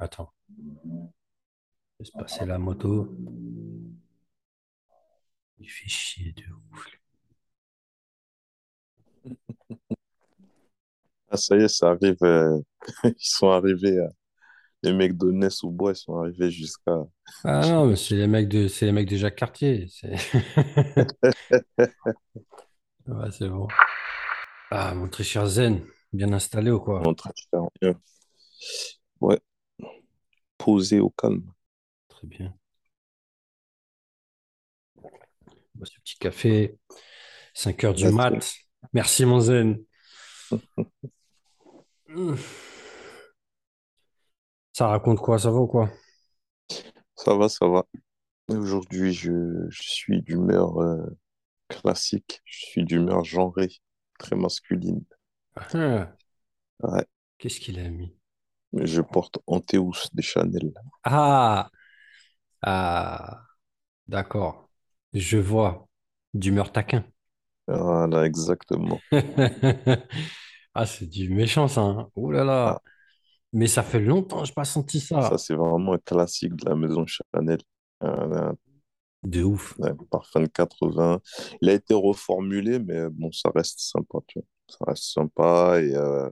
Attends. 0.00 0.32
Laisse 2.00 2.10
passer 2.10 2.44
la 2.46 2.58
moto. 2.58 3.08
Il 5.60 5.70
fait 5.70 5.88
chier 5.88 6.32
de 6.32 6.42
ouf. 6.72 6.84
Ah, 11.30 11.36
ça 11.36 11.56
y 11.56 11.62
est, 11.62 11.68
ça 11.68 11.90
arrive. 11.90 12.16
euh, 12.22 12.58
Ils 13.04 13.14
sont 13.18 13.50
arrivés, 13.50 13.98
euh, 13.98 14.08
les 14.82 14.92
mecs 14.94 15.16
de 15.18 15.30
Ness 15.32 15.62
ou 15.62 15.70
Bois, 15.70 15.92
ils 15.92 15.96
sont 15.96 16.16
arrivés 16.18 16.50
jusqu'à. 16.50 16.92
Ah 17.44 17.60
non, 17.66 17.86
mais 17.86 17.96
c'est 17.96 18.16
les 18.16 18.26
mecs 18.26 18.48
de, 18.48 18.68
c'est 18.68 18.86
les 18.86 18.92
mecs 18.92 19.08
de 19.08 19.16
Jacques 19.16 19.36
Cartier. 19.36 19.86
C'est 19.90 20.14
ouais, 23.06 23.30
c'est 23.32 23.48
bon. 23.48 23.66
Ah, 24.70 24.94
mon 24.94 25.08
très 25.08 25.24
cher 25.24 25.46
Zen, 25.46 25.84
bien 26.12 26.32
installé 26.32 26.70
ou 26.70 26.80
quoi? 26.80 27.00
de 27.02 27.14
faire 27.50 27.62
rien. 27.82 27.94
Ouais, 29.20 29.38
posé 30.58 31.00
au 31.00 31.10
calme. 31.10 31.44
Très 32.08 32.26
bien. 32.26 32.54
Bah, 35.74 35.86
ce 35.86 35.98
petit 36.00 36.18
café, 36.18 36.78
5 37.54 37.84
heures 37.84 37.94
du 37.94 38.08
mat. 38.08 38.54
Merci, 38.92 39.24
mon 39.26 39.40
Zen. 39.40 39.78
Ça 44.72 44.86
raconte 44.88 45.18
quoi? 45.20 45.38
Ça 45.38 45.50
va 45.50 45.58
ou 45.58 45.66
quoi? 45.66 45.90
Ça 47.16 47.34
va, 47.34 47.48
ça 47.48 47.66
va. 47.68 47.84
Aujourd'hui, 48.48 49.12
je, 49.14 49.66
je 49.70 49.82
suis 49.82 50.22
d'humeur 50.22 50.78
euh, 50.82 51.06
classique. 51.68 52.42
Je 52.46 52.66
suis 52.66 52.84
d'humeur 52.84 53.24
genrée, 53.24 53.70
très 54.18 54.36
masculine. 54.36 55.04
Ah, 55.56 56.16
Ouais, 56.82 57.06
qu'est-ce 57.38 57.60
qu'il 57.60 57.78
a 57.78 57.88
mis? 57.88 58.16
Je 58.74 59.02
porte 59.02 59.38
Anteus 59.46 60.08
de 60.14 60.22
Chanel. 60.22 60.72
Ah, 61.04 61.70
ah, 62.62 63.44
d'accord. 64.08 64.70
Je 65.14 65.38
vois. 65.38 65.88
D'humeur 66.34 66.72
taquin. 66.72 67.04
Voilà, 67.66 68.24
exactement. 68.26 69.04
Ah, 70.74 70.86
c'est 70.86 71.06
du 71.06 71.30
méchant, 71.30 71.68
ça. 71.68 71.80
hein. 71.82 72.10
Ouh 72.16 72.30
là 72.30 72.44
Ah, 72.64 72.74
là. 72.74 72.82
Mais 73.52 73.66
ça 73.68 73.82
fait 73.84 74.00
longtemps 74.00 74.40
que 74.42 74.46
je 74.46 74.52
n'ai 74.52 74.54
pas 74.54 74.64
senti 74.64 75.00
ça, 75.20 75.20
ça. 75.22 75.38
c'est 75.38 75.54
vraiment 75.54 75.94
un 75.94 75.98
classique 75.98 76.54
de 76.56 76.66
la 76.68 76.74
maison 76.76 77.04
Chanel. 77.06 77.58
Un, 78.00 78.54
De 79.22 79.42
ouf. 79.44 79.78
parfum 80.10 80.42
de 80.42 80.46
80. 80.46 81.20
Il 81.62 81.68
a 81.70 81.74
été 81.74 81.94
reformulé, 81.94 82.78
mais 82.78 83.08
bon, 83.10 83.32
ça 83.32 83.50
reste 83.54 83.80
sympa, 83.80 84.18
tu 84.26 84.38
vois. 84.40 84.46
Ça 84.68 84.78
reste 84.86 85.04
sympa 85.04 85.80
et, 85.82 85.94
euh, 85.96 86.30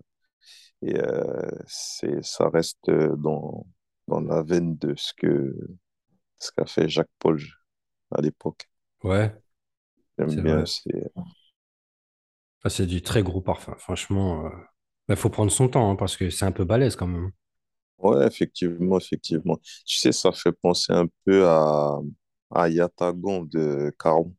et 0.83 0.97
euh, 0.99 1.49
c'est, 1.67 2.25
ça 2.25 2.49
reste 2.49 2.89
euh, 2.89 3.17
dans, 3.17 3.67
dans 4.09 4.21
la 4.21 4.43
veine 4.43 4.77
de 4.79 4.95
ce 4.97 5.13
que, 5.15 5.55
ce 6.39 6.53
qu'a 6.53 6.67
fait 6.67 6.89
Jacques 6.89 7.11
Paul 7.21 7.41
à 8.13 8.21
l'époque. 8.23 8.69
Ouais, 9.03 9.35
J'aime 10.19 10.35
c'est 10.35 10.43
bien, 10.43 10.65
vrai. 10.65 10.67
c'est... 10.67 11.11
C'est 12.69 12.87
du 12.87 13.01
très 13.01 13.23
gros 13.23 13.41
parfum. 13.41 13.75
Franchement, 13.79 14.51
il 15.09 15.17
faut 15.17 15.31
prendre 15.31 15.51
son 15.51 15.69
temps 15.69 15.91
hein, 15.91 15.97
parce 15.97 16.17
que 16.19 16.29
c'est 16.31 16.45
un 16.45 16.53
peu 16.53 16.65
balèze 16.65 16.95
quand 16.97 17.07
même. 17.07 17.31
Ouais, 17.99 18.27
effectivement, 18.27 18.99
effectivement. 18.99 19.57
Tu 19.87 19.97
sais, 19.99 20.13
ça 20.13 20.33
fait 20.33 20.53
penser 20.53 20.93
un 20.93 21.07
peu 21.25 21.47
à, 21.49 21.99
à 22.51 22.69
Yatagon 22.69 23.45
de 23.45 23.95
Caron, 23.99 24.35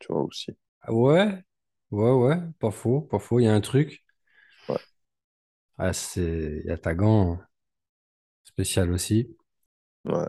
tu 0.00 0.12
vois 0.12 0.22
aussi. 0.24 0.52
Ah 0.80 0.92
Ouais, 0.92 1.44
ouais, 1.90 2.12
ouais, 2.12 2.38
pas 2.60 2.70
faux, 2.70 3.02
pas 3.02 3.18
faux. 3.18 3.40
Il 3.40 3.44
y 3.44 3.48
a 3.48 3.54
un 3.54 3.60
truc. 3.60 4.04
Ah, 5.78 5.92
c'est... 5.94 6.60
Il 6.64 6.66
y 6.66 6.70
a 6.70 6.76
Tagan, 6.78 7.38
spécial 8.44 8.90
aussi. 8.92 9.36
ouais. 10.04 10.26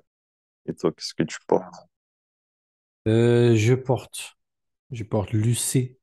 Et 0.67 0.75
toi, 0.75 0.91
qu'est-ce 0.93 1.13
que 1.15 1.23
tu 1.23 1.39
portes? 1.47 1.75
Euh, 3.07 3.55
je 3.55 3.73
porte, 3.73 4.37
je 4.91 5.03
porte 5.03 5.31
l'UC 5.33 5.99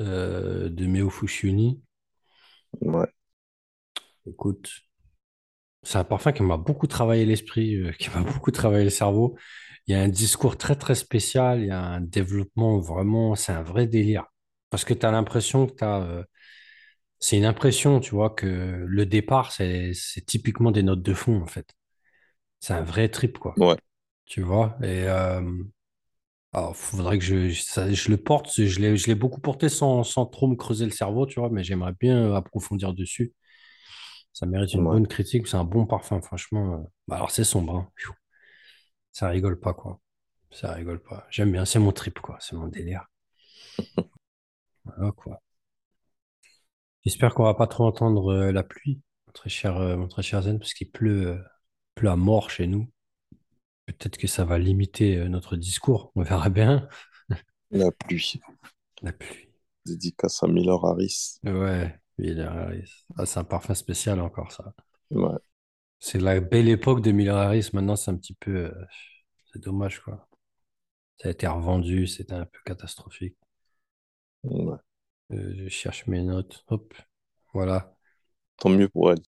euh, 0.00 0.68
de 0.70 0.86
Meo 0.86 1.10
Fushioni. 1.10 1.82
Ouais, 2.80 3.12
Écoute, 4.26 4.70
c'est 5.82 5.98
un 5.98 6.04
parfum 6.04 6.32
qui 6.32 6.42
m'a 6.42 6.56
beaucoup 6.56 6.86
travaillé 6.86 7.24
l'esprit, 7.26 7.76
euh, 7.76 7.92
qui 7.92 8.08
m'a 8.10 8.20
beaucoup 8.22 8.50
travaillé 8.50 8.84
le 8.84 8.90
cerveau. 8.90 9.36
Il 9.86 9.92
y 9.94 9.98
a 9.98 10.02
un 10.02 10.08
discours 10.08 10.56
très 10.56 10.76
très 10.76 10.94
spécial, 10.94 11.60
il 11.60 11.66
y 11.66 11.70
a 11.70 11.80
un 11.82 12.00
développement 12.00 12.78
vraiment, 12.78 13.34
c'est 13.34 13.52
un 13.52 13.62
vrai 13.62 13.86
délire. 13.86 14.24
Parce 14.70 14.84
que 14.84 14.94
tu 14.94 15.04
as 15.06 15.10
l'impression 15.10 15.66
que 15.66 15.74
tu 15.74 15.84
as, 15.84 16.24
c'est 17.24 17.36
une 17.38 17.44
impression, 17.46 18.00
tu 18.00 18.12
vois, 18.12 18.30
que 18.30 18.46
le 18.86 19.06
départ, 19.06 19.52
c'est 19.52 19.92
typiquement 20.26 20.70
des 20.70 20.82
notes 20.82 21.02
de 21.02 21.14
fond 21.14 21.40
en 21.42 21.46
fait. 21.46 21.68
C'est 22.60 22.74
un 22.74 22.82
vrai 22.82 23.08
trip, 23.10 23.38
quoi. 23.38 23.56
ouais, 23.56 23.76
Tu 24.26 24.42
vois? 24.42 24.76
Et 24.82 25.08
euh, 25.08 25.42
alors, 26.52 26.76
faudrait 26.76 27.18
que 27.18 27.24
je, 27.24 27.50
ça- 27.52 27.92
je 27.92 28.10
le 28.10 28.16
porte, 28.16 28.50
je 28.64 28.80
l'ai 29.06 29.14
beaucoup 29.14 29.40
porté 29.40 29.68
sans, 29.68 30.04
sans 30.04 30.24
trop 30.26 30.46
me 30.48 30.54
creuser 30.56 30.84
le 30.86 30.90
cerveau, 30.92 31.26
tu 31.26 31.40
vois, 31.40 31.50
mais 31.50 31.64
j'aimerais 31.64 31.92
bien 31.98 32.32
approfondir 32.34 32.94
dessus. 32.94 33.34
Ça 34.34 34.46
mérite 34.46 34.74
une 34.74 34.84
ouais. 34.84 34.90
bonne 34.90 35.06
critique, 35.08 35.46
c'est 35.46 35.56
un 35.56 35.64
bon 35.64 35.86
parfum, 35.86 36.20
franchement. 36.20 36.74
euh. 36.74 36.84
Bah, 37.08 37.16
alors, 37.16 37.30
c'est 37.30 37.44
sombre, 37.44 37.76
hein. 37.76 37.88
Ça 39.12 39.30
rigole 39.30 39.58
pas, 39.58 39.72
quoi. 39.72 39.98
Ça 40.50 40.72
rigole 40.72 41.02
pas. 41.02 41.26
J'aime 41.30 41.52
bien, 41.52 41.64
c'est 41.64 41.78
mon 41.78 41.92
trip, 41.92 42.18
quoi. 42.20 42.38
C'est 42.40 42.56
mon 42.56 42.68
délire. 42.68 43.06
Voilà, 44.84 45.12
quoi. 45.12 45.42
J'espère 47.04 47.34
qu'on 47.34 47.44
va 47.44 47.54
pas 47.54 47.66
trop 47.66 47.84
entendre 47.84 48.32
euh, 48.32 48.52
la 48.52 48.62
pluie, 48.62 49.00
mon 49.26 49.32
très 49.32 49.50
cher, 49.50 49.76
euh, 49.76 49.96
mon 49.96 50.08
très 50.08 50.22
cher 50.22 50.42
Zen, 50.42 50.58
parce 50.58 50.72
qu'il 50.72 50.90
pleut, 50.90 51.26
euh, 51.28 51.38
pleut 51.94 52.08
à 52.08 52.16
mort 52.16 52.50
chez 52.50 52.66
nous. 52.66 52.88
Peut-être 53.86 54.16
que 54.16 54.26
ça 54.26 54.44
va 54.44 54.58
limiter 54.58 55.28
notre 55.28 55.56
discours. 55.56 56.10
On 56.14 56.22
verra 56.22 56.48
bien. 56.48 56.88
La 57.70 57.90
pluie. 57.92 58.40
La 59.02 59.12
pluie. 59.12 59.48
Dédicace 59.84 60.42
à 60.42 60.46
Miller 60.46 60.82
Harris. 60.82 61.38
Ouais, 61.44 61.98
Miller 62.16 62.50
Harris. 62.50 63.04
Ah, 63.18 63.26
c'est 63.26 63.40
un 63.40 63.44
parfum 63.44 63.74
spécial 63.74 64.20
encore, 64.20 64.52
ça. 64.52 64.72
Ouais, 65.10 65.36
C'est 65.98 66.18
la 66.18 66.40
belle 66.40 66.68
époque 66.68 67.02
de 67.02 67.10
Miller 67.10 67.36
Harris. 67.36 67.68
Maintenant, 67.74 67.96
c'est 67.96 68.10
un 68.10 68.16
petit 68.16 68.34
peu. 68.34 68.72
c'est 69.52 69.60
dommage, 69.62 70.00
quoi. 70.00 70.26
Ça 71.18 71.28
a 71.28 71.30
été 71.32 71.46
revendu, 71.46 72.06
c'était 72.06 72.32
un 72.34 72.46
peu 72.46 72.58
catastrophique. 72.64 73.36
ouais. 74.44 74.78
Euh, 75.32 75.54
je 75.56 75.68
cherche 75.68 76.06
mes 76.06 76.22
notes. 76.22 76.64
Hop, 76.68 76.94
voilà. 77.52 77.94
Tant 78.58 78.70
mieux 78.70 78.88
pour 78.88 79.12
elle. 79.12 79.22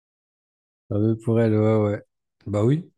Ah 0.89 0.95
oui, 0.99 1.15
pour 1.23 1.39
elle, 1.41 1.55
ouais, 1.57 1.75
ouais. 1.77 2.03
Bah 2.45 2.63
oui. 2.63 2.91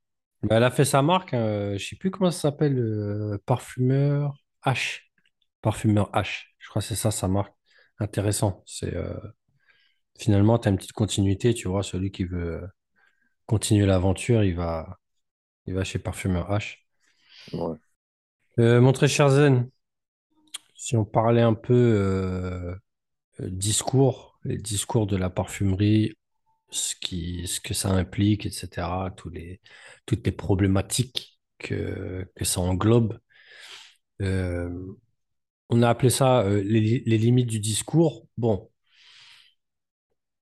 Bah, 0.44 0.58
elle 0.58 0.64
a 0.64 0.72
fait 0.72 0.86
sa 0.86 1.02
marque. 1.02 1.34
hein, 1.34 1.78
Je 1.78 1.86
sais 1.86 1.96
plus 1.96 2.12
comment 2.12 2.32
ça 2.32 2.42
s'appelle. 2.42 2.78
euh, 2.80 3.38
parfumeur 3.46 4.36
H. 4.66 5.02
Parfumeur 5.62 6.12
H. 6.14 6.46
Je 6.60 6.70
crois 6.70 6.82
que 6.82 6.88
c'est 6.88 6.96
ça 6.96 7.12
sa 7.12 7.28
marque. 7.28 7.54
Intéressant. 8.00 8.64
C'est 8.66 8.96
euh, 8.96 9.16
finalement, 10.20 10.60
tu 10.60 10.68
as 10.68 10.72
une 10.72 10.78
petite 10.78 10.94
continuité. 10.94 11.54
Tu 11.54 11.68
vois, 11.68 11.84
celui 11.84 12.12
qui 12.12 12.26
veut 12.26 12.64
euh, 12.64 12.68
continuer 13.48 13.86
l'aventure, 13.88 14.44
il 14.46 14.56
va, 14.56 15.00
il 15.68 15.76
va 15.76 15.84
chez 15.86 16.00
Parfumeur 16.00 16.52
H. 16.52 16.78
Ouais, 17.54 17.80
Euh, 18.60 18.82
mon 18.82 18.92
très 18.94 19.08
cher 19.08 19.30
Zen, 19.30 19.70
si 20.76 20.96
on 20.98 21.06
parlait 21.06 21.42
un 21.42 21.54
peu 21.54 21.74
euh, 21.74 22.72
euh, 22.72 22.76
discours, 23.40 24.40
les 24.44 24.58
discours 24.58 25.08
de 25.08 25.18
la 25.18 25.30
parfumerie, 25.30 26.14
ce 26.72 26.96
qui, 27.02 27.48
ce 27.48 27.62
que 27.62 27.74
ça 27.74 27.90
implique, 27.92 28.46
etc., 28.46 29.12
tous 29.18 29.30
les, 29.30 29.62
toutes 30.06 30.26
les 30.26 30.32
problématiques 30.34 31.40
que, 31.60 32.28
que 32.36 32.46
ça 32.46 32.62
englobe. 32.62 33.20
Euh, 34.22 34.70
on 35.70 35.84
a 35.84 35.90
appelé 35.90 36.10
ça 36.10 36.42
euh, 36.42 36.64
les, 36.64 37.04
les 37.06 37.18
limites 37.18 37.48
du 37.48 37.60
discours. 37.60 38.28
Bon, 38.38 38.70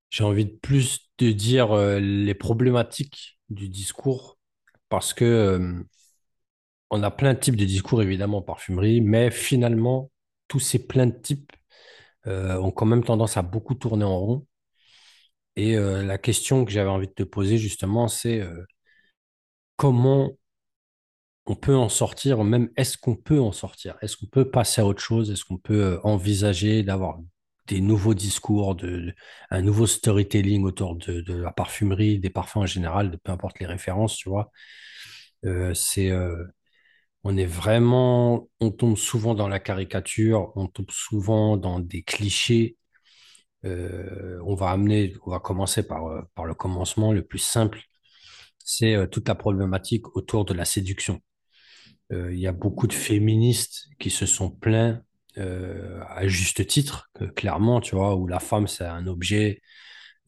j'ai 0.10 0.24
envie 0.24 0.46
de 0.46 0.52
plus 0.62 1.10
de 1.18 1.32
dire 1.32 1.72
euh, 1.72 2.00
les 2.00 2.34
problématiques 2.34 3.40
du 3.50 3.70
discours 3.70 4.38
parce 4.90 5.14
que 5.14 5.26
euh, 5.26 5.84
on 6.90 7.04
a 7.04 7.12
plein 7.12 7.34
de 7.34 7.40
types 7.40 7.56
de 7.56 7.66
discours 7.66 8.02
évidemment 8.02 8.40
en 8.40 8.42
parfumerie, 8.42 9.02
mais 9.02 9.32
finalement, 9.32 10.12
tous 10.48 10.60
ces 10.60 10.86
plein 10.88 11.08
de 11.08 11.18
types 11.18 11.52
euh, 12.28 12.58
ont 12.58 12.72
quand 12.72 12.86
même 12.86 13.04
tendance 13.04 13.38
à 13.38 13.42
beaucoup 13.42 13.76
tourner 13.76 14.06
en 14.06 14.20
rond. 14.20 14.48
Et 15.56 15.76
euh, 15.78 16.04
la 16.04 16.18
question 16.18 16.66
que 16.66 16.72
j'avais 16.72 16.90
envie 16.90 17.08
de 17.08 17.14
te 17.14 17.24
poser 17.24 17.58
justement, 17.58 18.08
c'est 18.08 18.40
euh, 18.42 18.66
comment 19.78 20.38
on 21.46 21.56
peut 21.56 21.76
en 21.76 21.90
sortir, 21.90 22.40
ou 22.40 22.44
même 22.44 22.70
est-ce 22.78 22.98
qu'on 22.98 23.16
peut 23.16 23.40
en 23.40 23.52
sortir? 23.52 23.98
Est-ce 24.02 24.16
qu'on 24.18 24.28
peut 24.28 24.50
passer 24.50 24.82
à 24.82 24.86
autre 24.86 25.02
chose? 25.02 25.30
Est-ce 25.32 25.44
qu'on 25.46 25.58
peut 25.58 26.00
envisager 26.04 26.84
d'avoir 26.84 27.20
des 27.68 27.82
nouveaux 27.82 28.14
discours, 28.14 28.76
de, 28.76 29.14
un 29.50 29.62
nouveau 29.62 29.88
storytelling 29.88 30.64
autour 30.64 30.96
de, 30.96 31.34
la 31.34 31.52
parfumerie, 31.52 32.20
des 32.20 32.30
parfums 32.30 32.58
en 32.58 32.66
général, 32.66 33.12
de 33.12 33.18
peu 33.18 33.32
importe 33.32 33.60
les 33.60 33.66
références, 33.66 34.16
tu 34.18 34.30
vois? 34.30 34.52
C'est, 35.74 36.12
on 37.24 37.38
est 37.38 37.46
vraiment, 37.46 38.50
on 38.60 38.72
tombe 38.72 38.98
souvent 38.98 39.34
dans 39.36 39.48
la 39.48 39.60
caricature, 39.60 40.52
on 40.56 40.68
tombe 40.68 40.92
souvent 40.92 41.58
dans 41.58 41.80
des 41.80 42.04
clichés. 42.04 42.78
Euh, 43.66 44.40
on 44.46 44.56
va 44.56 44.72
amener, 44.72 45.14
on 45.26 45.32
va 45.32 45.40
commencer 45.40 45.88
par, 45.88 46.08
euh, 46.08 46.22
le 46.46 46.54
commencement 46.54 47.14
le 47.14 47.24
plus 47.24 47.40
simple. 47.40 47.82
c'est 48.66 48.96
euh, 48.96 49.08
toute 49.08 49.28
la 49.28 49.36
problématique 49.36 50.16
autour 50.16 50.46
de 50.46 50.54
la 50.54 50.66
séduction. 50.66 51.22
Il 52.12 52.38
y 52.40 52.48
a 52.48 52.52
beaucoup 52.52 52.86
de 52.86 52.94
féministes 52.94 53.88
qui 54.00 54.12
se 54.12 54.28
sont 54.28 54.52
plaints 54.52 55.02
à 55.36 56.28
juste 56.28 56.68
titre, 56.68 57.10
que, 57.16 57.26
clairement, 57.26 57.82
tu 57.82 57.96
vois, 57.96 58.16
où 58.16 58.28
la 58.28 58.40
femme, 58.40 58.68
c'est 58.68 58.86
un 58.86 59.08
objet, 59.08 59.62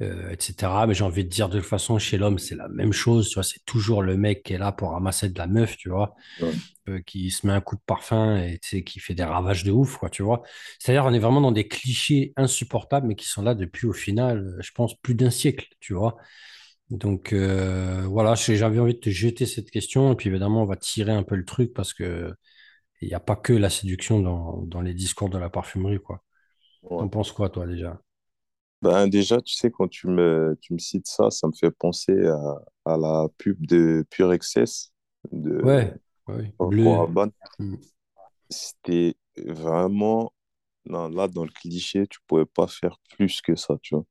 euh, 0.02 0.30
etc. 0.32 0.88
Mais 0.88 0.94
j'ai 0.94 1.04
envie 1.04 1.24
de 1.24 1.30
dire, 1.30 1.50
de 1.50 1.60
toute 1.60 1.68
façon, 1.68 2.00
chez 2.00 2.18
l'homme, 2.18 2.38
c'est 2.40 2.56
la 2.56 2.68
même 2.70 2.94
chose, 2.94 3.30
tu 3.30 3.36
vois, 3.36 3.44
c'est 3.44 3.64
toujours 3.66 4.04
le 4.04 4.18
mec 4.18 4.44
qui 4.44 4.54
est 4.54 4.58
là 4.58 4.72
pour 4.72 4.92
ramasser 4.92 5.30
de 5.30 5.38
la 5.38 5.48
meuf, 5.48 5.78
tu 5.78 5.90
vois, 5.90 6.16
Ouais, 6.38 6.56
euh, 6.90 7.02
qui 7.06 7.32
se 7.32 7.48
met 7.48 7.54
un 7.54 7.62
coup 7.62 7.76
de 7.76 7.82
parfum 7.86 8.38
et 8.38 8.84
qui 8.84 9.00
fait 9.00 9.16
des 9.16 9.24
ravages 9.24 9.64
de 9.64 9.72
ouf, 9.72 9.98
quoi, 9.98 10.10
tu 10.10 10.24
vois. 10.24 10.44
C'est-à-dire, 10.80 11.06
on 11.06 11.14
est 11.14 11.20
vraiment 11.20 11.42
dans 11.42 11.52
des 11.52 11.68
clichés 11.68 12.34
insupportables, 12.38 13.08
mais 13.08 13.16
qui 13.16 13.28
sont 13.28 13.42
là 13.44 13.56
depuis, 13.56 13.88
au 13.88 13.94
final, 13.94 14.40
euh, 14.40 14.62
je 14.62 14.72
pense, 14.74 14.96
plus 15.02 15.16
d'un 15.16 15.32
siècle, 15.32 15.68
tu 15.80 15.94
vois. 15.94 16.18
Donc 16.92 17.34
euh, 17.34 18.04
voilà, 18.08 18.36
j'avais 18.36 18.80
envie 18.80 18.94
de 18.94 19.00
te 19.00 19.10
jeter 19.10 19.46
cette 19.48 19.72
question, 19.72 20.14
et 20.14 20.16
puis 20.16 20.30
évidemment, 20.30 20.64
on 20.64 20.66
va 20.66 20.76
tirer 20.76 21.12
un 21.12 21.24
peu 21.24 21.36
le 21.36 21.46
truc 21.46 21.74
parce 21.74 21.94
que 21.94 22.34
il 23.02 23.08
n'y 23.10 23.14
a 23.16 23.20
pas 23.22 23.36
que 23.38 23.54
la 23.54 23.70
séduction 23.70 24.20
dans, 24.22 24.64
dans 24.64 24.82
les 24.82 24.94
discours 24.94 25.30
de 25.30 25.38
la 25.40 25.50
parfumerie, 25.50 26.00
quoi. 26.00 26.24
ouais. 26.84 27.06
T'en 27.06 27.10
penses 27.10 27.32
quoi, 27.34 27.50
toi, 27.50 27.68
déjà? 27.68 28.02
Ben 28.82 29.08
déjà, 29.08 29.42
tu 29.42 29.54
sais, 29.54 29.72
quand 29.72 29.88
tu 29.88 30.08
me, 30.08 30.58
tu 30.62 30.74
me 30.74 30.80
cites 30.80 31.08
ça, 31.08 31.32
ça 31.32 31.48
me 31.48 31.54
fait 31.54 31.72
penser 31.72 32.28
à, 32.28 32.62
à 32.86 32.98
la 32.98 33.28
pub 33.38 33.66
de 33.66 34.06
Pure 34.10 34.34
Excess 34.34 34.92
de 35.32 35.62
Ouais, 35.64 35.94
ouais. 36.28 36.54
Rabanne. 36.60 37.32
Mm. 37.60 37.76
C'était 38.50 39.16
vraiment, 39.38 40.34
non, 40.86 41.10
là, 41.10 41.28
dans 41.28 41.44
le 41.44 41.52
cliché, 41.52 42.08
tu 42.08 42.20
pouvais 42.28 42.46
pas 42.46 42.68
faire 42.68 42.98
plus 43.16 43.42
que 43.42 43.56
ça, 43.56 43.78
tu 43.82 43.96
vois. 43.96 44.06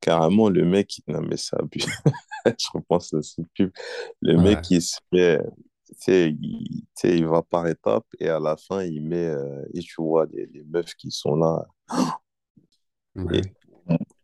Carrément, 0.00 0.48
le 0.50 0.64
mec, 0.64 1.00
non, 1.08 1.22
mais 1.22 1.36
c'est 1.36 1.58
abusé. 1.58 1.88
Je 2.46 2.66
repense 2.74 3.14
à 3.14 3.22
cette 3.22 3.46
pub. 3.54 3.72
Le 4.22 4.36
Ouais, 4.36 4.42
mec, 4.42 4.70
il 4.70 4.82
se 4.82 4.98
fait, 5.12 5.40
tu 5.88 5.94
sais, 5.98 6.30
il, 6.40 6.82
tu 6.82 6.86
sais, 6.96 7.18
il 7.18 7.26
va 7.26 7.42
par 7.42 7.66
étapes 7.68 8.06
et 8.20 8.28
à 8.28 8.40
la 8.40 8.56
fin, 8.56 8.82
il 8.84 9.02
met, 9.02 9.26
euh, 9.26 9.64
et 9.74 9.80
tu 9.80 9.94
vois 10.02 10.26
les, 10.32 10.46
les 10.46 10.64
meufs 10.64 10.94
qui 10.94 11.10
sont 11.10 11.36
là. 11.36 11.66
Et. 13.32 13.42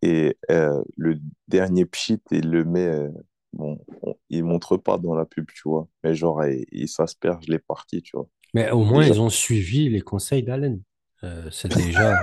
Et 0.03 0.37
euh, 0.51 0.83
le 0.97 1.21
dernier 1.49 1.85
pchit, 1.87 2.21
il 2.31 2.51
le 2.51 2.65
met, 2.65 2.87
euh, 2.87 3.11
bon, 3.53 3.79
on- 4.03 4.17
il 4.31 4.45
montre 4.45 4.77
pas 4.77 4.99
dans 4.99 5.15
la 5.15 5.25
pub, 5.27 5.47
tu 5.55 5.69
vois. 5.69 5.89
Mais 6.05 6.15
genre, 6.15 6.45
il, 6.47 6.65
il 6.73 6.89
s'asperge 6.89 7.47
les 7.49 7.59
parties, 7.59 8.03
tu 8.03 8.17
vois. 8.17 8.29
Mais 8.55 8.71
au 8.71 8.85
moins, 8.85 9.05
Déjà, 9.05 9.15
ils 9.15 9.21
ont 9.21 9.31
suivi 9.31 9.89
les 9.89 10.01
conseils 10.01 10.43
d'Allen. 10.43 10.83
Euh, 11.25 11.51
c'est 11.51 11.73
déjà 11.73 12.17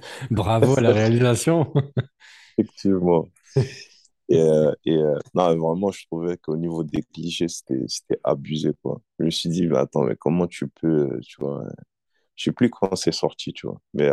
bravo 0.30 0.76
à 0.76 0.80
la 0.80 0.92
réalisation. 0.92 1.72
effectivement. 2.58 3.28
Et, 4.28 4.40
euh, 4.40 4.72
et 4.84 4.96
euh, 4.96 5.18
non, 5.34 5.56
vraiment, 5.56 5.90
je 5.92 6.06
trouvais 6.06 6.36
qu'au 6.38 6.56
niveau 6.56 6.84
des 6.84 7.02
clichés, 7.02 7.48
c'était, 7.48 7.84
c'était 7.88 8.20
abusé, 8.24 8.72
quoi. 8.82 9.00
Je 9.18 9.24
me 9.26 9.30
suis 9.30 9.48
dit, 9.50 9.66
mais 9.66 9.78
attends, 9.78 10.04
mais 10.04 10.16
comment 10.16 10.46
tu 10.46 10.68
peux, 10.68 11.20
tu 11.22 11.36
vois, 11.40 11.64
je 12.36 12.44
sais 12.46 12.52
plus 12.52 12.70
quand 12.70 12.96
c'est 12.96 13.12
sorti, 13.12 13.52
tu 13.52 13.66
vois. 13.68 13.80
Mais 13.94 14.10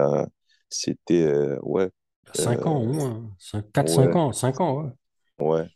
c'était, 0.70 1.24
euh, 1.24 1.60
ouais, 1.64 1.92
Cinq 2.34 2.66
ans 2.66 2.78
euh, 2.78 2.82
au 2.82 2.88
moins, 2.88 3.36
Cinq- 3.38 3.72
quatre, 3.72 3.90
cinq 3.90 4.16
ouais, 4.16 4.16
ans, 4.16 4.34
cinq 4.34 4.60
ans, 4.62 4.82
ouais. 4.82 4.92
ouais, 5.40 5.70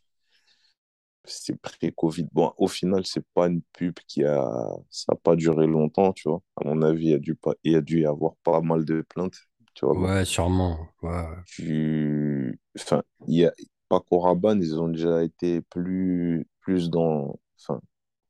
c'était 1.26 1.58
pré-Covid. 1.58 2.28
Bon, 2.34 2.54
au 2.58 2.68
final, 2.68 3.06
c'est 3.06 3.26
pas 3.34 3.48
une 3.48 3.62
pub 3.74 3.94
qui 4.08 4.24
a, 4.26 4.46
ça 4.90 5.14
a 5.14 5.16
pas 5.16 5.36
duré 5.36 5.68
longtemps, 5.68 6.12
tu 6.14 6.30
vois. 6.30 6.42
À 6.58 6.68
mon 6.68 6.82
avis, 6.82 7.06
il 7.08 7.12
y 7.12 7.14
a 7.14 7.20
dû 7.20 7.36
pas, 7.36 7.54
il 7.64 7.74
y 7.74 7.76
a 7.76 7.82
dû 7.82 8.02
y 8.02 8.06
avoir 8.06 8.34
pas 8.44 8.62
mal 8.62 8.86
de 8.86 9.02
plaintes, 9.02 9.38
tu 9.74 9.86
vois. 9.86 9.96
Ouais, 9.96 10.26
sûrement. 10.26 10.90
Ouais. 11.02 11.24
Tu, 11.46 12.60
enfin, 12.78 13.04
il 13.28 13.36
y 13.40 13.46
a, 13.46 13.54
Paco 13.90 14.20
Rabanne, 14.20 14.62
ils 14.62 14.80
ont 14.80 14.88
déjà 14.90 15.24
été 15.24 15.62
plus, 15.62 16.48
plus 16.62 16.90
dans, 16.90 17.40
enfin, 17.60 17.82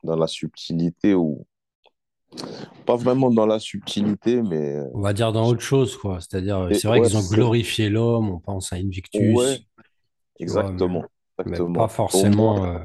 dans 0.03 0.15
la 0.15 0.27
subtilité 0.27 1.13
ou 1.15 1.45
pas 2.85 2.95
vraiment 2.95 3.31
dans 3.31 3.45
la 3.45 3.59
subtilité, 3.59 4.41
mais 4.41 4.77
On 4.93 5.01
va 5.01 5.13
dire 5.13 5.31
dans 5.31 5.47
autre 5.47 5.61
chose, 5.61 5.97
quoi. 5.97 6.19
C'est-à-dire, 6.21 6.69
c'est 6.73 6.87
vrai 6.87 6.99
ouais, 6.99 7.07
qu'ils 7.07 7.17
ont 7.17 7.27
glorifié 7.27 7.89
l'homme, 7.89 8.29
on 8.29 8.39
pense 8.39 8.73
à 8.73 8.77
ouais, 8.77 8.83
Invictus, 8.83 9.21
tu 9.21 9.31
vois, 9.31 9.45
mais, 9.49 9.59
exactement, 10.39 11.01
mais 11.01 11.07
pas 11.37 11.43
exactement. 11.43 11.65
Au 11.65 11.69
moins, 11.69 11.87
forcément. 11.87 12.65
euh, 12.65 12.79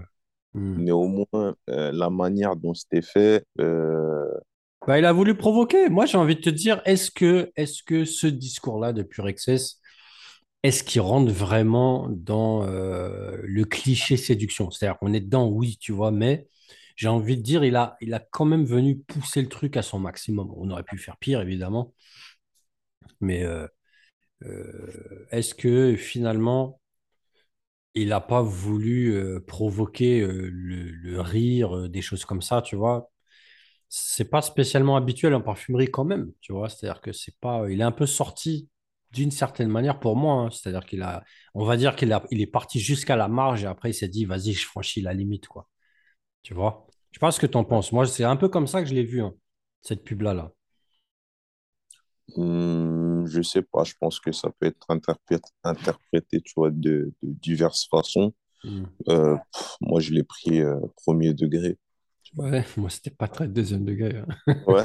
hmm. 0.54 0.76
mais 0.82 0.90
au 0.92 1.06
moins 1.08 1.54
euh, 1.70 1.92
la 1.92 2.10
manière 2.10 2.56
dont 2.56 2.74
c'était 2.74 3.02
fait, 3.02 3.44
euh, 3.60 4.26
Bah, 4.86 4.98
il 4.98 5.04
a 5.04 5.12
voulu 5.12 5.36
provoquer. 5.36 5.88
Moi, 5.88 6.06
j'ai 6.06 6.18
envie 6.18 6.36
de 6.36 6.40
te 6.40 6.50
dire, 6.50 6.80
est-ce 6.84 7.10
que, 7.10 7.50
est-ce 7.56 7.82
que 7.82 8.04
ce 8.04 8.26
discours-là 8.26 8.92
de 8.92 9.02
Pure 9.02 9.28
Excess, 9.28 9.80
est-ce 10.62 10.82
qu'il 10.84 11.00
rentre 11.00 11.32
vraiment 11.32 12.08
dans 12.10 12.64
euh, 12.64 13.36
le 13.42 13.64
cliché 13.64 14.16
séduction? 14.16 14.70
C'est-à-dire 14.70 14.98
qu'on 14.98 15.12
est 15.12 15.20
dedans, 15.20 15.48
oui, 15.48 15.76
tu 15.80 15.92
vois, 15.92 16.10
mais 16.10 16.48
j'ai 16.98 17.08
envie 17.08 17.36
de 17.38 17.42
dire, 17.42 17.64
il 17.64 17.76
a, 17.76 17.96
il 18.00 18.12
a 18.14 18.18
quand 18.20 18.44
même 18.44 18.64
venu 18.66 18.98
pousser 18.98 19.40
le 19.42 19.48
truc 19.48 19.76
à 19.78 19.82
son 19.82 20.00
maximum. 20.00 20.52
On 20.56 20.70
aurait 20.70 20.82
pu 20.82 20.98
faire 20.98 21.16
pire, 21.18 21.40
évidemment, 21.40 21.94
mais 23.20 23.44
euh, 23.44 23.66
euh, 24.44 25.26
est-ce 25.32 25.54
que 25.54 25.96
finalement, 25.96 26.80
il 27.94 28.08
n'a 28.08 28.20
pas 28.20 28.42
voulu 28.42 29.14
euh, 29.14 29.40
provoquer 29.46 30.20
le, 30.26 31.20
rire, 31.20 31.88
des 31.88 32.02
choses 32.02 32.24
comme 32.24 32.42
ça, 32.42 32.62
tu 32.62 32.76
vois? 32.76 33.10
c'est 33.90 34.26
pas 34.30 34.42
spécialement 34.42 34.96
habituel 34.96 35.34
en 35.34 35.42
parfumerie 35.42 35.90
quand 35.90 36.04
même, 36.04 36.32
tu 36.42 36.52
vois? 36.52 36.68
C'est-à-dire 36.70 37.00
que 37.02 37.12
c'est 37.12 37.36
pas, 37.40 37.70
il 37.70 37.80
est 37.80 37.84
un 37.84 37.92
peu 37.92 38.06
sorti 38.06 38.68
d'une 39.12 39.30
certaine 39.32 39.68
manière 39.68 40.00
pour 40.00 40.16
moi. 40.16 40.34
hein. 40.44 40.50
C'est-à-dire 40.50 40.86
qu'il 40.86 41.02
a, 41.02 41.24
on 41.54 41.64
va 41.66 41.76
dire 41.78 41.96
qu'il 41.96 42.12
a, 42.12 42.24
il 42.32 42.40
est 42.42 42.46
parti 42.48 42.80
jusqu'à 42.80 43.16
la 43.16 43.28
marge 43.28 43.64
et 43.64 43.68
après 43.68 43.90
il 43.90 43.94
s'est 43.94 44.08
dit, 44.08 44.26
vas-y, 44.26 44.54
je 44.54 44.66
franchis 44.66 45.02
la 45.02 45.14
limite, 45.14 45.48
quoi. 45.48 45.68
Tu 46.44 46.54
vois? 46.54 46.87
Je 47.12 47.18
sais 47.18 47.20
pas 47.20 47.30
ce 47.32 47.40
que 47.40 47.46
tu 47.46 47.56
en 47.58 47.64
penses. 47.64 47.92
Moi, 47.92 48.06
c'est 48.06 48.24
un 48.24 48.36
peu 48.36 48.48
comme 48.48 48.66
ça 48.66 48.82
que 48.82 48.88
je 48.88 48.94
l'ai 48.94 49.04
vu, 49.04 49.20
hein, 49.22 49.34
cette 49.82 50.04
pub-là, 50.04 50.34
là. 50.34 50.52
hmm, 52.36 53.26
je 53.26 53.42
sais 53.42 53.62
pas, 53.62 53.84
je 53.84 53.94
pense 53.98 54.20
que 54.20 54.32
ça 54.32 54.50
peut 54.58 54.66
être 54.66 54.86
interprété, 54.90 55.42
interprété, 55.64 56.40
tu 56.40 56.52
vois, 56.56 56.70
de, 56.70 57.12
de 57.22 57.32
diverses 57.42 57.86
façons. 57.90 58.32
Hmm. 58.64 58.98
Euh, 59.08 59.36
pff, 59.54 59.76
moi, 59.82 60.00
je 60.00 60.12
l'ai 60.12 60.24
pris 60.24 60.60
euh, 60.62 60.80
premier 61.04 61.34
degré. 61.34 61.78
Ouais, 62.36 62.64
moi, 62.76 62.90
c'était 62.90 63.10
pas 63.10 63.28
très 63.28 63.48
deuxième 63.48 63.84
degré. 63.84 64.16
hein. 64.18 64.26
Ouais. 64.66 64.84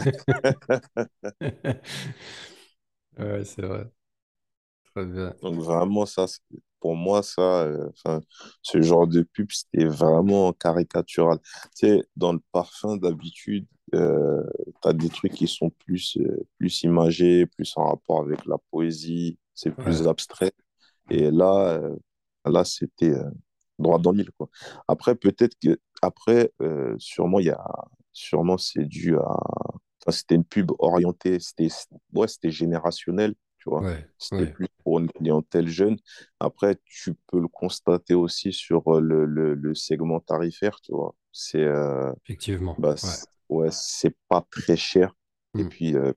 Ouais, 3.17 3.43
c'est 3.45 3.61
vrai. 3.63 3.91
Très 4.93 5.05
bien. 5.05 5.33
Donc 5.41 5.59
vraiment, 5.61 6.05
ça, 6.05 6.25
pour 6.83 6.97
moi, 6.97 7.23
ça, 7.23 7.63
euh, 7.63 7.89
ce 8.61 8.81
genre 8.83 9.07
de 9.07 9.23
pub, 9.23 9.49
c'était 9.51 9.85
vraiment 9.87 10.53
caricatural. 10.53 11.39
Tu 11.77 11.87
sais, 11.87 12.03
dans 12.17 12.33
le 12.33 12.41
parfum, 12.51 12.97
d'habitude, 12.97 13.65
euh, 13.95 14.43
tu 14.83 14.89
as 14.89 14.93
des 14.93 15.09
trucs 15.09 15.33
qui 15.33 15.47
sont 15.47 15.71
plus, 15.71 16.17
euh, 16.19 16.45
plus 16.59 16.83
imagés, 16.83 17.47
plus 17.47 17.73
en 17.77 17.87
rapport 17.89 18.21
avec 18.21 18.45
la 18.47 18.57
poésie, 18.71 19.39
c'est 19.55 19.71
Ouais. 19.77 19.83
plus 19.83 20.07
abstrait. 20.07 20.53
Et 21.09 21.31
là, 21.31 21.79
euh, 21.79 21.95
là, 22.45 22.65
c'était 22.65 23.11
euh, 23.11 23.29
droit 23.79 23.99
dans 23.99 24.11
le 24.11 24.17
mille, 24.19 24.31
quoi. 24.37 24.49
Après, 24.87 25.15
peut-être 25.15 25.55
que, 25.63 25.79
après, 26.01 26.51
sûrement, 26.99 27.39
il 27.39 27.47
y 27.47 27.51
a, 27.51 27.65
sûrement, 28.13 28.57
c'est 28.57 28.85
dû 28.85 29.17
à, 29.17 29.37
enfin, 30.01 30.11
c'était 30.11 30.35
une 30.35 30.45
pub 30.45 30.71
orientée, 30.79 31.39
c'était, 31.39 31.69
ouais, 32.13 32.27
c'était 32.27 32.51
générationnel, 32.51 33.35
tu 33.63 33.69
vois. 33.69 33.81
Ouais. 33.81 34.05
C'était 34.17 34.43
Ouais. 34.43 34.51
plus 34.51 34.67
pour 34.83 34.99
une 34.99 35.09
clientèle 35.09 35.67
jeune. 35.67 35.97
Après, 36.39 36.77
tu 36.85 37.13
peux 37.27 37.39
le 37.39 37.47
constater 37.47 38.13
aussi 38.13 38.51
sur 38.53 38.87
euh, 38.95 38.99
le, 39.01 39.25
le, 39.25 39.53
le 39.55 39.75
segment 39.75 40.19
tarifaire, 40.19 40.79
tu 40.81 40.91
vois. 40.91 41.15
C'est, 41.31 41.59
euh, 41.63 42.11
Effectivement. 42.25 42.75
bah, 42.77 42.95
Ouais. 43.49 43.69
c'est- 43.71 44.15
pas 44.29 44.45
très 44.51 44.75
cher. 44.75 45.13
Et 45.57 45.63
Hmm. 45.63 45.69
puis, 45.69 45.95
euh, 45.95 46.11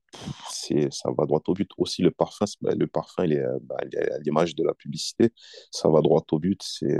c'est, 0.50 0.90
ça 0.92 1.10
va 1.16 1.26
droit 1.26 1.42
au 1.46 1.54
but. 1.54 1.70
Aussi, 1.78 2.02
le 2.02 2.10
parfum, 2.10 2.46
bah, 2.62 2.74
le 2.74 2.86
parfum, 2.86 3.24
il 3.24 3.34
est, 3.34 3.44
bah, 3.62 3.76
il 3.86 3.94
est 3.98 4.10
à 4.12 4.18
l'image 4.20 4.54
de 4.56 4.64
la 4.64 4.74
publicité. 4.74 5.30
Ça 5.70 5.88
va 5.90 6.00
droit 6.00 6.24
au 6.32 6.38
but. 6.38 6.60
C'est, 6.64 6.98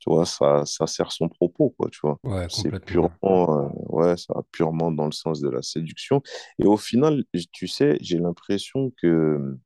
tu 0.00 0.10
vois, 0.10 0.24
ça, 0.24 0.64
ça 0.64 0.86
sert 0.86 1.12
son 1.12 1.28
propos, 1.28 1.70
quoi, 1.70 1.88
tu 1.90 2.00
vois. 2.02 2.18
Ouais, 2.24 2.46
C'est 2.48 2.70
purement, 2.84 3.12
euh, 3.22 3.68
ouais, 3.90 4.16
ça 4.16 4.32
va 4.34 4.42
purement 4.50 4.90
dans 4.90 5.04
le 5.04 5.12
sens 5.12 5.40
de 5.40 5.48
la 5.48 5.62
séduction. 5.62 6.22
Et 6.58 6.64
au 6.64 6.78
final, 6.78 7.24
tu 7.52 7.68
sais, 7.68 7.98
j'ai 8.00 8.18
l'impression 8.18 8.92
que, 9.00 9.56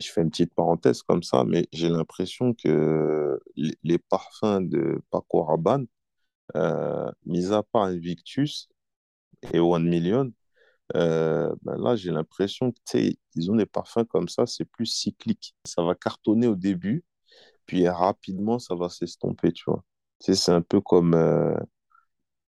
je 0.00 0.08
fais 0.08 0.22
une 0.22 0.30
petite 0.30 0.54
parenthèse 0.54 1.02
comme 1.02 1.24
ça, 1.24 1.42
mais 1.44 1.66
j'ai 1.72 1.88
l'impression 1.88 2.54
que 2.54 3.40
les, 3.56 3.98
parfums 3.98 4.60
de 4.62 5.02
Paco 5.10 5.42
Rabanne, 5.42 5.86
euh, 6.54 7.10
mis 7.26 7.52
à 7.52 7.64
part 7.64 7.84
Invictus 7.84 8.68
et 9.52 9.58
One 9.58 9.88
Million, 9.88 10.32
euh, 10.96 11.52
ben 11.62 11.76
là, 11.76 11.96
j'ai 11.96 12.12
l'impression 12.12 12.72
que, 12.72 12.78
ils 13.34 13.50
ont 13.50 13.56
des 13.56 13.66
parfums 13.66 14.06
comme 14.08 14.28
ça, 14.28 14.46
c'est 14.46 14.64
plus 14.64 14.86
cyclique. 14.86 15.54
Ça 15.64 15.82
va 15.82 15.94
cartonner 15.96 16.46
au 16.46 16.54
début, 16.54 17.04
puis 17.68 17.88
rapidement, 17.88 18.60
ça 18.60 18.76
va 18.76 18.90
s'estomper, 18.90 19.52
tu 19.52 19.64
vois. 19.68 19.84
Tu 20.20 20.34
sais, 20.34 20.36
c'est 20.36 20.52
un 20.52 20.62
peu 20.62 20.82
comme, 20.82 21.14
euh, 21.14 21.56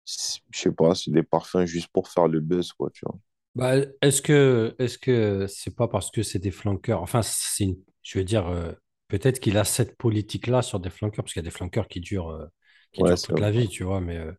je 0.06 0.60
sais 0.60 0.72
pas, 0.72 0.94
c'est 0.96 1.10
des 1.12 1.24
parfums 1.24 1.66
juste 1.66 1.88
pour 1.92 2.08
faire 2.08 2.28
le 2.28 2.40
buzz, 2.40 2.72
quoi, 2.74 2.90
tu 2.92 3.04
vois. 3.06 3.18
Bah, 3.56 3.74
est-ce 4.02 4.22
que 4.22 4.76
est-ce 4.80 4.98
que 4.98 5.46
c'est 5.48 5.76
pas 5.76 5.88
parce 5.90 6.10
que 6.10 6.24
c'est 6.24 6.40
des 6.40 6.52
flanqueurs, 6.52 7.02
enfin 7.02 7.22
c'est 7.22 7.66
une, 7.66 7.78
je 8.02 8.18
veux 8.20 8.24
dire, 8.24 8.48
euh, 8.48 8.72
peut-être 9.10 9.42
qu'il 9.42 9.58
a 9.58 9.66
cette 9.66 9.98
politique-là 9.98 10.62
sur 10.62 10.80
des 10.80 10.90
flanqueurs, 10.90 11.26
parce 11.26 11.34
qu'il 11.34 11.42
y 11.42 11.46
a 11.46 11.50
des 11.50 11.56
flanqueurs 11.56 11.90
qui 11.90 12.00
durent, 12.00 12.30
euh, 12.30 12.46
qui 12.94 13.04
Ouais, 13.04 13.16
durent 13.16 13.20
toute 13.22 13.40
vrai. 13.40 13.42
la 13.42 13.52
vie, 13.52 13.68
tu 13.68 13.84
vois. 13.84 14.00
Mais 14.00 14.18
euh, 14.18 14.32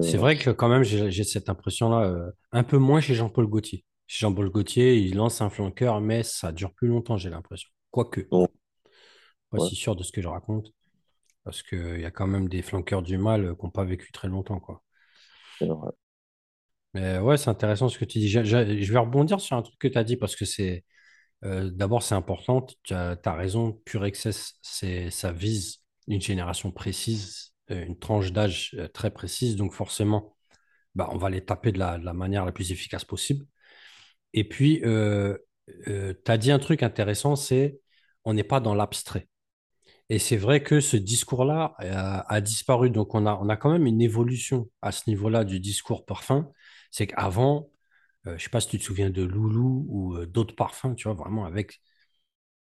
c'est 0.00 0.18
vrai. 0.18 0.36
que 0.38 0.50
quand 0.50 0.68
même, 0.68 0.84
j'ai 0.84 1.10
j'ai 1.10 1.24
cette 1.24 1.48
impression-là, 1.50 2.30
un 2.52 2.64
peu 2.64 2.78
moins 2.78 3.00
chez 3.00 3.14
Jean-Paul 3.14 3.46
Gaultier. 3.48 3.84
Chez 4.06 4.20
Jean-Paul 4.22 4.50
Gaultier, 4.50 4.96
il 4.96 5.16
lance 5.16 5.40
un 5.42 5.50
flanqueur, 5.50 6.00
mais 6.00 6.22
ça 6.24 6.52
dure 6.52 6.74
plus 6.74 6.88
longtemps, 6.88 7.16
j'ai 7.18 7.30
l'impression. 7.30 7.70
Quoique, 7.90 8.30
Non, 8.32 8.48
pas 9.52 9.58
ouais, 9.58 9.70
si 9.70 9.76
sûr 9.76 9.96
de 9.96 10.02
ce 10.04 10.12
que 10.12 10.22
je 10.22 10.28
raconte, 10.28 10.72
parce 11.44 11.62
qu'il 11.62 12.00
y 12.00 12.06
a 12.06 12.10
quand 12.12 12.26
même 12.28 12.48
des 12.48 12.62
flanqueurs 12.62 13.02
du 13.02 13.18
mal 13.18 13.44
euh, 13.46 13.54
qui 13.56 13.64
n'ont 13.64 13.70
pas 13.72 13.84
vécu 13.84 14.12
très 14.12 14.28
longtemps, 14.28 14.60
quoi. 14.60 14.82
Mais 16.94 17.18
ouais, 17.18 17.38
c'est 17.38 17.48
intéressant 17.50 17.88
ce 17.88 17.98
que 17.98 18.04
tu 18.04 18.18
dis. 18.18 18.28
Je, 18.28 18.44
je- 18.44 18.82
je 18.82 18.92
vais 18.92 18.98
rebondir 18.98 19.40
sur 19.40 19.56
un 19.56 19.62
truc 19.62 19.78
que 19.78 19.88
tu 19.88 19.96
as 19.98 20.04
dit 20.04 20.16
parce 20.16 20.36
que 20.36 20.44
c'est 20.44 20.84
euh, 21.44 21.70
d'abord 21.72 22.02
c'est 22.02 22.14
important. 22.16 22.66
Tu 22.84 22.94
as, 22.94 23.16
raison, 23.34 23.72
Pure 23.86 24.06
c'est 24.62 25.10
ça 25.10 25.32
vise 25.32 25.78
une 26.08 26.20
génération 26.22 26.72
précise, 26.72 27.54
euh, 27.70 27.84
une 27.86 27.98
tranche 27.98 28.32
d'âge 28.32 28.74
euh, 28.78 28.88
très 28.88 29.10
précise. 29.12 29.56
Donc 29.56 29.74
forcément, 29.74 30.36
bah, 30.96 31.08
on 31.12 31.18
va 31.18 31.30
les 31.30 31.44
taper 31.44 31.72
de 31.72 31.78
la, 31.80 31.98
de 31.98 32.04
la 32.06 32.14
manière 32.14 32.44
la 32.46 32.52
plus 32.52 32.72
efficace 32.72 33.04
possible. 33.04 33.46
Et 34.34 34.44
puis, 34.48 34.82
euh, 34.84 35.38
tu 35.88 36.30
as 36.32 36.38
dit 36.38 36.52
un 36.52 36.58
truc 36.58 36.82
intéressant, 36.82 37.36
c'est 37.36 37.80
on 38.24 38.34
n'est 38.34 38.44
pas 38.44 38.60
dans 38.60 38.74
l'abstrait. 38.74 39.28
Et 40.12 40.18
c'est 40.18 40.36
vrai 40.36 40.62
que 40.62 40.80
ce 40.80 40.98
discours-là 40.98 41.74
a, 41.78 42.30
a 42.34 42.40
disparu. 42.42 42.90
Donc, 42.90 43.14
on 43.14 43.24
a, 43.26 43.56
quand 43.56 43.70
même 43.72 43.86
une 43.86 44.02
évolution 44.02 44.68
à 44.82 44.92
ce 44.92 45.08
niveau-là 45.08 45.42
du 45.44 45.58
discours 45.58 46.04
parfum. 46.04 46.50
C'est 46.90 47.06
qu'avant, 47.06 47.70
euh, 48.26 48.32
je 48.32 48.34
ne 48.34 48.38
sais 48.38 48.50
pas 48.50 48.60
si 48.60 48.68
tu 48.68 48.78
te 48.78 48.84
souviens 48.84 49.08
de 49.10 49.22
Loulou 49.22 49.86
ou 49.88 50.16
euh, 50.16 50.26
d'autres 50.26 50.54
parfums, 50.54 50.94
tu 50.96 51.08
vois, 51.08 51.14
vraiment 51.16 51.46
avec, 51.46 51.80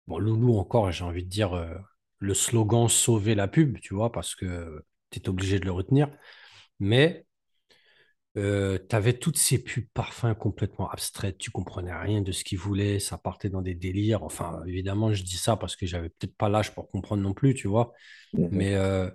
bon, 0.08 0.20
Loulou 0.20 0.58
encore, 0.58 0.92
j'ai 0.92 1.04
envie 1.06 1.24
de 1.26 1.30
dire 1.30 1.54
euh, 1.54 1.76
le 2.20 2.34
slogan 2.34 2.88
Sauver 2.90 3.36
la 3.36 3.48
pub, 3.50 3.80
tu 3.82 3.94
vois, 3.96 4.12
parce 4.12 4.36
que 4.36 4.86
tu 5.12 5.20
es 5.20 5.30
obligé 5.30 5.60
de 5.60 5.66
le 5.66 5.74
retenir. 5.74 6.10
Mais 6.80 7.26
tu 8.36 8.96
avais 8.96 9.14
toutes 9.20 9.38
ces 9.38 9.64
pubs 9.64 9.86
parfums 9.94 10.34
complètement 10.40 10.90
abstraites, 10.90 11.38
tu 11.38 11.52
comprenais 11.52 11.94
rien 11.96 12.22
de 12.22 12.32
ce 12.32 12.44
qu'ils 12.44 12.58
voulaient, 12.58 13.00
ça 13.00 13.18
partait 13.18 13.50
dans 13.50 13.62
des 13.62 13.76
délires. 13.76 14.24
Enfin, 14.24 14.62
évidemment, 14.66 15.14
je 15.14 15.24
dis 15.24 15.38
ça 15.38 15.56
parce 15.58 15.76
que 15.76 15.86
j'avais 15.86 16.10
peut-être 16.10 16.36
pas 16.38 16.50
l'âge 16.50 16.74
pour 16.74 16.90
comprendre 16.90 17.22
non 17.24 17.34
plus, 17.34 17.54
tu 17.54 17.68
vois. 17.68 17.94
Mhm. 18.34 18.50
Mais 18.52 18.76
euh, 18.76 19.10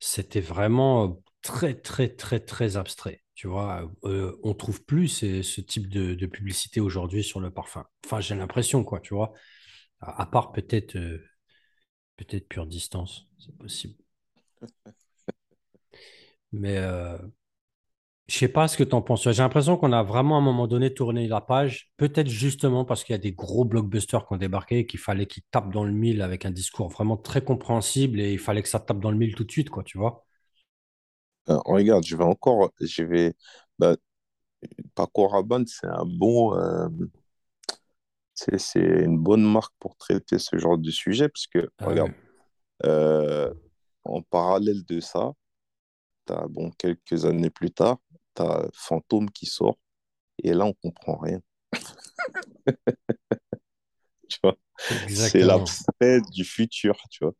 c'était 0.00 0.40
vraiment 0.40 1.22
très, 1.42 1.74
très, 1.74 2.08
très, 2.08 2.40
très 2.40 2.76
abstrait. 2.76 3.22
Tu 3.34 3.48
vois, 3.48 3.90
Euh, 4.04 4.36
on 4.44 4.54
trouve 4.54 4.84
plus 4.84 5.08
ce 5.08 5.60
type 5.60 5.88
de, 5.88 6.14
de 6.14 6.26
publicité 6.26 6.80
aujourd'hui 6.80 7.24
sur 7.24 7.40
le 7.40 7.50
parfum. 7.50 7.86
Enfin, 8.04 8.20
j'ai 8.20 8.34
l'impression, 8.36 8.84
quoi, 8.84 9.00
tu 9.00 9.14
vois. 9.14 9.32
À, 10.00 10.22
à 10.22 10.26
part 10.26 10.52
peut-être 10.52 10.96
peut-être 12.16 12.48
pure 12.48 12.66
distance, 12.66 13.28
c'est 13.38 13.56
possible. 13.56 13.94
Mais 16.52 16.78
je 18.26 18.38
sais 18.38 18.48
pas 18.48 18.68
ce 18.68 18.76
que 18.76 18.84
tu 18.84 18.94
en 18.94 19.02
penses. 19.02 19.30
J'ai 19.30 19.42
l'impression 19.42 19.76
qu'on 19.76 19.92
a 19.92 20.02
vraiment 20.02 20.36
à 20.36 20.38
un 20.38 20.42
moment 20.42 20.66
donné 20.66 20.94
tourné 20.94 21.28
la 21.28 21.40
page, 21.42 21.90
peut-être 21.98 22.28
justement 22.28 22.84
parce 22.84 23.04
qu'il 23.04 23.12
y 23.12 23.16
a 23.16 23.18
des 23.18 23.32
gros 23.32 23.64
blockbusters 23.64 24.26
qui 24.26 24.32
ont 24.32 24.36
débarqué 24.38 24.78
et 24.80 24.86
qu'il 24.86 25.00
fallait 25.00 25.26
qu'ils 25.26 25.42
tapent 25.50 25.72
dans 25.72 25.84
le 25.84 25.92
mille 25.92 26.22
avec 26.22 26.46
un 26.46 26.50
discours 26.50 26.88
vraiment 26.88 27.16
très 27.18 27.44
compréhensible 27.44 28.20
et 28.20 28.32
il 28.32 28.38
fallait 28.38 28.62
que 28.62 28.68
ça 28.68 28.80
tape 28.80 29.00
dans 29.00 29.10
le 29.10 29.18
mille 29.18 29.34
tout 29.34 29.44
de 29.44 29.52
suite, 29.52 29.68
quoi, 29.68 29.82
tu 29.82 29.98
vois. 29.98 30.24
Euh, 31.50 31.58
regarde, 31.66 32.04
je 32.06 32.16
vais 32.16 32.24
encore, 32.24 32.72
je 32.80 33.02
vais, 33.02 33.34
bah, 33.78 33.96
Paco 34.94 35.28
c'est 35.66 35.86
un 35.86 36.06
bon, 36.06 36.56
euh, 36.56 36.88
c'est 38.34 38.80
une 38.80 39.18
bonne 39.18 39.44
marque 39.44 39.74
pour 39.78 39.96
traiter 39.96 40.38
ce 40.38 40.56
genre 40.58 40.78
de 40.78 40.90
sujet, 40.90 41.28
parce 41.28 41.46
que, 41.46 41.68
Ah 41.78 41.86
regarde, 41.86 42.12
euh, 42.84 43.52
en 44.04 44.22
parallèle 44.22 44.84
de 44.84 45.00
ça, 45.00 45.32
bon, 46.48 46.70
quelques 46.78 47.24
années 47.24 47.50
plus 47.50 47.70
tard, 47.70 47.98
t'as 48.34 48.66
Fantôme 48.74 49.30
qui 49.30 49.46
sort, 49.46 49.78
et 50.44 50.54
là, 50.54 50.66
on 50.66 50.74
comprend 50.74 51.16
rien, 51.18 51.40
tu 54.28 54.38
vois? 54.42 54.56
C'est 55.08 55.44
l'abstrait 55.44 56.20
du 56.32 56.44
futur, 56.44 56.96
tu 57.10 57.24
vois? 57.24 57.34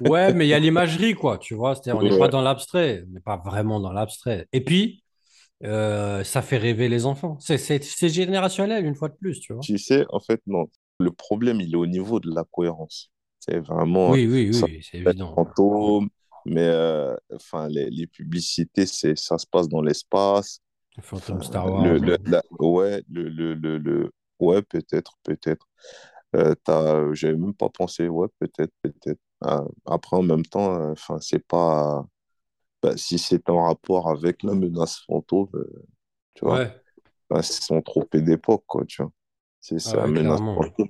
Ouais, 0.00 0.32
mais 0.32 0.46
il 0.46 0.48
y 0.48 0.54
a 0.54 0.58
l'imagerie, 0.58 1.14
quoi, 1.14 1.38
tu 1.38 1.54
vois? 1.54 1.74
C'est-à-dire, 1.74 1.96
on 1.96 2.02
n'est 2.02 2.18
pas 2.18 2.28
dans 2.28 2.42
l'abstrait, 2.42 3.04
on 3.08 3.12
n'est 3.12 3.20
pas 3.20 3.36
vraiment 3.38 3.80
dans 3.80 3.92
l'abstrait. 3.92 4.46
Et 4.52 4.62
puis, 4.62 5.02
euh, 5.64 6.24
ça 6.24 6.42
fait 6.42 6.58
rêver 6.58 6.88
les 6.88 7.06
enfants. 7.06 7.38
C'est 7.40 8.08
générationnel, 8.08 8.84
une 8.86 8.94
fois 8.94 9.08
de 9.08 9.14
plus, 9.14 9.40
tu 9.40 9.52
vois? 9.54 9.62
Tu 9.62 9.78
sais, 9.78 10.04
en 10.10 10.20
fait, 10.20 10.40
non. 10.46 10.66
Le 11.00 11.10
problème, 11.12 11.60
il 11.60 11.72
est 11.72 11.76
au 11.76 11.86
niveau 11.86 12.20
de 12.20 12.30
la 12.32 12.44
cohérence. 12.44 13.10
C'est 13.40 13.58
vraiment, 13.58 14.12
Oui, 14.12 14.26
oui, 14.26 14.50
oui, 14.52 14.82
c'est 14.82 14.98
évident. 14.98 15.34
fantôme, 15.34 16.08
mais 16.48 16.66
euh, 16.66 17.16
enfin, 17.34 17.68
les, 17.68 17.90
les 17.90 18.06
publicités, 18.06 18.86
c'est, 18.86 19.16
ça 19.18 19.38
se 19.38 19.46
passe 19.46 19.68
dans 19.68 19.82
l'espace. 19.82 20.60
Fantôme 21.02 21.42
Enfin, 21.42 21.42
Star 21.42 21.66
le, 21.74 21.98
Wars. 21.98 21.98
le, 21.98 22.18
la- 22.26 22.42
ouais, 22.60 23.02
le, 23.10 23.28
le, 23.30 23.54
le, 23.54 23.78
le- 23.78 24.12
ouais, 24.40 24.62
peut-être, 24.62 25.18
peut-être. 25.24 25.66
Euh, 26.36 26.54
t'as, 26.64 27.12
j'avais 27.14 27.36
même 27.36 27.54
pas 27.54 27.68
pensé, 27.70 28.08
ouais, 28.08 28.28
peut-être, 28.40 28.72
peut-être. 28.82 29.20
Ah, 29.42 29.64
après, 29.86 30.16
en 30.18 30.22
même 30.24 30.44
temps, 30.46 30.74
euh, 30.80 30.92
enfin, 30.92 31.18
c'est 31.20 31.46
pas, 31.46 32.06
bah, 32.82 32.96
si 32.96 33.18
c'est 33.18 33.48
en 33.50 33.64
rapport 33.64 34.08
avec 34.10 34.42
la 34.42 34.54
menace 34.54 35.00
fantôme, 35.06 35.48
euh, 35.54 35.86
tu 36.34 36.44
vois, 36.46 36.60
Ouais, 36.60 36.82
bah, 37.30 37.42
c'est 37.42 37.62
son 37.64 37.82
trophée 37.82 38.22
d'époque, 38.22 38.64
quoi, 38.66 38.84
tu 38.86 39.02
vois. 39.02 39.12
C'est 39.60 39.80
ah 39.84 39.90
c'est 39.90 39.98
la 39.98 40.06
ouais, 40.06 40.08
menace 40.08 40.40
fantôme. 40.54 40.88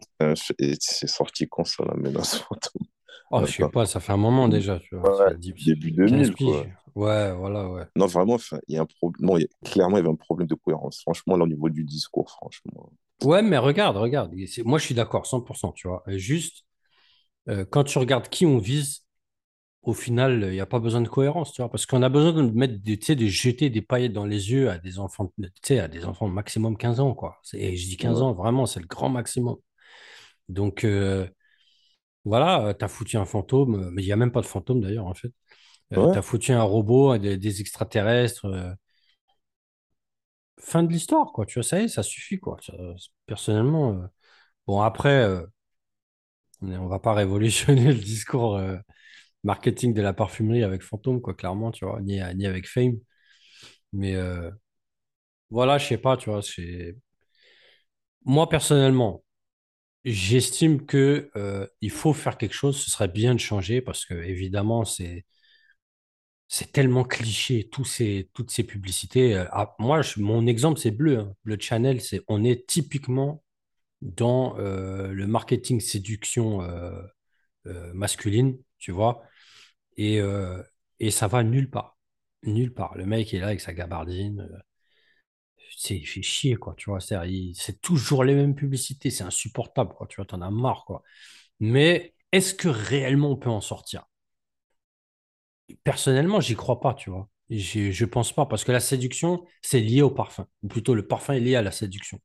Et 0.59 0.75
c'est 0.81 1.07
sorti 1.09 1.49
quand 1.49 1.65
ça, 1.65 1.85
la 1.85 1.95
menace 1.97 2.37
fantôme? 2.49 2.87
Oh, 3.31 3.45
je 3.45 3.53
sais 3.57 3.65
pas, 3.67 3.87
ça 3.87 4.01
fait 4.01 4.13
un 4.13 4.17
moment 4.17 4.49
déjà, 4.49 4.79
tu 4.81 4.97
vois. 4.97 5.11
Ouais, 5.11 5.31
fait 5.31 5.39
10, 5.39 5.55
ça 5.59 5.75
début 5.75 5.91
fait 5.91 5.99
15 6.05 6.31
2000, 6.31 6.37
quoi. 6.37 6.71
Ouais, 6.95 7.33
voilà, 7.35 7.69
ouais. 7.71 7.85
Non, 7.97 8.07
vraiment, 8.07 8.39
il 8.69 8.75
y 8.75 8.79
a 8.79 8.83
un 8.83 8.87
problème. 8.87 9.27
Non, 9.29 9.37
il 9.37 9.43
y 9.43 9.45
a- 9.45 9.69
clairement, 9.71 9.97
il 9.97 10.01
y 10.01 10.03
avait 10.05 10.09
un 10.09 10.15
problème 10.17 10.49
de 10.49 10.55
cohérence. 10.55 11.01
Franchement, 11.03 11.37
là, 11.37 11.45
au 11.45 11.49
niveau 11.49 11.69
du 11.69 11.85
discours, 11.85 12.31
franchement. 12.31 12.93
Ouais, 13.25 13.43
mais 13.43 13.59
regarde, 13.59 13.97
regarde. 13.97 14.33
Moi, 14.65 14.79
je 14.79 14.85
suis 14.85 14.95
d'accord, 14.95 15.27
100%, 15.27 15.73
tu 15.73 15.89
vois. 15.89 16.05
Juste, 16.07 16.65
euh, 17.49 17.65
quand 17.71 17.85
tu 17.85 17.99
regardes 17.99 18.29
qui 18.29 18.47
on 18.47 18.59
vise, 18.59 19.05
au 19.83 19.95
final, 19.95 20.45
il 20.45 20.51
n'y 20.53 20.61
a 20.61 20.67
pas 20.67 20.81
besoin 20.81 21.01
de 21.03 21.09
cohérence, 21.09 21.53
tu 21.53 21.63
vois. 21.63 21.71
Parce 21.71 21.87
qu'on 21.87 22.03
a 22.03 22.09
besoin 22.11 22.33
de 22.33 22.43
mettre, 22.53 22.79
des, 22.83 22.99
tu 22.99 23.07
sais, 23.07 23.17
de 23.17 23.27
jeter 23.29 23.71
des 23.71 23.83
paillettes 23.83 24.13
dans 24.15 24.27
les 24.27 24.53
yeux 24.53 24.71
à 24.71 24.79
des 24.79 24.99
enfants, 25.01 25.33
tu 25.39 25.51
sais, 25.63 25.81
à 25.81 25.89
des 25.89 26.07
enfants 26.07 26.29
de 26.29 26.35
maximum 26.35 26.77
15 26.79 27.01
ans, 27.01 27.15
quoi. 27.15 27.41
Et 27.55 27.77
je 27.77 27.87
dis 27.89 27.97
15 27.99 28.21
Ouais, 28.21 28.23
ans, 28.23 28.35
vraiment, 28.35 28.67
c'est 28.67 28.81
le 28.81 28.87
grand 28.87 29.11
maximum. 29.11 29.57
Donc, 30.49 30.85
euh, 30.85 31.29
voilà, 32.25 32.75
tu 32.75 32.85
as 32.85 32.89
foutu 32.89 33.17
un 33.17 33.25
fantôme, 33.25 33.91
mais 33.93 34.03
il 34.03 34.07
n'y 34.07 34.13
a 34.13 34.17
même 34.17 34.33
pas 34.33 34.41
de 34.43 34.47
fantôme 34.47 34.81
d'ailleurs, 34.81 35.07
en 35.07 35.15
fait. 35.15 35.33
ouais, 35.95 36.09
tu 36.13 36.19
as 36.19 36.23
foutu 36.23 36.53
un 36.53 36.63
robot, 36.63 37.19
des, 37.19 37.37
des 37.39 37.61
extraterrestres. 37.61 38.47
euh, 38.47 38.73
fin 40.61 40.83
de 40.83 40.93
l'histoire, 40.93 41.33
quoi. 41.33 41.47
Tu 41.47 41.55
vois, 41.55 41.63
ça 41.65 41.81
y 41.81 41.85
est, 41.85 41.89
ça 41.89 42.03
suffit, 42.03 42.39
quoi. 42.39 42.57
Personnellement, 43.27 43.93
euh, 44.03 44.07
bon, 44.67 44.81
après, 44.83 45.45
on 46.63 46.87
va 46.89 46.99
pas 46.99 47.15
révolutionner 47.15 47.87
le 47.93 47.95
discours 48.01 48.61
marketing 49.45 49.95
de 49.95 50.03
la 50.03 50.13
parfumerie 50.15 50.65
avec 50.65 50.83
Fantôme, 50.83 51.21
quoi, 51.23 51.35
clairement, 51.35 51.71
tu 51.73 51.85
vois, 51.87 52.01
ni, 52.03 52.21
ni 52.37 52.47
avec 52.47 52.69
Fame. 52.69 52.99
Mais 53.93 54.17
voilà, 55.51 55.79
je 55.79 55.87
sais 55.87 55.99
pas, 55.99 56.17
tu 56.17 56.31
vois, 56.31 56.43
c'est... 56.43 56.97
Moi, 58.25 58.49
personnellement, 58.49 59.25
j'estime 60.11 60.87
que 60.87 61.31
euh, 61.37 61.67
il 61.81 61.91
faut 61.91 62.13
faire 62.15 62.39
quelque 62.39 62.55
chose, 62.55 62.79
ce 62.81 62.91
serait 62.91 63.09
bien 63.09 63.35
de 63.35 63.41
changer, 63.41 63.81
parce 63.83 64.05
que, 64.07 64.15
évidemment, 64.15 64.85
c'est... 64.85 65.25
C'est 66.51 66.73
tellement 66.73 67.05
cliché, 67.05 67.69
tous 67.71 67.85
ces, 67.85 68.31
toutes 68.33 68.51
ces 68.51 68.65
publicités. 68.65 69.35
Euh, 69.37 69.45
ah, 69.53 69.75
moi, 69.79 70.01
mon 70.17 70.47
exemple, 70.47 70.81
c'est 70.81 70.91
Bleu. 70.91 71.19
hein. 71.19 71.35
Bleu 71.45 71.59
Channel, 71.61 72.01
c'est, 72.01 72.23
on 72.29 72.43
est 72.45 72.67
typiquement 72.67 73.43
dans 74.03 74.59
euh, 74.59 75.13
le 75.13 75.27
marketing 75.27 75.81
séduction 75.81 76.63
masculine, 77.93 78.57
tu 78.79 78.93
vois, 78.93 79.23
et, 79.97 80.21
et 81.01 81.11
ça 81.11 81.29
va 81.29 81.43
nulle 81.43 81.71
part. 81.71 81.99
Nulle 82.45 82.73
part. 82.73 82.97
Le 82.97 83.07
mec 83.07 83.35
est 83.35 83.41
là 83.41 83.49
avec 83.49 83.61
sa 83.61 83.75
gabardine, 83.75 84.49
c'est, 85.77 85.97
il 85.97 86.07
fait 86.07 86.23
chier, 86.23 86.57
quoi, 86.57 86.75
tu 86.77 86.91
vois. 86.91 87.01
C'est 87.01 87.81
toujours 87.81 88.25
les 88.25 88.35
mêmes 88.35 88.55
publicités, 88.55 89.11
c'est 89.11 89.25
insupportable, 89.25 89.93
quoi, 89.95 90.07
tu 90.07 90.17
vois, 90.17 90.25
t'en 90.27 90.41
as 90.43 90.51
marre, 90.51 90.85
quoi. 90.87 91.03
Mais 91.61 92.15
est-ce 92.33 92.55
que 92.55 92.69
réellement 92.69 93.31
on 93.33 93.37
peut 93.37 93.51
en 93.51 93.61
sortir? 93.63 94.07
Personnellement, 95.85 96.41
j'y 96.41 96.55
crois 96.57 96.81
pas, 96.81 96.95
tu 96.95 97.11
vois. 97.11 97.29
J'y- 97.51 97.93
Je 97.93 98.05
pense 98.05 98.33
pas, 98.33 98.47
parce 98.47 98.65
que 98.65 98.73
la 98.73 98.81
séduction, 98.81 99.45
c'est 99.63 99.81
lié 99.81 100.03
au 100.03 100.11
parfum. 100.11 100.47
Ou 100.63 100.69
plutôt, 100.69 100.95
le 100.95 101.07
parfum 101.07 101.35
est 101.35 101.41
lié 101.41 101.57
à 101.57 101.63
la 101.63 101.73
séduction. 101.73 102.21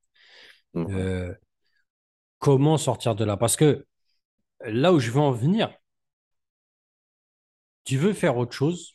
ouais. 0.73 0.85
Euh, 0.89 1.33
comment 2.39 2.77
sortir 2.77 3.15
de 3.15 3.25
là? 3.25 3.37
Parce 3.37 3.55
que 3.55 3.85
là 4.65 4.93
où 4.93 4.99
je 4.99 5.11
veux 5.11 5.21
en 5.21 5.31
venir, 5.31 5.71
Tu 7.85 7.95
veux 7.97 8.11
faire 8.11 8.35
autre 8.37 8.51
chose, 8.51 8.91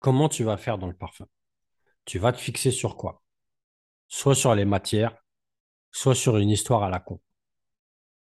comment 0.00 0.28
tu 0.28 0.44
vas 0.44 0.56
faire 0.58 0.78
dans 0.78 0.88
le 0.88 0.94
parfum? 0.94 1.26
Tu 2.06 2.18
vas 2.18 2.32
te 2.32 2.38
fixer 2.40 2.70
sur 2.72 2.96
quoi? 2.96 3.19
Soit 4.10 4.34
sur 4.34 4.54
les 4.54 4.66
matières, 4.66 5.16
soit 5.92 6.14
sur 6.14 6.38
une 6.38 6.50
histoire 6.50 6.82
à 6.84 6.90
la 6.90 7.00
con. 7.00 7.20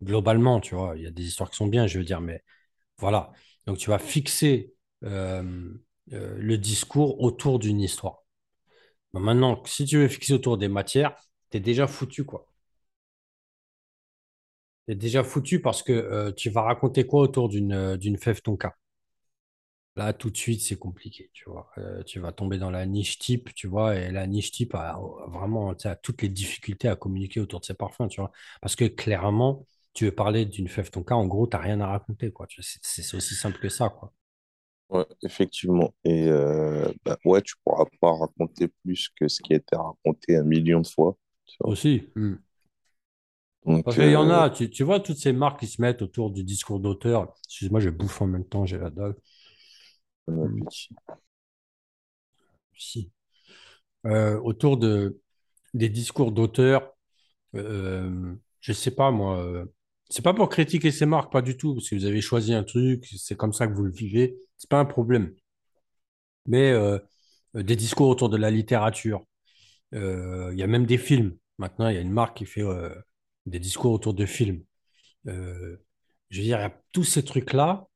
Globalement, 0.02 0.61
tu 0.61 0.75
vois, 0.76 0.94
il 0.97 1.02
y 1.02 1.06
a 1.06 1.11
des 1.11 1.25
histoires 1.26 1.50
qui 1.50 1.56
sont 1.56 1.66
bien, 1.66 1.87
je 1.88 1.99
veux 1.99 2.04
dire, 2.04 2.20
mais 2.20 2.44
voilà. 2.99 3.32
Donc, 3.66 3.78
tu 3.78 3.90
vas 3.90 3.99
fixer 4.00 4.75
euh, 5.04 5.42
euh, 6.12 6.37
le 6.38 6.58
discours 6.58 7.20
autour 7.23 7.58
d'une 7.61 7.80
histoire. 7.80 8.25
Maintenant, 9.14 9.62
si 9.66 9.85
tu 9.87 9.99
veux 9.99 10.08
fixer 10.08 10.35
autour 10.35 10.58
des 10.58 10.68
matières, 10.68 11.16
t'es 11.50 11.61
déjà 11.61 11.87
foutu, 11.88 12.25
quoi. 12.25 12.49
T'es 14.87 14.97
déjà 14.97 15.23
foutu 15.23 15.61
parce 15.61 15.85
que 15.85 15.92
euh, 15.92 16.32
tu 16.32 16.50
vas 16.50 16.62
raconter 16.62 17.06
quoi 17.06 17.20
autour 17.23 17.49
d'une 17.49 18.18
fève 18.18 18.42
tonka? 18.42 18.76
Là, 19.99 20.14
tout 20.14 20.31
de 20.31 20.38
suite, 20.38 20.62
c'est 20.62 20.78
compliqué, 20.78 21.31
tu 21.35 21.50
vois. 21.50 21.71
Euh, 21.78 22.02
tu 22.05 22.21
vas 22.21 22.33
tomber 22.33 22.59
dans 22.59 22.71
la 22.71 22.87
niche 22.87 23.19
type, 23.19 23.55
tu 23.55 23.67
vois, 23.69 23.97
et 23.97 24.12
la 24.12 24.26
niche 24.28 24.52
type 24.52 24.75
a, 24.76 24.93
a 24.93 25.00
vraiment 25.28 25.75
tu 25.75 25.88
a 25.88 25.97
toutes 25.97 26.23
les 26.23 26.31
difficultés 26.31 26.88
à 26.88 26.97
communiquer 26.97 27.40
autour 27.40 27.61
de 27.61 27.67
ses 27.67 27.75
parfums, 27.75 28.09
tu 28.09 28.21
vois. 28.21 28.33
Parce 28.62 28.76
que 28.76 28.87
clairement, 28.87 29.67
tu 29.95 30.07
veux 30.07 30.12
parler 30.14 30.47
d'une 30.47 30.69
fève 30.69 30.90
tonka, 30.90 31.17
en 31.17 31.26
gros, 31.26 31.47
t'as 31.49 31.59
rien 31.59 31.81
à 31.81 31.88
raconter, 31.88 32.33
quoi. 32.33 32.47
Tu 32.47 32.62
C'est 32.62 33.17
aussi 33.17 33.35
simple 33.37 33.59
que 33.61 33.69
ça, 33.69 33.90
quoi. 33.90 34.12
Ouais, 34.90 35.05
effectivement. 35.23 35.95
Et 36.05 36.28
euh, 36.28 36.90
bah, 37.05 37.19
ouais, 37.25 37.43
tu 37.43 37.55
pourras 37.64 37.85
pas 38.00 38.12
raconter 38.12 38.69
plus 38.85 39.11
que 39.11 39.28
ce 39.28 39.43
qui 39.43 39.52
a 39.52 39.57
été 39.57 39.76
raconté 39.76 40.37
un 40.37 40.45
million 40.45 40.81
de 40.81 40.87
fois. 40.87 41.17
tu. 41.47 41.57
Aussi. 41.61 42.09
Hmm. 42.17 42.35
Parce 43.85 43.97
Donc, 43.97 43.99
qu'il 43.99 44.11
y 44.11 44.17
en 44.17 44.28
euh, 44.28 44.43
a, 44.43 44.50
tu, 44.50 44.71
tu 44.71 44.83
vois, 44.85 45.00
toutes 45.00 45.17
ces 45.19 45.33
marques 45.33 45.61
qui 45.61 45.67
se 45.67 45.81
mettent 45.81 46.02
autour 46.02 46.31
du 46.31 46.45
discours 46.45 46.78
d'auteur. 46.81 47.35
Excuse-moi, 47.47 47.81
je 47.81 47.90
bouffe 47.90 48.21
en 48.23 48.26
même 48.26 48.45
temps, 48.47 48.67
j'ai 48.67 48.78
la 48.78 48.90
dalle. 48.90 49.14
Appétit. 50.44 50.88
Si. 52.76 53.11
Euh, 54.06 54.38
autour 54.40 54.76
de, 54.78 55.20
des 55.75 55.88
discours 55.88 56.32
d'auteur, 56.32 56.92
euh, 57.56 58.35
je 58.61 58.73
sais 58.73 58.92
pas, 58.92 59.11
moi. 59.11 59.40
euh, 59.42 59.66
c'est 60.11 60.23
pas 60.25 60.35
pour 60.35 60.49
critiquer 60.50 60.90
ces 60.92 61.06
marques, 61.06 61.32
pas 61.32 61.42
du 61.42 61.56
tout, 61.56 61.75
parce 61.75 61.90
que 61.90 61.97
vous 61.97 62.06
avez 62.06 62.20
choisi 62.23 62.54
un 62.54 62.64
truc, 62.64 63.06
c'est 63.18 63.37
comme 63.37 63.52
ça 63.52 63.66
que 63.68 63.75
vous 63.75 63.85
le 63.85 63.92
vivez. 63.92 64.38
C'est 64.58 64.70
pas 64.70 64.80
un 64.80 64.85
problème. 64.87 65.35
Mais 66.47 66.70
euh, 66.73 66.99
des 67.54 67.76
discours 67.76 68.08
autour 68.08 68.28
de 68.28 68.37
la 68.37 68.50
littérature. 68.50 69.25
Il 69.92 70.54
y 70.56 70.62
a 70.62 70.66
même 70.66 70.87
des 70.87 70.99
films. 70.99 71.37
Maintenant, 71.58 71.88
il 71.88 71.94
y 71.94 71.99
a 71.99 72.00
une 72.02 72.12
marque 72.12 72.38
qui 72.38 72.47
fait 72.47 72.62
des 73.47 73.58
discours 73.58 73.92
autour 73.92 74.14
de 74.14 74.26
films. 74.26 74.62
Je 75.26 75.32
veux 75.32 76.42
dire, 76.44 76.58
il 76.58 76.62
y 76.62 76.64
a 76.64 76.82
tous 76.92 77.04
ces 77.04 77.25
trucs-là. 77.25 77.88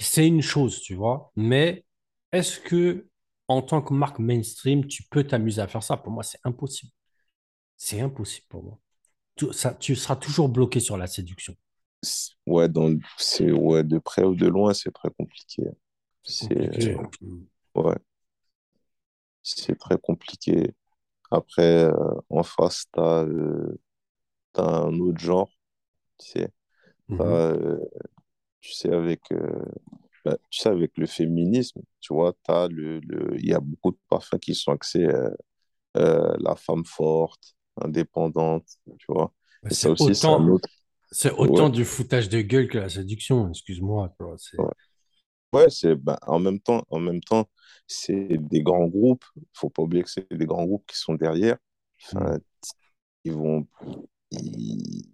C'est 0.00 0.26
une 0.26 0.42
chose, 0.42 0.80
tu 0.82 0.94
vois. 0.94 1.32
Mais 1.36 1.84
est-ce 2.32 2.60
que, 2.60 3.08
en 3.48 3.62
tant 3.62 3.82
que 3.82 3.94
marque 3.94 4.18
mainstream, 4.18 4.86
tu 4.86 5.04
peux 5.04 5.24
t'amuser 5.24 5.60
à 5.62 5.68
faire 5.68 5.82
ça? 5.82 5.96
Pour 5.96 6.12
moi, 6.12 6.22
c'est 6.22 6.38
impossible. 6.44 6.92
C'est 7.76 8.00
impossible 8.00 8.46
pour 8.48 8.64
moi. 8.64 8.80
Ça, 9.52 9.74
tu 9.74 9.96
seras 9.96 10.16
toujours 10.16 10.48
bloqué 10.50 10.80
sur 10.80 10.96
la 10.98 11.06
séduction. 11.08 11.56
Ouais, 12.46 12.68
dans, 12.68 12.94
c'est, 13.18 13.50
ouais, 13.52 13.84
de 13.84 13.98
près 13.98 14.24
ou 14.24 14.34
de 14.34 14.46
loin, 14.46 14.74
c'est 14.74 14.90
très 14.92 15.10
compliqué. 15.10 15.62
C'est 16.24 16.96
ouais, 17.74 17.96
c'est 19.42 19.76
très 19.78 19.98
compliqué. 19.98 20.74
Après, 21.30 21.84
euh, 21.86 22.14
en 22.30 22.42
face, 22.44 22.86
t'as, 22.92 23.24
euh, 23.24 23.78
t'as 24.52 24.64
un 24.64 24.98
autre 25.00 25.20
genre, 25.20 25.50
tu 26.18 26.30
sais. 26.32 26.52
T'as, 27.16 27.24
Mhm. 27.26 27.60
Tu 28.60 28.72
sais, 28.72 28.92
avec, 28.92 29.20
euh, 29.32 29.64
bah, 30.24 30.36
tu 30.50 30.60
sais, 30.60 30.68
avec 30.68 30.96
le 30.96 31.06
féminisme, 31.06 31.80
tu 32.00 32.14
vois, 32.14 32.34
t'as 32.44 32.68
le, 32.68 33.00
le, 33.00 33.36
il 33.38 33.46
y 33.46 33.54
a 33.54 33.60
beaucoup 33.60 33.92
de 33.92 33.98
parfums 34.08 34.38
qui 34.40 34.54
sont 34.54 34.72
axés 34.72 35.04
euh, 35.04 35.30
euh, 35.96 36.34
la 36.40 36.56
femme 36.56 36.84
forte, 36.84 37.54
indépendante, 37.80 38.66
tu 38.98 39.06
vois. 39.08 39.32
Ça 39.70 39.94
C'est 39.94 40.02
autant, 40.02 40.46
autre. 40.46 40.68
Ouais, 41.24 41.30
autant 41.32 41.68
du 41.68 41.84
foutage 41.84 42.28
de 42.28 42.40
gueule 42.40 42.68
que 42.68 42.78
la 42.78 42.88
séduction, 42.88 43.48
excuse-moi. 43.48 44.14
ouais. 44.20 44.66
Ouais, 45.52 45.68
c'est 45.68 45.96
ben, 45.96 46.16
en 46.26 46.38
même 46.38 46.60
temps, 46.60 46.84
en 46.90 47.00
même 47.00 47.20
temps, 47.20 47.48
c'est 47.86 48.36
des 48.38 48.62
grands 48.62 48.86
groupes. 48.86 49.24
Faut 49.52 49.68
pas 49.68 49.82
oublier 49.82 50.04
que 50.04 50.10
c'est 50.10 50.32
des 50.32 50.46
grands 50.46 50.64
groupes 50.64 50.86
qui 50.86 50.96
sont 50.96 51.14
derrière. 51.14 51.56
Enfin, 52.04 52.38
ils 53.24 53.32
vont, 53.32 53.66
ils 54.30 55.04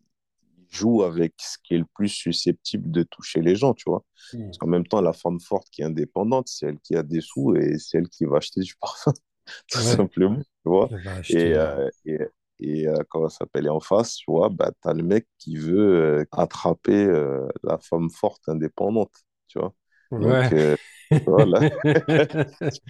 jouent 0.76 1.02
avec 1.04 1.34
ce 1.40 1.58
qui 1.64 1.74
est 1.74 1.78
le 1.78 1.86
plus 1.94 2.08
susceptible 2.08 2.90
de 2.90 3.02
toucher 3.04 3.42
les 3.42 3.56
gens, 3.56 3.74
tu 3.74 3.84
vois. 3.90 4.04
Parce 4.50 4.58
Mhm. 4.58 4.58
qu'en 4.58 4.68
même 4.68 4.86
temps, 4.86 5.00
la 5.00 5.12
femme 5.12 5.40
forte 5.40 5.68
qui 5.70 5.82
est 5.82 5.84
indépendante, 5.84 6.48
c'est 6.48 6.66
elle 6.66 6.78
qui 6.80 6.96
a 6.96 7.02
des 7.02 7.20
sous 7.20 7.56
et 7.56 7.78
c'est 7.78 7.98
elle 7.98 8.08
qui 8.08 8.24
va 8.24 8.38
acheter 8.38 8.60
du 8.60 8.74
parfum, 8.80 9.12
tout 9.68 9.80
Ouais, 9.80 9.96
simplement, 9.96 10.38
tu 10.38 10.68
vois. 10.70 10.90
va 10.90 11.22
Et, 11.28 11.54
euh, 11.54 11.56
euh, 11.56 11.90
et, 12.06 12.18
et 12.60 12.88
euh, 12.88 12.96
comment 13.10 13.28
ça 13.28 13.38
s'appelle? 13.40 13.66
Et 13.66 13.68
en 13.70 13.80
face, 13.80 14.16
tu 14.16 14.30
vois, 14.30 14.48
bah, 14.50 14.72
t'as 14.82 14.94
le 14.94 15.02
mec 15.02 15.26
qui 15.38 15.56
veut 15.56 16.20
euh, 16.22 16.24
attraper 16.32 17.04
euh, 17.06 17.46
la 17.64 17.78
femme 17.78 18.10
forte 18.10 18.48
indépendante, 18.48 19.12
tu 19.48 19.58
vois. 19.58 19.74
Donc, 20.18 20.40
Ouais. 20.40 20.52
euh, 20.52 20.76
voilà, 21.26 21.64
tu 22.70 22.80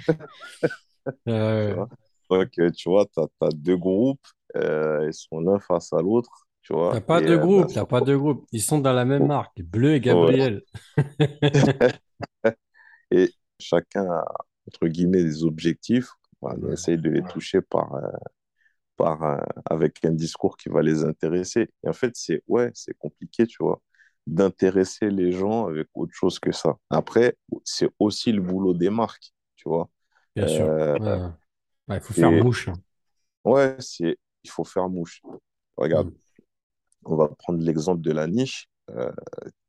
Euh, 1.28 1.74
vois. 1.74 1.88
Donc, 2.30 2.58
euh, 2.58 2.70
tu 2.70 2.88
vois, 2.88 3.06
t'as 3.06 3.26
deux 3.54 3.76
groupes, 3.76 4.26
euh, 4.56 5.04
ils 5.06 5.14
sont 5.14 5.40
l'un 5.40 5.58
face 5.60 5.92
à 5.92 6.00
l'autre, 6.02 6.45
tu 6.66 6.72
vois. 6.74 6.94
T'as 6.94 7.00
pas 7.00 7.20
Et 7.20 7.26
de 7.26 7.36
euh, 7.36 7.46
bah, 7.56 7.66
groupe, 7.66 7.68
ça, 7.68 7.82
t'as 7.82 7.86
pas 7.86 8.00
de 8.00 8.16
groupe. 8.16 8.46
Ils 8.52 8.62
sont 8.62 8.78
dans 8.78 8.92
la 8.92 9.04
même 9.04 9.26
marque, 9.26 9.62
Bleu 9.62 9.94
et 9.94 10.00
ouais. 10.08 10.36
Gabriel. 10.36 10.62
Et 13.10 13.32
chacun 13.58 14.04
a, 14.10 14.24
entre 14.68 14.88
guillemets, 14.88 15.22
des 15.22 15.44
objectifs. 15.44 16.08
On 16.42 16.54
Ouais, 16.62 16.72
essaye 16.72 16.98
de 16.98 17.10
les 17.10 17.22
toucher 17.22 17.60
par, 17.62 17.94
euh, 17.94 18.08
par, 18.96 19.22
euh, 19.24 19.38
avec 19.66 20.04
un 20.04 20.12
discours 20.12 20.56
qui 20.56 20.68
va 20.70 20.82
les 20.82 21.04
intéresser. 21.04 21.70
Et 21.84 21.88
en 21.88 21.92
fait, 21.94 22.12
c'est 22.16 22.42
ouais, 22.48 22.70
c'est 22.74 22.96
compliqué, 22.98 23.46
tu 23.46 23.58
vois, 23.60 23.82
d'intéresser 24.26 25.10
les 25.10 25.32
gens 25.32 25.66
avec 25.68 25.88
autre 25.94 26.14
chose 26.14 26.38
que 26.40 26.52
ça. 26.52 26.76
Après, 26.90 27.36
c'est 27.64 27.90
aussi 27.98 28.32
le 28.32 28.42
boulot 28.42 28.74
des 28.74 28.90
marques, 28.90 29.32
tu 29.56 29.68
vois. 29.68 29.90
bien 30.34 30.46
sûr. 30.46 30.66
Euh. 30.66 31.28
Ouais, 31.88 31.96
il 31.98 32.00
faut 32.00 32.14
faire 32.14 32.32
mouche. 32.32 32.68
hein. 32.68 32.74
ouais, 33.44 33.76
c'est, 33.80 34.18
il 34.44 34.50
faut 34.50 34.64
faire 34.64 34.88
mouche. 34.88 35.22
Regarde, 35.76 36.08
Mm. 36.08 36.16
On 37.06 37.16
va 37.16 37.28
prendre 37.28 37.60
l'exemple 37.62 38.00
de 38.02 38.12
la 38.12 38.26
niche. 38.26 38.68
Euh, 38.90 39.10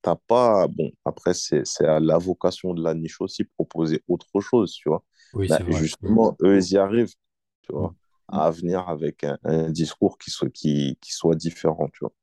t'as 0.01 0.15
pas, 0.15 0.67
bon, 0.67 0.91
après, 1.05 1.33
c'est, 1.33 1.63
à 1.85 1.99
la 1.99 2.17
vocation 2.17 2.73
de 2.73 2.83
la 2.83 2.93
niche 2.93 3.21
aussi 3.21 3.43
proposer 3.45 4.03
autre 4.07 4.41
chose, 4.41 4.73
tu 4.73 4.89
vois. 4.89 5.03
Oui, 5.33 5.47
vrai. 5.47 5.63
Mm. 5.63 5.73
justement, 5.73 6.35
eux, 6.41 6.57
ils 6.57 6.71
y 6.73 6.77
arrivent, 6.77 7.13
tu 7.61 7.73
vois, 7.73 7.95
Mm. 8.31 8.39
à 8.39 8.51
venir 8.51 8.87
avec 8.89 9.23
un, 9.23 9.37
un 9.43 9.69
discours 9.71 10.17
qui 10.17 10.31
soit, 10.31 10.49
qui, 10.49 10.97
qui 11.01 11.13
soit 11.13 11.35
différent, 11.35 11.87
tu 11.93 11.99
vois. 12.01 12.13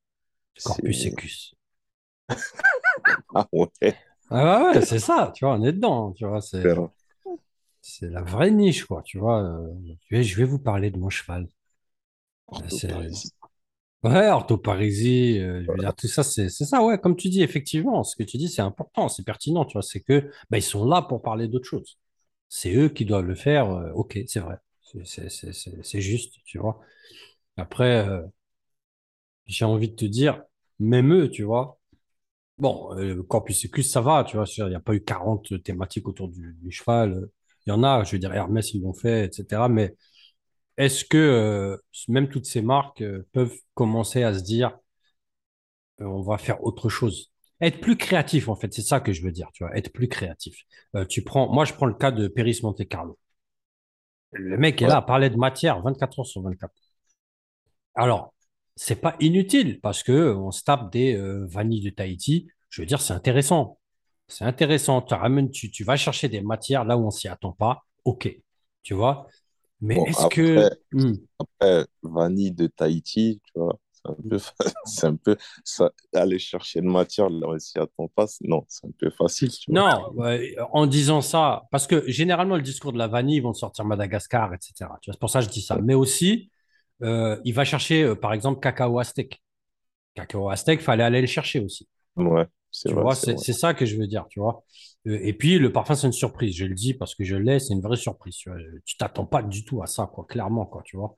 Corpus. 0.64 1.06
Ecus. 1.06 1.54
Ah 3.34 3.46
ouais, 3.52 3.68
Ah 4.30 4.64
ouais, 4.74 4.82
c'est 4.82 4.98
ça, 4.98 5.32
tu 5.34 5.44
vois, 5.44 5.54
on 5.56 5.62
est 5.62 5.72
dedans, 5.72 6.12
tu 6.12 6.26
vois, 6.26 6.40
c'est 6.40 6.62
c'est 7.80 8.08
la 8.10 8.22
vraie 8.22 8.50
niche, 8.50 8.84
quoi, 8.84 9.02
tu 9.04 9.18
vois. 9.18 9.42
euh, 9.44 9.72
je 10.10 10.16
vais, 10.16 10.24
je 10.24 10.36
vais 10.36 10.44
vous 10.44 10.58
parler 10.58 10.90
de 10.90 10.98
mon 10.98 11.08
cheval. 11.10 11.48
C'est 12.68 12.88
Orthoparisie. 12.88 13.32
Ouais, 14.04 14.28
orthoparisie, 14.30 15.38
euh, 15.40 15.62
je 15.64 15.70
veux 15.70 15.78
dire, 15.78 15.94
tout 15.94 16.08
ça, 16.08 16.22
c'est 16.22 16.48
c'est 16.48 16.64
ça, 16.64 16.82
ouais, 16.84 16.98
comme 16.98 17.16
tu 17.16 17.28
dis, 17.28 17.42
effectivement, 17.42 18.04
ce 18.04 18.16
que 18.16 18.22
tu 18.22 18.36
dis, 18.36 18.48
c'est 18.48 18.62
important, 18.62 19.08
c'est 19.08 19.24
pertinent, 19.24 19.64
tu 19.64 19.74
vois, 19.74 19.82
c'est 19.82 20.00
que 20.00 20.30
bah, 20.50 20.58
ils 20.58 20.62
sont 20.62 20.84
là 20.86 21.02
pour 21.02 21.22
parler 21.22 21.48
d'autre 21.48 21.66
chose. 21.68 21.98
C'est 22.48 22.74
eux 22.76 22.88
qui 22.88 23.04
doivent 23.04 23.26
le 23.26 23.34
faire, 23.34 23.70
euh, 23.70 23.90
ok, 23.94 24.18
c'est 24.26 24.40
vrai, 24.40 24.56
c'est 24.82 25.06
c'est- 25.06 25.28
c'est- 25.30 25.52
c'est- 25.52 25.82
c'est 25.84 26.00
juste, 26.00 26.34
tu 26.44 26.58
vois. 26.58 26.80
Après, 27.58 28.08
euh, 28.08 28.22
j'ai 29.46 29.64
envie 29.64 29.88
de 29.90 29.94
te 29.96 30.04
dire, 30.04 30.42
même 30.78 31.12
eux, 31.12 31.30
tu 31.30 31.42
vois. 31.44 31.78
Bon, 32.58 32.94
euh, 32.98 33.22
Corpus 33.24 33.64
Equus, 33.66 33.84
ça 33.84 34.02
va, 34.02 34.24
tu 34.24 34.36
vois, 34.36 34.46
il 34.58 34.66
n'y 34.68 34.76
a 34.76 34.80
pas 34.80 34.94
eu 34.94 35.02
40 35.04 35.62
thématiques 35.64 36.08
autour 36.08 36.28
du, 36.28 36.56
du 36.62 36.72
cheval. 36.72 37.28
Il 37.66 37.70
y 37.70 37.72
en 37.72 37.84
a, 37.84 38.04
je 38.04 38.12
veux 38.12 38.18
dire, 38.20 38.34
Hermès, 38.34 38.74
ils 38.74 38.82
l'ont 38.82 38.94
fait, 38.94 39.26
etc. 39.26 39.68
Mais 39.70 39.96
est-ce 40.76 41.04
que 41.04 41.16
euh, 41.18 41.76
même 42.08 42.28
toutes 42.28 42.46
ces 42.46 42.62
marques 42.62 43.02
euh, 43.02 43.26
peuvent 43.32 43.56
commencer 43.74 44.22
à 44.22 44.34
se 44.34 44.40
dire, 44.42 44.76
euh, 46.00 46.04
on 46.04 46.22
va 46.22 46.38
faire 46.38 46.62
autre 46.64 46.88
chose? 46.88 47.32
Être 47.60 47.80
plus 47.80 47.96
créatif, 47.96 48.48
en 48.48 48.56
fait, 48.56 48.72
c'est 48.72 48.82
ça 48.82 49.00
que 49.00 49.12
je 49.12 49.22
veux 49.22 49.30
dire, 49.32 49.48
tu 49.54 49.64
vois, 49.64 49.76
être 49.76 49.92
plus 49.92 50.08
créatif. 50.08 50.56
Tu 51.08 51.22
prends, 51.22 51.48
moi, 51.52 51.64
je 51.64 51.72
prends 51.72 51.86
le 51.86 51.94
cas 51.94 52.10
de 52.10 52.26
Péris 52.28 52.60
Monte 52.62 52.86
Carlo. 52.88 53.16
Le 54.32 54.58
mec 54.58 54.82
est 54.82 54.86
là 54.88 54.96
à 54.96 55.02
parler 55.02 55.30
de 55.30 55.36
matière 55.36 55.80
24 55.80 56.18
heures 56.18 56.26
sur 56.26 56.42
24. 56.42 56.72
Alors, 57.94 58.34
c'est 58.76 59.00
pas 59.00 59.16
inutile 59.20 59.80
parce 59.80 60.02
que 60.02 60.34
on 60.34 60.50
se 60.50 60.64
tape 60.64 60.90
des 60.92 61.16
vanilles 61.46 61.80
de 61.82 61.90
Tahiti. 61.90 62.48
Je 62.68 62.82
veux 62.82 62.86
dire, 62.86 63.00
c'est 63.00 63.12
intéressant. 63.12 63.78
C'est 64.26 64.44
intéressant. 64.44 65.00
Tu 65.02 65.14
ramènes, 65.14 65.50
tu, 65.50 65.70
tu 65.70 65.84
vas 65.84 65.96
chercher 65.96 66.28
des 66.28 66.40
matières 66.40 66.84
là 66.84 66.96
où 66.98 67.06
on 67.06 67.10
s'y 67.10 67.28
attend 67.28 67.52
pas. 67.52 67.84
OK. 68.04 68.28
Tu 68.82 68.94
vois? 68.94 69.28
Mais 69.84 69.96
bon, 69.96 70.06
est-ce 70.06 70.26
après, 70.26 70.26
que. 70.26 70.70
Hmm. 70.92 71.14
après, 71.38 71.86
vanille 72.02 72.52
de 72.52 72.66
Tahiti, 72.68 73.40
tu 73.46 73.52
vois, 73.60 73.78
c'est 73.92 74.08
un 74.10 74.16
peu, 74.28 74.38
fa- 74.38 74.54
c'est 74.84 75.06
un 75.06 75.16
peu, 75.16 75.36
ça, 75.64 75.92
aller 76.14 76.38
chercher 76.38 76.80
une 76.80 76.90
matière 76.92 77.30
là 77.30 77.48
où 77.48 77.54
on 77.54 77.58
s'y 77.58 77.78
attend 77.78 78.08
pas, 78.08 78.26
c'est- 78.26 78.46
non, 78.48 78.64
c'est 78.68 78.86
un 78.86 78.92
peu 78.98 79.10
facile, 79.10 79.50
tu. 79.50 79.70
Non, 79.70 80.12
en 80.72 80.86
disant 80.86 81.20
ça, 81.22 81.62
parce 81.70 81.86
que 81.86 82.04
généralement, 82.10 82.56
le 82.56 82.62
discours 82.62 82.92
de 82.92 82.98
la 82.98 83.08
vanille, 83.08 83.36
ils 83.38 83.40
vont 83.42 83.54
sortir 83.54 83.84
Madagascar, 83.86 84.52
etc. 84.52 84.98
Tu 85.00 85.10
vois, 85.10 85.14
c'est 85.14 85.20
pour 85.20 85.30
ça 85.30 85.40
que 85.40 85.46
je 85.46 85.50
dis 85.50 85.62
ça. 85.62 85.78
Mais 85.82 85.94
aussi, 85.94 86.50
euh, 87.02 87.40
il 87.44 87.54
va 87.54 87.64
chercher, 87.64 88.02
euh, 88.04 88.14
par 88.14 88.32
exemple, 88.34 88.60
cacao 88.60 88.98
aztèque. 88.98 89.42
Cacao 90.14 90.50
Aztec, 90.50 90.80
fallait 90.82 91.04
aller 91.04 91.20
le 91.22 91.26
chercher 91.28 91.60
aussi. 91.60 91.88
Ouais, 92.16 92.46
Tu 92.82 92.94
vrai, 92.94 92.96
vois, 92.96 93.14
c'est 93.14 93.38
ça 93.52 93.74
que 93.74 93.86
je 93.86 93.96
veux 93.96 94.06
dire, 94.06 94.26
tu 94.28 94.40
vois. 94.40 94.64
Euh, 95.06 95.18
Et 95.22 95.32
puis, 95.32 95.58
le 95.58 95.72
parfum, 95.72 95.94
c'est 95.94 96.06
une 96.06 96.12
surprise. 96.12 96.54
Je 96.56 96.64
le 96.66 96.74
dis 96.74 96.94
parce 96.94 97.14
que 97.14 97.24
je 97.24 97.36
l'ai, 97.36 97.58
c'est 97.58 97.74
une 97.74 97.80
vraie 97.80 97.96
surprise. 97.96 98.36
Tu 98.36 98.50
vois. 98.50 98.58
Tu 98.84 98.96
t'attends 98.96 99.26
pas 99.26 99.42
du 99.42 99.64
tout 99.64 99.82
à 99.82 99.86
ça, 99.86 100.06
quoi, 100.12 100.24
clairement, 100.28 100.66
quoi, 100.66 100.82
tu 100.84 100.96
vois. 100.96 101.16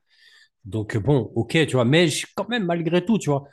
Donc, 0.64 0.96
bon, 0.98 1.32
ok, 1.36 1.52
tu 1.66 1.72
vois. 1.74 1.84
Mais 1.84 2.08
je- 2.08 2.26
quand 2.36 2.48
même, 2.48 2.64
malgré 2.66 3.04
tout, 3.04 3.18
tu 3.18 3.30
vois, 3.30 3.44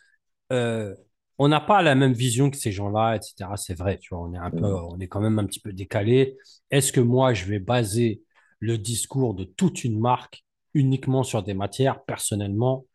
euh, 0.53 0.95
on 1.39 1.47
n'a 1.49 1.61
pas 1.61 1.81
la 1.83 1.95
même 1.95 2.13
vision 2.13 2.49
que 2.51 2.57
ces 2.57 2.71
gens-là, 2.71 3.15
etc. 3.17 3.57
C'est 3.57 3.75
vrai, 3.75 3.99
tu 3.99 4.15
vois. 4.15 4.23
On 4.25 4.33
est 4.33 4.37
un 4.37 4.51
peu, 4.51 4.65
Mm. 4.65 4.75
on 4.75 4.99
est 4.99 5.07
quand 5.07 5.21
même 5.21 5.39
un 5.39 5.45
petit 5.45 5.59
peu 5.61 5.73
décalé. 5.73 6.37
Est-ce 6.71 6.93
que 6.93 7.01
moi, 7.01 7.33
je 7.33 7.45
vais 7.45 7.59
baser 7.59 8.23
le 8.59 8.77
discours 8.77 9.33
de 9.35 9.43
toute 9.45 9.83
une 9.83 9.99
marque 9.99 10.45
uniquement 10.73 11.23
sur 11.23 11.43
des 11.43 11.53
matières? 11.55 12.03
Personnellement, 12.05 12.85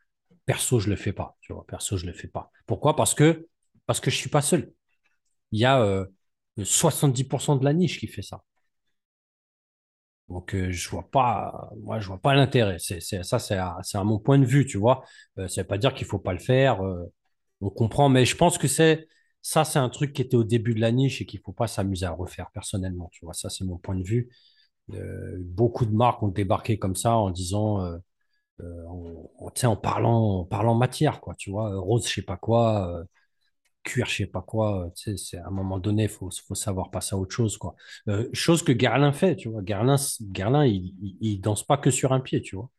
perso, 0.47 0.81
je 0.81 0.91
le 0.91 0.97
fais 0.97 1.13
pas, 1.13 1.37
tu 1.41 1.53
vois. 1.53 1.65
Perso, 1.67 1.97
je 1.97 2.07
le 2.07 2.13
fais 2.13 2.29
pas. 2.29 2.51
Pourquoi? 2.67 2.97
Parce 2.97 3.15
que, 3.15 3.49
parce 3.87 4.01
que 4.01 4.11
je 4.11 4.17
suis 4.17 4.31
pas 4.31 4.43
seul 4.43 4.73
il 5.53 5.61
y 5.61 5.65
a 5.65 5.81
euh, 5.83 6.07
70% 6.63 7.57
de 7.57 7.65
la 7.65 7.73
niche 7.75 7.99
qui 8.01 8.07
fait 8.09 8.23
ça. 8.23 8.43
Donc, 10.29 10.55
euh, 10.55 10.71
je 10.71 10.89
vois 10.91 11.09
pas, 11.11 11.71
moi, 11.83 12.01
je 12.01 12.07
vois 12.09 12.19
pas 12.21 12.35
l'intérêt. 12.35 12.77
C'est, 12.79 13.01
ça, 13.23 13.39
c'est 13.39 13.57
à, 13.57 14.05
mon 14.05 14.19
point 14.19 14.39
de 14.39 14.45
vue, 14.45 14.67
tu 14.67 14.77
vois. 14.79 15.03
Euh, 15.39 15.49
ça 15.49 15.63
veut 15.63 15.67
pas 15.67 15.79
dire 15.79 15.95
qu'il 15.95 16.07
faut 16.07 16.19
pas 16.19 16.33
le 16.35 16.39
faire. 16.39 16.83
euh, 16.85 17.05
on 17.61 17.71
comprend, 17.71 18.09
mais 18.11 18.25
je 18.27 18.37
pense 18.37 18.59
que 18.59 18.69
c'est, 18.69 19.09
ça, 19.43 19.65
c'est 19.65 19.79
un 19.79 19.89
truc 19.89 20.13
qui 20.13 20.23
était 20.23 20.37
au 20.37 20.45
début 20.45 20.75
de 20.75 20.81
la 20.81 20.93
niche 20.93 21.21
et 21.23 21.27
qu'il 21.27 21.41
faut 21.41 21.53
pas 21.53 21.67
s'amuser 21.67 22.05
à 22.07 22.13
refaire 22.13 22.51
personnellement, 22.53 23.09
tu 23.13 23.25
vois. 23.25 23.33
Ça, 23.35 23.49
c'est 23.51 23.65
mon 23.65 23.79
point 23.79 23.97
de 23.97 24.03
vue. 24.05 24.29
Euh, 24.95 25.37
beaucoup 25.41 25.87
de 25.87 25.93
marques 25.95 26.23
ont 26.23 26.29
débarqué 26.29 26.79
comme 26.79 26.97
ça 26.97 27.17
en 27.17 27.31
disant, 27.31 27.83
euh, 27.85 27.99
euh, 28.63 28.87
en, 28.89 29.31
en, 29.41 29.69
en 29.71 29.77
parlant, 29.77 30.41
en 30.41 30.45
parlant 30.47 30.75
matière, 30.77 31.21
quoi, 31.21 31.35
tu 31.37 31.51
vois. 31.51 31.77
Rose, 31.81 32.07
je 32.09 32.15
sais 32.15 32.23
pas 32.23 32.37
quoi. 32.39 33.05
Cuire, 33.89 34.07
je 34.07 34.17
sais 34.17 34.27
pas 34.27 34.43
quoi. 34.43 34.87
euh, 34.87 35.17
c'est 35.17 35.39
à 35.39 35.47
un 35.49 35.51
moment 35.51 35.79
donné, 35.79 36.09
faut, 36.09 36.31
faut 36.47 36.55
savoir 36.55 36.91
passer 36.91 37.15
à 37.15 37.19
autre 37.19 37.35
chose, 37.35 37.57
quoi. 37.59 37.75
Euh, 38.09 38.29
chose 38.33 38.63
que 38.63 38.73
Guerlain 38.73 39.13
fait, 39.13 39.37
tu 39.37 39.49
vois. 39.49 39.63
Guerlain, 39.63 39.97
Guerlain 40.23 40.67
il, 40.67 40.95
il, 41.21 41.41
danse 41.41 41.65
pas 41.65 41.79
que 41.79 41.91
sur 41.91 42.13
un 42.13 42.21
pied, 42.21 42.43
tu 42.43 42.57
vois. 42.57 42.71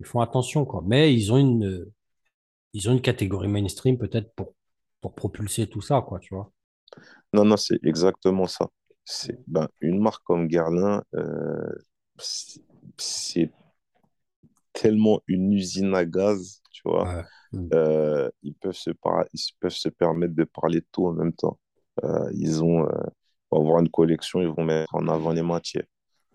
Ils 0.00 0.06
font 0.06 0.20
attention, 0.20 0.64
quoi. 0.64 0.82
Mais 0.86 1.14
ils 1.14 1.32
ont 1.32 1.38
une, 1.38 1.66
euh, 1.66 1.92
ils 2.72 2.88
ont 2.88 2.92
une 2.92 3.02
catégorie 3.02 3.48
mainstream 3.48 3.98
peut-être 3.98 4.34
pour, 4.34 4.54
pour 5.00 5.14
propulser 5.14 5.68
tout 5.68 5.80
ça, 5.82 6.02
quoi, 6.02 6.18
tu 6.18 6.34
vois. 6.34 6.52
Non, 7.32 7.44
non, 7.44 7.56
c'est 7.56 7.78
exactement 7.84 8.46
ça. 8.46 8.68
C'est, 9.04 9.38
ben, 9.46 9.68
une 9.80 10.00
marque 10.00 10.22
comme 10.24 10.48
c'est 12.18 12.60
c'est 12.96 13.50
tellement 14.74 15.20
une 15.26 15.52
usine 15.52 15.94
à 15.94 16.04
gaz, 16.04 16.60
tu 16.70 16.82
vois. 16.84 17.04
Ouais. 17.04 17.22
Mm. 17.52 17.68
Euh, 17.72 18.30
ils 18.42 18.54
peuvent 18.54 18.74
se 18.74 18.90
par- 18.90 19.24
ils 19.32 19.40
peuvent 19.58 19.70
se 19.72 19.88
permettre 19.88 20.34
de 20.34 20.44
parler 20.44 20.80
de 20.80 20.86
tout 20.92 21.06
en 21.06 21.12
même 21.12 21.32
temps. 21.32 21.58
Euh, 22.04 22.28
ils 22.34 22.62
ont, 22.62 22.84
euh, 22.84 23.02
vont 23.50 23.60
avoir 23.60 23.80
une 23.80 23.88
collection, 23.88 24.42
ils 24.42 24.48
vont 24.48 24.64
mettre 24.64 24.94
en 24.94 25.08
avant 25.08 25.32
les 25.32 25.42
matières. 25.42 25.86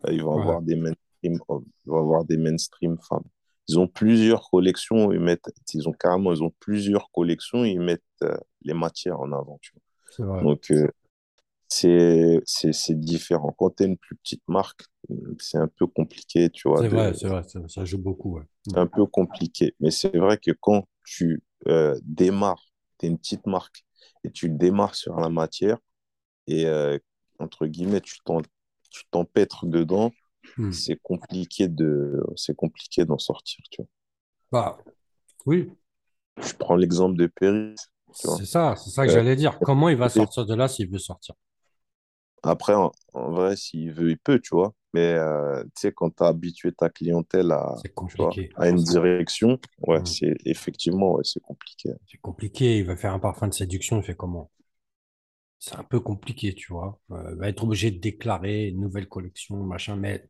Ils 0.10 0.24
vont 0.24 0.36
Ouais. 0.36 0.42
avoir 0.42 0.62
des 0.62 0.76
mainstream 0.76 1.40
hommes, 1.50 1.66
ils 1.86 1.90
vont 1.92 2.00
avoir 2.00 2.24
des 2.24 2.38
mainstream 2.38 2.98
femmes. 2.98 3.26
Ils 3.68 3.78
ont 3.78 3.88
plusieurs 3.88 4.50
collections, 4.50 5.12
ils 5.12 5.20
mettent, 5.20 5.52
ils 5.74 5.88
ont 5.88 5.92
carrément, 5.92 6.34
ils 6.34 6.42
ont 6.42 6.54
plusieurs 6.60 7.12
collections, 7.12 7.66
ils 7.66 7.80
mettent 7.80 8.02
les 8.64 8.74
matières 8.74 9.20
en 9.20 9.32
avant, 9.34 9.60
tu 9.62 9.74
vois. 10.18 10.42
Donc, 10.42 10.74
c'est, 11.70 12.42
différent. 13.00 13.54
Quand 13.58 13.76
tu 13.76 13.84
es 13.84 13.86
une 13.86 13.98
plus 13.98 14.16
petite 14.18 14.44
marque, 14.48 14.82
c'est 15.40 15.58
un 15.58 15.68
peu 15.68 15.88
compliqué, 15.88 16.50
tu 16.50 16.68
vois, 16.68 16.82
C'est 16.82 16.88
vrai, 16.90 17.14
c'est 17.14 17.28
vrai, 17.28 17.44
ça, 17.44 17.60
ça 17.68 17.86
joue 17.86 18.00
beaucoup, 18.00 18.38
ouais. 18.38 18.44
c'est 18.68 18.78
un 18.78 18.88
peu 18.88 19.06
compliqué. 19.06 19.76
Mais 19.80 19.92
c'est 19.92 20.16
vrai 20.18 20.38
que 20.38 20.52
quand 20.52 20.88
tu 21.06 21.42
euh, 21.68 21.98
démarres, 22.04 22.66
tu 22.98 23.06
es 23.06 23.10
une 23.10 23.18
petite 23.18 23.46
marque 23.46 23.86
et 24.24 24.32
tu 24.32 24.50
démarres 24.50 24.96
sur 24.96 25.16
la 25.20 25.30
matière 25.30 25.78
et, 26.48 26.66
euh, 26.66 26.98
entre 27.40 27.68
guillemets, 27.68 28.02
tu 28.02 28.18
t'empêtres 29.12 29.66
dedans, 29.66 30.12
Mm. 30.58 30.72
c'est 30.72 30.96
compliqué 31.02 31.68
de, 31.68 32.24
c'est 32.36 32.56
compliqué 32.56 33.06
d'en 33.06 33.18
sortir, 33.18 33.64
tu 33.72 33.82
vois. 33.82 33.88
Bah, 34.52 34.78
oui, 35.46 35.72
Je 36.42 36.54
prends 36.54 36.76
l'exemple 36.76 37.18
de 37.18 37.28
Péris, 37.28 37.76
c'est 38.14 38.46
ça, 38.46 38.76
c'est 38.76 38.90
ça 38.90 39.06
que 39.06 39.12
Euh, 39.12 39.16
j'allais 39.16 39.36
dire. 39.36 39.60
Comment 39.60 39.90
il 39.90 39.98
va 39.98 40.10
sortir 40.10 40.46
de 40.46 40.56
là 40.56 40.68
s'il 40.68 40.90
veut 40.90 40.98
sortir? 40.98 41.36
Après, 42.44 42.74
en, 42.76 42.92
en 43.14 43.32
vrai, 43.32 43.56
s'il 43.56 43.92
veut, 43.94 44.12
il 44.12 44.18
peut, 44.18 44.40
tu 44.40 44.50
vois. 44.56 44.74
Mais 44.94 45.14
euh, 45.14 45.64
tu 45.66 45.72
sais, 45.82 45.92
quand 45.94 46.10
tu 46.16 46.24
as 46.24 46.28
habitué 46.28 46.72
ta 46.72 46.90
clientèle 46.90 47.52
à, 47.52 47.84
C'est 47.84 47.96
tu 48.08 48.16
vois, 48.18 48.38
compliqué. 48.38 48.52
à 48.56 48.70
une 48.70 48.84
direction, 48.84 49.60
ouais, 49.88 50.00
Mm. 50.00 50.06
c'est 50.06 50.36
effectivement, 50.46 51.14
ouais, 51.14 51.24
c'est 51.24 51.42
compliqué. 51.42 51.92
C'est 52.08 52.20
compliqué. 52.20 52.78
Il 52.80 52.84
va 52.84 52.98
faire 52.98 53.14
un 53.14 53.20
parfum 53.20 53.48
de 53.48 53.54
séduction, 53.54 54.02
il 54.02 54.04
fait 54.04 54.14
comment? 54.14 54.52
C'est 55.60 55.76
un 55.76 55.84
peu 55.84 56.00
compliqué, 56.00 56.54
tu 56.56 56.72
vois. 56.72 57.00
Euh, 57.12 57.32
il 57.34 57.38
va 57.38 57.50
être 57.50 57.64
obligé 57.64 57.92
de 57.92 58.00
déclarer 58.00 58.68
une 58.68 58.80
nouvelle 58.80 59.08
collection, 59.10 59.58
machin, 59.64 59.96
mais 59.98 60.30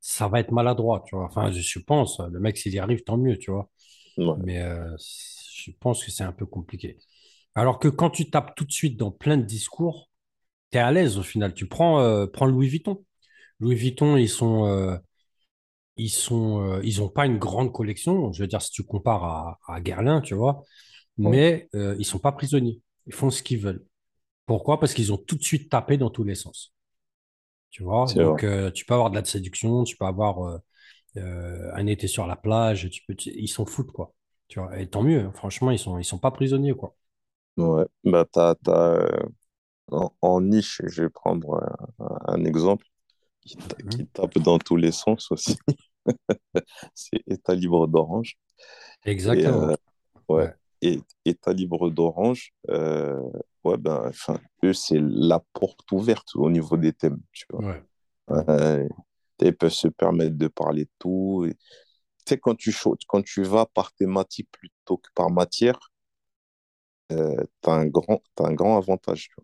ça 0.00 0.28
va 0.28 0.40
être 0.40 0.52
maladroit, 0.52 1.04
tu 1.06 1.16
vois. 1.16 1.26
Enfin, 1.26 1.52
je, 1.52 1.60
je 1.60 1.78
pense, 1.80 2.20
le 2.20 2.40
mec, 2.40 2.56
s'il 2.58 2.74
y 2.74 2.78
arrive, 2.78 3.04
tant 3.04 3.18
mieux, 3.18 3.38
tu 3.38 3.50
vois. 3.52 3.70
Ouais, 4.16 4.36
Mais 4.36 4.62
euh, 4.62 4.96
je 4.98 5.72
pense 5.80 6.04
que 6.04 6.10
c'est 6.12 6.24
un 6.24 6.32
peu 6.32 6.46
compliqué. 6.46 6.98
Alors 7.54 7.78
que 7.80 7.88
quand 7.88 8.10
tu 8.10 8.30
tapes 8.30 8.54
tout 8.56 8.64
de 8.66 8.72
suite 8.72 8.98
dans 8.98 9.10
plein 9.12 9.38
de 9.38 9.44
discours, 9.44 10.10
tu 10.74 10.78
es 10.78 10.82
à 10.82 10.92
l'aise 10.92 11.18
au 11.18 11.22
final. 11.22 11.54
Tu 11.54 11.66
prends, 11.68 12.00
euh, 12.00 12.26
prends 12.26 12.46
Louis 12.46 12.68
Vuitton. 12.68 13.04
Louis 13.60 13.76
Vuitton, 13.76 14.16
ils 14.16 14.28
sont, 14.30 14.66
euh, 14.66 14.96
ils 15.96 16.10
sont, 16.10 16.60
euh, 16.62 16.80
ils 16.84 17.02
ont 17.02 17.08
pas 17.08 17.26
une 17.26 17.38
grande 17.38 17.72
collection. 17.72 18.32
Je 18.32 18.42
veux 18.42 18.46
dire, 18.48 18.62
si 18.62 18.70
tu 18.72 18.82
compares 18.84 19.24
à, 19.24 19.58
à 19.68 19.80
Guerlain, 19.80 20.20
tu 20.20 20.34
vois, 20.34 20.64
mais 21.18 21.68
ils 21.74 22.04
sont 22.06 22.18
pas 22.18 22.32
prisonniers. 22.32 22.80
Ils 23.06 23.14
font 23.14 23.30
ce 23.30 23.42
qu'ils 23.42 23.58
veulent. 23.60 23.84
Pourquoi? 24.46 24.80
Parce 24.80 24.94
qu'ils 24.94 25.12
ont 25.12 25.18
tout 25.18 25.36
de 25.36 25.44
suite 25.44 25.70
tapé 25.70 25.98
dans 25.98 26.10
tous 26.10 26.24
les 26.24 26.34
sens. 26.36 26.74
Tu 27.70 27.82
vois? 27.82 28.14
Donc, 28.14 28.44
tu 28.74 28.84
peux 28.84 28.94
avoir 28.94 29.10
de 29.10 29.16
la 29.16 29.24
séduction, 29.24 29.84
tu 29.84 29.96
peux 29.96 30.04
avoir 30.06 30.40
euh, 31.18 31.70
un 31.74 31.86
été 31.88 32.08
sur 32.08 32.26
la 32.26 32.36
plage, 32.36 32.90
tu 32.90 33.02
peux, 33.06 33.14
tu- 33.16 33.30
ils 33.36 33.48
s'en 33.48 33.66
foutent, 33.66 33.92
quoi. 33.92 34.14
Tu 34.48 34.60
vois? 34.60 34.78
Et 34.80 34.88
tant 34.88 35.02
mieux, 35.02 35.20
hein. 35.20 35.32
Franchement, 35.34 35.70
ils 35.72 35.78
sont, 35.78 35.98
ils 35.98 36.04
sont 36.04 36.18
pas 36.20 36.30
prisonniers, 36.32 36.74
quoi. 36.74 36.96
Ouais. 37.56 37.86
Bah, 38.04 38.24
t'as, 38.30 38.54
t'as, 38.56 39.06
en, 39.90 40.12
en 40.22 40.40
niche, 40.40 40.82
je 40.86 41.02
vais 41.04 41.10
prendre 41.10 41.62
un, 42.00 42.34
un 42.34 42.44
exemple 42.44 42.86
qui, 43.42 43.58
ta- 43.68 43.76
qui 43.90 44.06
tape 44.08 44.38
dans 44.40 44.58
tous 44.58 44.76
les 44.76 44.92
sens 44.92 45.30
aussi. 45.32 45.58
C'est 46.94 47.22
État 47.26 47.54
libre 47.54 47.86
d'Orange. 47.86 48.36
Et 49.30 49.46
Exactement. 49.46 49.48
euh, 49.48 49.76
ouais, 50.28 50.46
Ouais, 50.46 50.54
et 50.82 51.00
État 51.24 51.52
libre 51.52 51.90
d'Orange, 51.90 52.52
euh, 52.70 53.20
ouais, 53.64 53.78
ben, 53.78 54.10
eux, 54.64 54.74
c'est 54.74 55.00
la 55.02 55.40
porte 55.54 55.90
ouverte 55.92 56.36
au 56.36 56.50
niveau 56.50 56.76
des 56.76 56.92
thèmes, 56.92 57.20
tu 57.32 57.46
vois. 57.50 57.62
ouais, 57.62 57.84
ils 59.40 59.56
peuvent 59.56 59.70
se 59.72 59.88
permettre 59.88 60.36
de 60.36 60.48
parler 60.48 60.84
de 60.84 60.90
tout. 60.98 61.44
Et, 61.48 61.54
tu 61.54 61.58
sais, 62.34 62.38
quand 62.38 62.54
tu, 62.56 62.74
quand 63.08 63.22
tu 63.24 63.42
vas 63.44 63.66
par 63.66 63.92
thématique 63.94 64.48
plutôt 64.52 64.98
que 64.98 65.08
par 65.14 65.30
matière, 65.30 65.78
tu 67.08 67.16
as 67.70 67.72
un 67.72 67.86
grand, 67.86 68.22
t'as 68.34 68.46
un 68.48 68.54
grand 68.54 68.76
avantage, 68.78 69.28
tu 69.30 69.36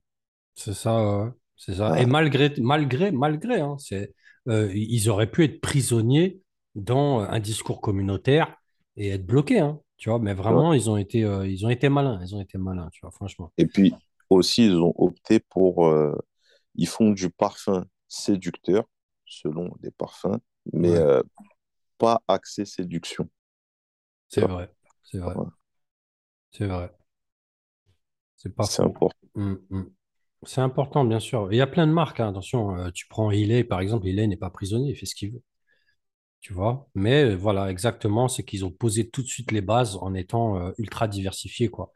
C'est 0.61 0.75
ça, 0.75 1.25
ouais. 1.25 1.31
C'est 1.57 1.75
ça. 1.75 1.99
Et 2.01 2.05
vois. 2.05 2.07
malgré, 2.07 2.53
malgré, 2.59 3.11
malgré, 3.13 3.61
hein, 3.61 3.77
c'est, 3.79 4.15
euh, 4.49 4.71
ils 4.75 5.09
auraient 5.09 5.31
pu 5.31 5.45
être 5.45 5.61
prisonniers 5.61 6.43
dans 6.75 7.21
un 7.21 7.41
discours 7.41 7.81
communautaire 7.81 8.55
et 8.97 9.09
être 9.11 9.27
bloqués, 9.27 9.61
hein, 9.61 9.81
tu 9.97 10.11
vois. 10.11 10.19
Mais 10.19 10.33
Ouais. 10.33 10.37
vraiment, 10.43 10.73
ils 10.75 10.91
ont 10.91 10.97
été, 10.99 11.25
euh, 11.25 11.47
ils 11.47 11.65
ont 11.65 11.71
été 11.71 11.89
malins. 11.89 12.21
Ils 12.23 12.35
ont 12.37 12.41
été 12.43 12.59
malins, 12.59 12.89
tu 12.93 13.01
vois, 13.03 13.11
franchement. 13.11 13.53
Et 13.59 13.67
puis 13.67 13.95
aussi, 14.29 14.67
ils 14.67 14.77
ont 14.77 14.93
opté 14.97 15.41
pour, 15.41 15.87
euh, 15.87 16.15
ils 16.75 16.89
font 16.89 17.11
du 17.13 17.31
parfum 17.31 17.87
séducteur, 18.09 18.85
selon 19.27 19.71
les 19.83 19.91
parfums, 19.93 20.39
mais 20.73 20.91
Ouais, 20.91 20.99
euh, 20.99 21.23
pas 21.99 22.23
axé 22.29 22.65
séduction. 22.67 23.29
c'est 24.29 24.45
vrai. 24.45 24.71
C'est 25.03 25.19
vrai. 25.19 25.35
Ouais. 25.35 25.47
C'est 26.53 26.67
vrai. 26.67 26.91
C'est 28.37 28.81
important. 28.83 29.11
Mm, 29.35 29.57
mm. 29.71 29.91
C'est 30.45 30.61
important, 30.61 31.05
bien 31.07 31.19
sûr. 31.21 31.49
Il 31.53 31.57
y 31.57 31.61
a 31.63 31.67
plein 31.67 31.87
de 31.87 31.93
marques, 31.93 32.21
hein, 32.21 32.29
attention. 32.31 32.77
euh, 32.77 32.91
tu 32.93 33.07
prends 33.09 33.31
Ilay, 33.31 33.65
par 33.65 33.81
exemple. 33.81 34.07
Ilay 34.07 34.27
n'est 34.27 34.37
pas 34.37 34.51
prisonnier, 34.51 34.91
il 34.91 34.97
fait 34.97 35.07
ce 35.07 35.15
qu'il 35.15 35.33
veut. 35.33 35.43
Tu 36.41 36.55
vois? 36.55 36.89
Mais 36.95 37.25
euh, 37.25 37.37
voilà, 37.37 37.71
exactement, 37.71 38.29
c'est 38.29 38.45
qu'ils 38.45 38.65
ont 38.65 38.71
posé 38.71 39.11
tout 39.11 39.23
de 39.23 39.27
suite 39.29 39.53
les 39.53 39.61
bases 39.61 39.97
en 39.97 40.15
étant 40.15 40.59
euh, 40.59 40.73
ultra 40.79 41.07
diversifiés, 41.09 41.69
quoi. 41.69 41.93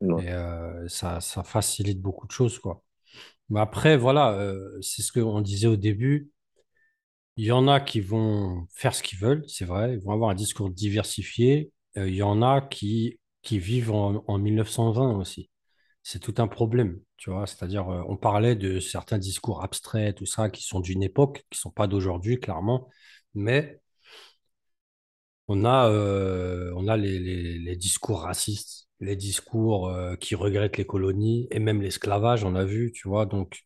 Ouais. 0.00 0.24
Et 0.24 0.30
euh, 0.30 0.88
ça, 0.88 1.20
ça 1.20 1.44
facilite 1.44 2.00
beaucoup 2.02 2.26
de 2.26 2.32
choses, 2.32 2.58
quoi. 2.60 2.82
Mais 3.50 3.60
après, 3.60 3.96
voilà, 3.98 4.32
euh, 4.34 4.78
c'est 4.82 5.02
ce 5.02 5.12
qu'on 5.12 5.40
disait 5.42 5.68
au 5.68 5.76
début. 5.76 6.30
Il 7.38 7.44
y 7.46 7.52
en 7.52 7.66
a 7.68 7.80
qui 7.80 8.00
vont 8.00 8.66
faire 8.74 8.94
ce 8.94 9.02
qu'ils 9.02 9.18
veulent, 9.18 9.44
c'est 9.48 9.64
vrai. 9.64 9.94
Ils 9.94 10.00
vont 10.00 10.12
avoir 10.12 10.28
un 10.30 10.34
discours 10.34 10.68
diversifié. 10.70 11.72
Euh, 11.96 12.08
il 12.08 12.14
y 12.14 12.22
en 12.22 12.42
a 12.42 12.60
qui, 12.60 13.18
qui 13.42 13.58
vivent 13.58 13.90
en, 13.92 14.22
en 14.26 14.38
1920 14.38 15.16
aussi. 15.18 15.50
C'est 16.08 16.20
tout 16.20 16.34
un 16.38 16.46
problème, 16.48 17.00
tu 17.16 17.30
vois. 17.30 17.46
C'est-à-dire, 17.48 17.88
euh, 17.90 18.02
on 18.08 18.16
parlait 18.16 18.54
de 18.54 18.78
certains 18.80 19.18
discours 19.18 19.62
abstraits, 19.64 20.16
tout 20.16 20.26
ça, 20.26 20.50
qui 20.50 20.62
sont 20.62 20.78
d'une 20.80 21.02
époque, 21.02 21.44
qui 21.50 21.58
sont 21.58 21.70
pas 21.72 21.86
d'aujourd'hui, 21.88 22.38
clairement. 22.38 22.88
Mais 23.34 23.80
On 25.48 25.64
a, 25.64 25.88
euh, 25.90 26.72
on 26.76 26.88
a 26.88 26.96
les, 26.96 27.18
les- 27.58 27.76
discours 27.76 28.22
racistes, 28.22 28.88
les 29.00 29.16
discours 29.16 29.88
euh, 29.88 30.16
qui 30.16 30.34
regrettent 30.34 30.76
les 30.76 30.86
colonies 30.86 31.46
et 31.50 31.58
même 31.60 31.82
l'esclavage, 31.82 32.44
on 32.44 32.54
a 32.56 32.64
vu, 32.64 32.92
tu 32.92 33.08
vois. 33.08 33.26
Donc, 33.26 33.60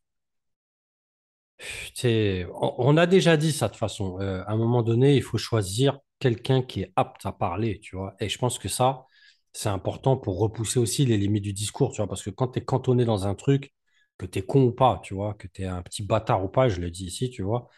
on, 2.05 2.75
on 2.79 2.97
a 2.97 3.07
déjà 3.07 3.37
dit 3.37 3.53
ça 3.53 3.69
de 3.69 3.77
façon. 3.77 4.19
À 4.19 4.51
un 4.53 4.57
moment 4.57 4.83
donné, 4.83 5.17
il 5.17 5.23
faut 5.23 5.39
choisir 5.39 5.99
quelqu'un 6.19 6.63
qui 6.63 6.83
est 6.83 6.93
apte 6.97 7.25
à 7.27 7.33
parler, 7.33 7.81
tu 7.81 7.97
vois. 7.97 8.15
Et 8.21 8.29
je 8.29 8.39
pense 8.39 8.59
que 8.59 8.69
ça, 8.69 9.07
c'est 9.53 9.69
important 9.69 10.17
pour 10.17 10.39
repousser 10.39 10.79
aussi 10.79 11.05
les 11.07 11.17
limites 11.19 11.45
du 11.45 11.53
discours, 11.53 11.93
tu 11.93 11.99
vois. 11.99 12.09
Parce 12.09 12.23
que 12.23 12.31
quand 12.31 12.49
tu 12.49 12.61
es 12.61 12.65
cantonné 12.65 13.05
dans 13.05 13.27
un 13.27 13.35
truc, 13.35 13.75
que 14.19 14.27
tu 14.27 14.39
es 14.41 14.43
con 14.43 14.63
ou 14.65 14.73
pas, 14.73 15.01
tu 15.05 15.15
vois, 15.15 15.35
que 15.35 15.49
tu 15.49 15.63
es 15.63 15.67
un 15.67 15.83
petit 15.83 16.03
bâtard 16.05 16.45
ou 16.45 16.49
pas, 16.49 16.69
je 16.69 16.81
le 16.81 16.91
dis 16.91 17.07
ici, 17.07 17.31
tu 17.31 17.43
vois. 17.43 17.69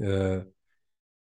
euh, 0.00 0.42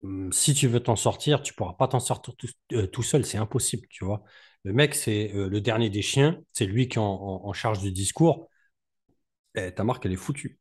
hum, 0.04 0.32
si 0.32 0.54
tu 0.54 0.68
veux 0.68 0.80
t'en 0.80 0.96
sortir, 0.96 1.42
tu 1.42 1.54
pourras 1.54 1.74
pas 1.74 1.88
t'en 1.88 2.00
sortir 2.00 2.36
tout, 2.36 2.48
euh, 2.74 2.88
seul, 3.02 3.26
c'est 3.26 3.38
impossible, 3.38 3.88
tu 3.90 4.06
vois. 4.06 4.24
Le 4.64 4.74
mec, 4.74 4.96
c'est 4.96 5.34
euh, 5.36 5.50
le 5.50 5.62
dernier 5.62 5.90
des 5.90 6.02
chiens, 6.02 6.40
c'est 6.54 6.66
lui 6.66 6.88
qui 6.88 6.98
est 6.98 7.02
en, 7.02 7.54
charge 7.54 7.80
du 7.82 7.92
discours. 7.92 8.50
Et 9.56 9.74
ta 9.74 9.84
marque, 9.84 10.06
elle 10.06 10.14
est 10.14 10.16
foutue. 10.18 10.60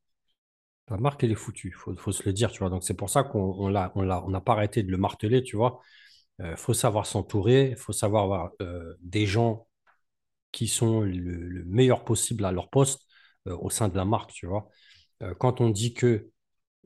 Ta 0.86 0.96
marque, 0.98 1.24
elle 1.24 1.32
est 1.32 1.34
foutue, 1.36 1.72
faut, 1.72 1.96
faut 1.96 2.12
se 2.12 2.24
le 2.24 2.32
dire, 2.32 2.52
tu 2.52 2.60
vois. 2.60 2.70
Donc, 2.70 2.84
c'est 2.84 2.94
pour 2.94 3.10
ça 3.10 3.24
qu'on 3.24 3.40
on 3.40 3.74
on 3.76 4.34
on 4.34 4.40
pas 4.40 4.52
arrêté 4.54 4.82
de 4.82 4.90
le 4.90 4.98
marteler, 4.98 5.42
tu 5.42 5.56
vois. 5.56 5.80
Il 6.40 6.56
faut 6.56 6.74
savoir 6.74 7.06
s'entourer, 7.06 7.70
il 7.70 7.76
faut 7.76 7.92
savoir 7.92 8.24
avoir 8.24 8.50
euh, 8.60 8.94
des 9.00 9.26
gens 9.26 9.68
qui 10.52 10.68
sont 10.68 11.00
le, 11.02 11.12
le 11.14 11.64
meilleur 11.64 12.04
possible 12.04 12.44
à 12.44 12.52
leur 12.52 12.70
poste 12.70 13.02
euh, 13.48 13.56
au 13.58 13.70
sein 13.70 13.88
de 13.88 13.96
la 13.96 14.04
marque, 14.04 14.32
tu 14.32 14.46
vois. 14.46 14.68
Euh, 15.22 15.34
quand 15.34 15.60
on 15.60 15.70
dit 15.70 15.94
que 15.94 16.30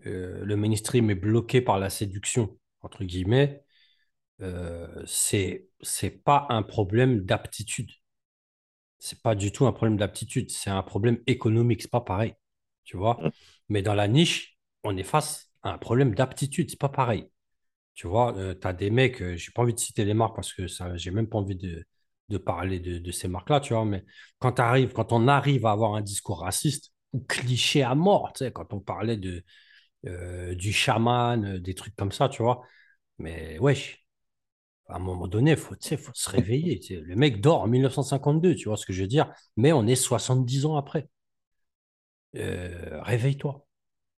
euh, 0.07 0.45
le 0.45 0.57
mainstream 0.57 1.11
est 1.11 1.15
bloqué 1.17 1.61
par 1.63 1.79
la 1.79 1.91
séduction, 1.91 2.59
entre 2.83 3.05
guillemets, 3.05 3.65
euh, 4.43 4.89
c'est 5.07 5.69
c'est 5.83 6.11
pas 6.25 6.47
un 6.51 6.63
problème 6.63 7.23
d'aptitude. 7.25 7.91
C'est 8.99 9.23
pas 9.23 9.35
du 9.35 9.53
tout 9.53 9.67
un 9.67 9.73
problème 9.73 9.97
d'aptitude, 9.97 10.51
c'est 10.51 10.71
un 10.71 10.83
problème 10.83 11.19
économique, 11.27 11.83
c'est 11.83 11.91
pas 11.91 12.01
pareil, 12.01 12.35
tu 12.85 12.97
vois. 12.97 13.19
Mais 13.69 13.83
dans 13.83 13.95
la 13.95 14.09
niche, 14.09 14.59
on 14.85 14.97
est 14.97 15.05
face 15.05 15.51
à 15.63 15.71
un 15.73 15.79
problème 15.79 16.15
d'aptitude, 16.15 16.71
c'est 16.71 16.79
pas 16.81 16.89
pareil. 16.89 17.29
Tu 17.99 18.07
vois, 18.07 18.33
tu 18.55 18.67
as 18.69 18.73
des 18.73 18.91
mecs, 18.91 19.21
euh, 19.23 19.37
j'ai 19.37 19.51
pas 19.51 19.63
envie 19.63 19.75
de 19.75 19.81
citer 19.81 20.05
les 20.05 20.15
marques 20.15 20.37
parce 20.37 20.53
que 20.53 20.69
ça, 20.69 20.97
j'ai 20.97 21.11
même 21.11 21.29
pas 21.29 21.39
envie 21.39 21.57
de, 21.57 21.85
de 22.29 22.39
parler 22.39 22.79
de, 22.79 23.11
ces 23.11 23.27
marques-là, 23.27 23.59
tu 23.59 23.75
vois, 23.75 23.85
mais 23.85 24.05
quand 24.39 24.53
t'arrives, 24.53 24.93
quand 24.93 25.13
on 25.13 25.27
arrive 25.27 25.67
à 25.67 25.73
avoir 25.73 25.95
un 25.97 26.01
discours 26.01 26.43
raciste 26.43 26.93
ou 27.13 27.21
cliché 27.29 27.83
à 27.83 27.97
mort, 27.97 28.33
tu 28.35 28.45
sais, 28.45 28.53
quand 28.53 28.73
on 28.73 28.79
parlait 28.79 29.17
de, 29.17 29.43
euh, 30.07 30.55
du 30.55 30.73
chaman, 30.73 31.45
euh, 31.45 31.61
des 31.61 31.75
trucs 31.75 31.97
comme 31.97 32.13
ça, 32.13 32.29
tu 32.29 32.43
vois, 32.43 32.63
mais 33.19 33.59
wesh, 33.59 34.07
à 34.89 34.97
un 34.97 35.01
moment 35.01 35.29
donné, 35.29 35.57
faut, 35.57 35.75
faut 35.99 36.13
se 36.15 36.31
réveiller. 36.31 36.81
Le 36.91 37.17
mec 37.17 37.41
dort 37.41 37.63
en 37.63 37.69
1952, 37.69 38.55
tu 38.55 38.69
vois 38.69 38.77
ce 38.77 38.87
que 38.87 38.93
je 38.93 39.03
veux 39.03 39.09
dire, 39.09 39.33
mais 39.57 39.73
on 39.73 39.87
est 39.89 39.97
70 39.97 40.67
ans 40.67 40.77
après. 40.77 41.09
Euh, 42.37 43.01
réveille-toi, 43.03 43.67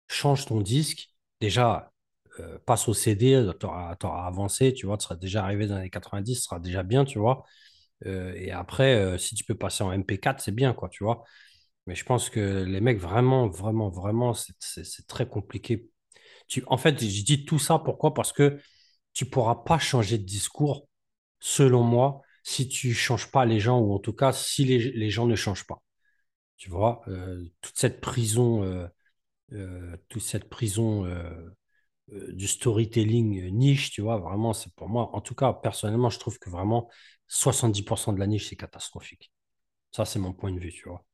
change 0.07 0.45
ton 0.45 0.61
disque. 0.61 1.09
Déjà, 1.41 1.77
euh, 1.77 1.89
passe 2.65 2.87
au 2.87 2.93
CD, 2.93 3.49
tu 3.59 3.65
auras, 3.65 3.95
avancé, 4.25 4.73
tu 4.73 4.85
vois, 4.85 4.97
tu 4.97 5.03
seras 5.03 5.15
déjà 5.15 5.43
arrivé 5.43 5.67
dans 5.67 5.75
les 5.75 5.81
années 5.81 5.89
90, 5.89 6.35
ce 6.35 6.41
sera 6.43 6.59
déjà 6.59 6.83
bien, 6.83 7.05
tu 7.05 7.19
vois. 7.19 7.43
Euh, 8.05 8.33
et 8.35 8.51
après, 8.51 8.95
euh, 8.95 9.17
si 9.17 9.35
tu 9.35 9.43
peux 9.43 9.55
passer 9.55 9.83
en 9.83 9.91
MP4, 9.91 10.39
c'est 10.41 10.51
bien, 10.53 10.73
quoi, 10.73 10.89
tu 10.89 11.03
vois. 11.03 11.23
Mais 11.87 11.95
je 11.95 12.05
pense 12.05 12.29
que 12.29 12.63
les 12.63 12.81
mecs, 12.81 12.99
vraiment, 12.99 13.47
vraiment, 13.49 13.89
vraiment, 13.89 14.33
c'est 14.33 15.07
très 15.07 15.27
compliqué. 15.27 15.89
Tu, 16.47 16.63
en 16.67 16.77
fait, 16.77 16.99
je 17.03 17.23
dis 17.23 17.45
tout 17.45 17.59
ça, 17.59 17.79
pourquoi? 17.79 18.13
Parce 18.13 18.33
que 18.33 18.59
tu 19.13 19.25
pourras 19.25 19.55
pas 19.55 19.79
changer 19.79 20.17
de 20.17 20.25
discours, 20.25 20.87
selon 21.39 21.83
moi, 21.83 22.21
si 22.43 22.67
tu 22.69 22.93
changes 22.93 23.31
pas 23.31 23.45
les 23.45 23.59
gens, 23.59 23.79
ou 23.79 23.93
en 23.93 23.99
tout 23.99 24.13
cas, 24.13 24.33
si 24.33 24.65
les, 24.65 25.09
gens 25.09 25.27
ne 25.27 25.35
changent 25.35 25.67
pas. 25.67 25.81
Tu 26.57 26.69
vois, 26.69 27.01
Euh, 27.07 27.45
toute 27.61 27.77
cette 27.77 28.01
prison, 28.01 28.63
euh, 28.63 28.87
euh, 29.53 29.97
toute 30.09 30.21
cette 30.21 30.49
prison 30.49 31.05
euh, 31.05 31.31
euh, 31.33 31.49
du 32.31 32.47
storytelling 32.47 33.41
euh, 33.47 33.49
niche, 33.49 33.91
tu 33.91 34.01
vois, 34.01 34.17
vraiment, 34.17 34.53
c'est 34.53 34.73
pour 34.75 34.89
moi, 34.89 35.09
en 35.15 35.21
tout 35.21 35.35
cas, 35.35 35.53
personnellement, 35.53 36.09
je 36.09 36.19
trouve 36.19 36.39
que 36.39 36.49
vraiment 36.49 36.89
70% 37.27 38.13
de 38.13 38.19
la 38.19 38.27
niche, 38.27 38.49
c'est 38.49 38.55
catastrophique. 38.55 39.31
Ça, 39.91 40.05
c'est 40.05 40.19
mon 40.19 40.33
point 40.33 40.51
de 40.53 40.59
vue, 40.59 40.71
tu 40.73 40.89
vois. 40.89 41.05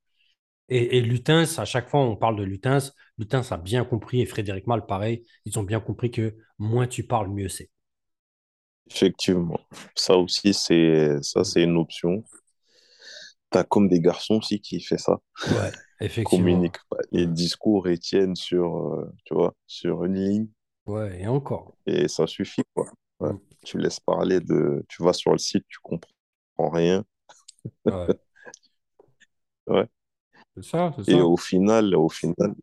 Et, 0.69 0.97
et 0.97 1.01
Lutens, 1.01 1.59
à 1.59 1.65
chaque 1.65 1.89
fois, 1.89 2.01
on 2.01 2.15
parle 2.17 2.37
de 2.37 2.43
Lutens. 2.43 2.93
Lutens 3.17 3.51
a 3.51 3.57
bien 3.57 3.85
compris, 3.85 4.21
et 4.21 4.25
Frédéric 4.25 4.67
Mal, 4.67 4.85
pareil, 4.85 5.25
ils 5.45 5.59
ont 5.59 5.63
bien 5.63 5.79
compris 5.81 6.11
que 6.11 6.37
moins 6.59 6.87
tu 6.87 7.05
parles, 7.07 7.29
mieux 7.31 7.49
c'est. 7.49 7.69
Effectivement. 8.89 9.59
Ça 9.95 10.17
aussi, 10.17 10.53
c'est 10.55 11.17
ça, 11.21 11.43
c'est 11.43 11.61
une 11.63 11.77
option. 11.77 12.23
T'as 13.49 13.63
comme 13.63 13.87
des 13.87 13.99
garçons 14.01 14.35
aussi 14.35 14.59
qui 14.59 14.81
fait 14.81 14.97
ça, 14.97 15.19
Ouais, 15.47 15.71
effectivement. 16.01 16.69
communiquent 16.69 16.83
pas. 16.89 16.97
Les 17.11 17.27
discours 17.27 17.87
ils 17.89 17.99
tiennent 17.99 18.35
sur, 18.35 18.77
euh, 18.93 19.11
tu 19.25 19.33
vois, 19.33 19.53
sur 19.67 20.03
une 20.05 20.15
ligne 20.15 20.47
Ouais, 20.87 21.21
et 21.21 21.27
encore. 21.27 21.77
et 21.85 22.07
ça 22.07 22.27
suffit, 22.27 22.63
quoi. 22.73 22.89
Ouais. 23.19 23.31
Mm. 23.31 23.39
Tu 23.63 23.77
laisses 23.77 23.99
parler 23.99 24.39
de, 24.39 24.85
tu 24.89 25.03
vas 25.03 25.13
sur 25.13 25.31
le 25.31 25.37
site, 25.37 25.65
tu 25.67 25.79
comprends 25.81 26.69
rien. 26.69 27.03
Ouais, 27.87 28.15
Ouais. 29.67 29.87
c'est 30.55 30.63
ça, 30.63 30.93
c'est 31.03 31.05
Et 31.07 31.21
au 31.21 31.37
final, 31.37 31.95
au 31.95 32.09
final, 32.09 32.55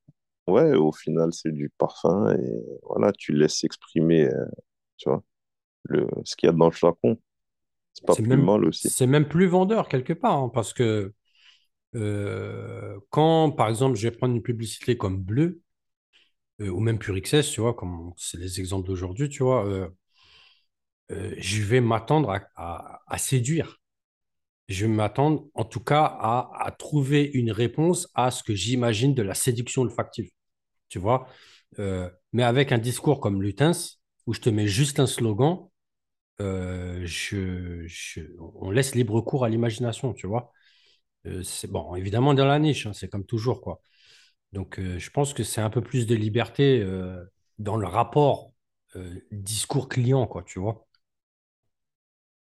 ouais, 0.48 0.74
au 0.76 0.92
final, 0.92 1.32
c'est 1.32 1.52
du 1.52 1.70
parfum 1.78 2.34
et 2.36 2.62
voilà, 2.84 3.12
tu 3.12 3.32
laisses 3.34 3.64
exprimer, 3.64 4.24
euh, 4.30 4.46
tu 4.98 5.08
vois, 5.10 5.22
le, 5.84 6.08
ce 6.24 6.36
qu'il 6.36 6.48
y 6.48 6.50
a 6.50 6.54
dans 6.54 6.66
le 6.66 6.72
flacon. 6.72 7.18
C'est 7.94 8.06
pas 8.06 8.16
C'est 8.16 8.22
plus 8.28 8.38
même, 8.38 8.42
mal 8.42 8.64
aussi. 8.66 8.94
c'est 8.94 9.06
même 9.06 9.28
plus 9.28 9.46
vendeur 9.46 9.88
quelque 9.88 10.12
part, 10.12 10.36
hein, 10.38 10.48
parce 10.52 10.72
que 10.72 11.14
euh, 11.96 12.98
quand, 13.10 13.52
par 13.52 13.68
exemple, 13.68 13.96
je 13.96 14.08
vais 14.08 14.16
prendre 14.16 14.34
une 14.36 14.42
publicité 14.42 14.96
comme 14.98 15.22
Bleu, 15.22 15.62
euh, 16.62 16.68
ou 16.70 16.80
même 16.80 16.98
Purixès, 16.98 17.42
tu 17.50 17.60
vois, 17.60 17.74
comme 17.74 18.12
c'est 18.16 18.38
les 18.38 18.60
exemples 18.60 18.86
d'aujourd'hui, 18.88 19.28
tu 19.28 19.42
vois, 19.42 19.66
euh, 19.66 19.88
euh, 21.10 21.34
je 21.38 21.62
vais 21.62 21.80
m'attendre 21.80 22.30
à, 22.56 23.00
à- 23.06 23.18
séduire. 23.18 23.78
Je 24.68 24.86
vais 24.86 24.92
m'attendre, 24.92 25.46
en 25.54 25.64
tout 25.64 25.80
cas, 25.80 26.04
à, 26.04 26.50
à 26.60 26.70
trouver 26.72 27.24
une 27.34 27.52
réponse 27.52 28.08
à 28.14 28.30
ce 28.30 28.42
que 28.44 28.54
j'imagine 28.54 29.14
de 29.14 29.22
la 29.22 29.34
séduction 29.34 29.82
olfactive, 29.82 30.30
tu 30.88 30.98
vois. 30.98 31.28
Mais 32.32 32.42
avec 32.42 32.72
un 32.72 32.78
discours 32.78 33.20
comme 33.20 33.42
Lutens, 33.42 34.00
où 34.26 34.32
je 34.34 34.40
te 34.40 34.50
mets 34.50 34.66
juste 34.68 35.00
un 35.00 35.06
slogan, 35.06 35.68
je, 36.40 37.84
je- 37.86 38.20
on 38.38 38.70
laisse 38.70 38.94
libre 38.94 39.20
cours 39.20 39.44
à 39.44 39.48
l'imagination, 39.48 40.12
tu 40.14 40.26
vois. 40.26 40.52
C'est 41.44 41.70
bon, 41.70 41.94
évidemment 41.96 42.34
dans 42.34 42.46
la 42.46 42.58
niche, 42.58 42.86
hein, 42.86 42.92
c'est 42.94 43.08
comme 43.08 43.24
toujours, 43.26 43.60
quoi. 43.62 43.80
Donc, 44.52 44.78
euh, 44.78 44.98
je 44.98 45.10
pense 45.10 45.34
que 45.34 45.42
c'est 45.44 45.60
un 45.60 45.70
peu 45.70 45.80
plus 45.80 46.06
de 46.06 46.14
liberté 46.14 46.80
euh, 46.82 47.24
dans 47.58 47.76
le 47.76 47.86
rapport 47.86 48.52
euh, 48.96 49.20
discours 49.30 49.88
client, 49.88 50.26
quoi, 50.26 50.42
tu 50.42 50.58
vois. 50.58 50.86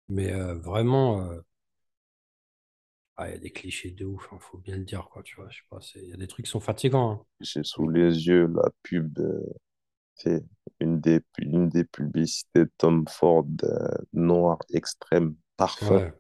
Mais 0.10 0.32
vraiment, 0.60 1.42
ah, 3.18 3.30
il 3.30 3.34
y 3.34 3.36
a 3.36 3.40
des 3.40 3.52
clichés 3.52 3.92
de 3.92 4.06
ouf, 4.06 4.28
il 4.32 4.40
faut 4.40 4.58
bien 4.58 4.78
le 4.78 4.84
dire, 4.84 5.08
quoi, 5.10 5.24
tu 5.24 5.36
vois. 5.36 5.48
Je 5.50 5.58
sais 5.58 5.64
pas, 5.70 5.80
il 5.96 6.10
y 6.10 6.14
a 6.14 6.18
des 6.18 6.28
trucs 6.28 6.46
qui 6.46 6.52
sont 6.52 6.60
fatigants. 6.60 7.12
hein. 7.12 7.26
J'ai 7.40 7.64
sous 7.64 7.88
les 7.88 8.28
yeux 8.28 8.48
la 8.54 8.70
pub, 8.84 9.18
c'est 10.16 10.44
une 10.80 11.00
des, 11.00 11.22
une 11.40 11.70
des 11.70 11.84
publicités 11.86 12.66
de 12.66 12.72
Tom 12.78 13.06
Ford, 13.08 13.46
noir 14.14 14.60
extrême, 14.74 15.36
parfum. 15.58 16.12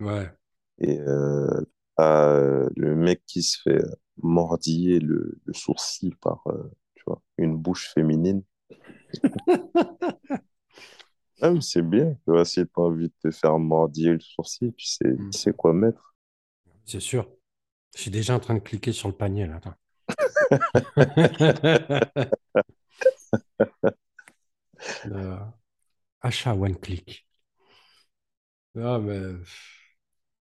Ouais, 0.00 0.06
ouais. 0.06 0.30
Et 0.78 0.98
le 1.96 2.94
mec 2.94 3.22
qui 3.26 3.42
se 3.42 3.58
fait 3.62 3.82
mordiller 4.22 5.00
le, 5.00 5.38
le 5.44 5.52
sourcil 5.54 6.16
par, 6.16 6.42
euh, 6.48 6.70
tu 6.94 7.04
vois, 7.06 7.22
une 7.38 7.56
bouche 7.56 7.92
féminine. 7.94 8.42
Ah, 11.40 11.52
c'est 11.60 11.82
bien, 11.82 12.14
tu 12.24 12.30
vois, 12.32 12.44
si 12.44 12.64
tu 12.66 12.70
as 12.76 12.80
envie 12.80 13.08
de 13.08 13.14
te 13.22 13.30
faire 13.30 13.58
mordiller 13.58 14.12
le 14.14 14.20
sourcil, 14.20 14.72
tu 14.74 14.86
sais, 14.86 15.12
Mm. 15.18 15.30
tu 15.30 15.38
sais 15.38 15.52
quoi 15.52 15.72
mettre. 15.72 16.14
C'est 16.86 17.00
sûr. 17.00 17.28
Je 17.96 18.02
suis 18.02 18.10
déjà 18.12 18.34
en 18.36 18.40
train 18.40 18.54
de 18.54 18.60
cliquer 18.60 18.92
sur 18.92 19.08
le 19.08 19.14
panier, 19.16 19.46
là. 19.46 19.56
Attends. 19.56 19.74
Euh, 25.06 25.38
achat 26.22 26.54
one 26.54 26.76
click. 26.78 27.26
Ah, 28.76 28.98
mais 28.98 29.44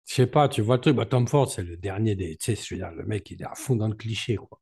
je 0.08 0.13
sais 0.16 0.28
pas, 0.28 0.50
tu 0.50 0.62
vois 0.62 0.76
le 0.78 0.82
truc. 0.82 0.96
Bah, 0.96 1.06
Tom 1.06 1.28
Ford, 1.28 1.50
c'est 1.52 1.63
le 1.63 1.78
dernier 1.78 2.16
des. 2.16 2.38
Tu 2.38 2.56
sais, 2.56 2.62
je 2.63 2.74
veux 2.76 2.80
dire, 2.80 2.92
le 2.92 3.06
mec, 3.06 3.30
il 3.32 3.42
est 3.42 3.46
à 3.46 3.56
fond 3.56 3.76
dans 3.76 3.88
le 3.88 3.96
cliché, 3.96 4.36
quoi. 4.38 4.62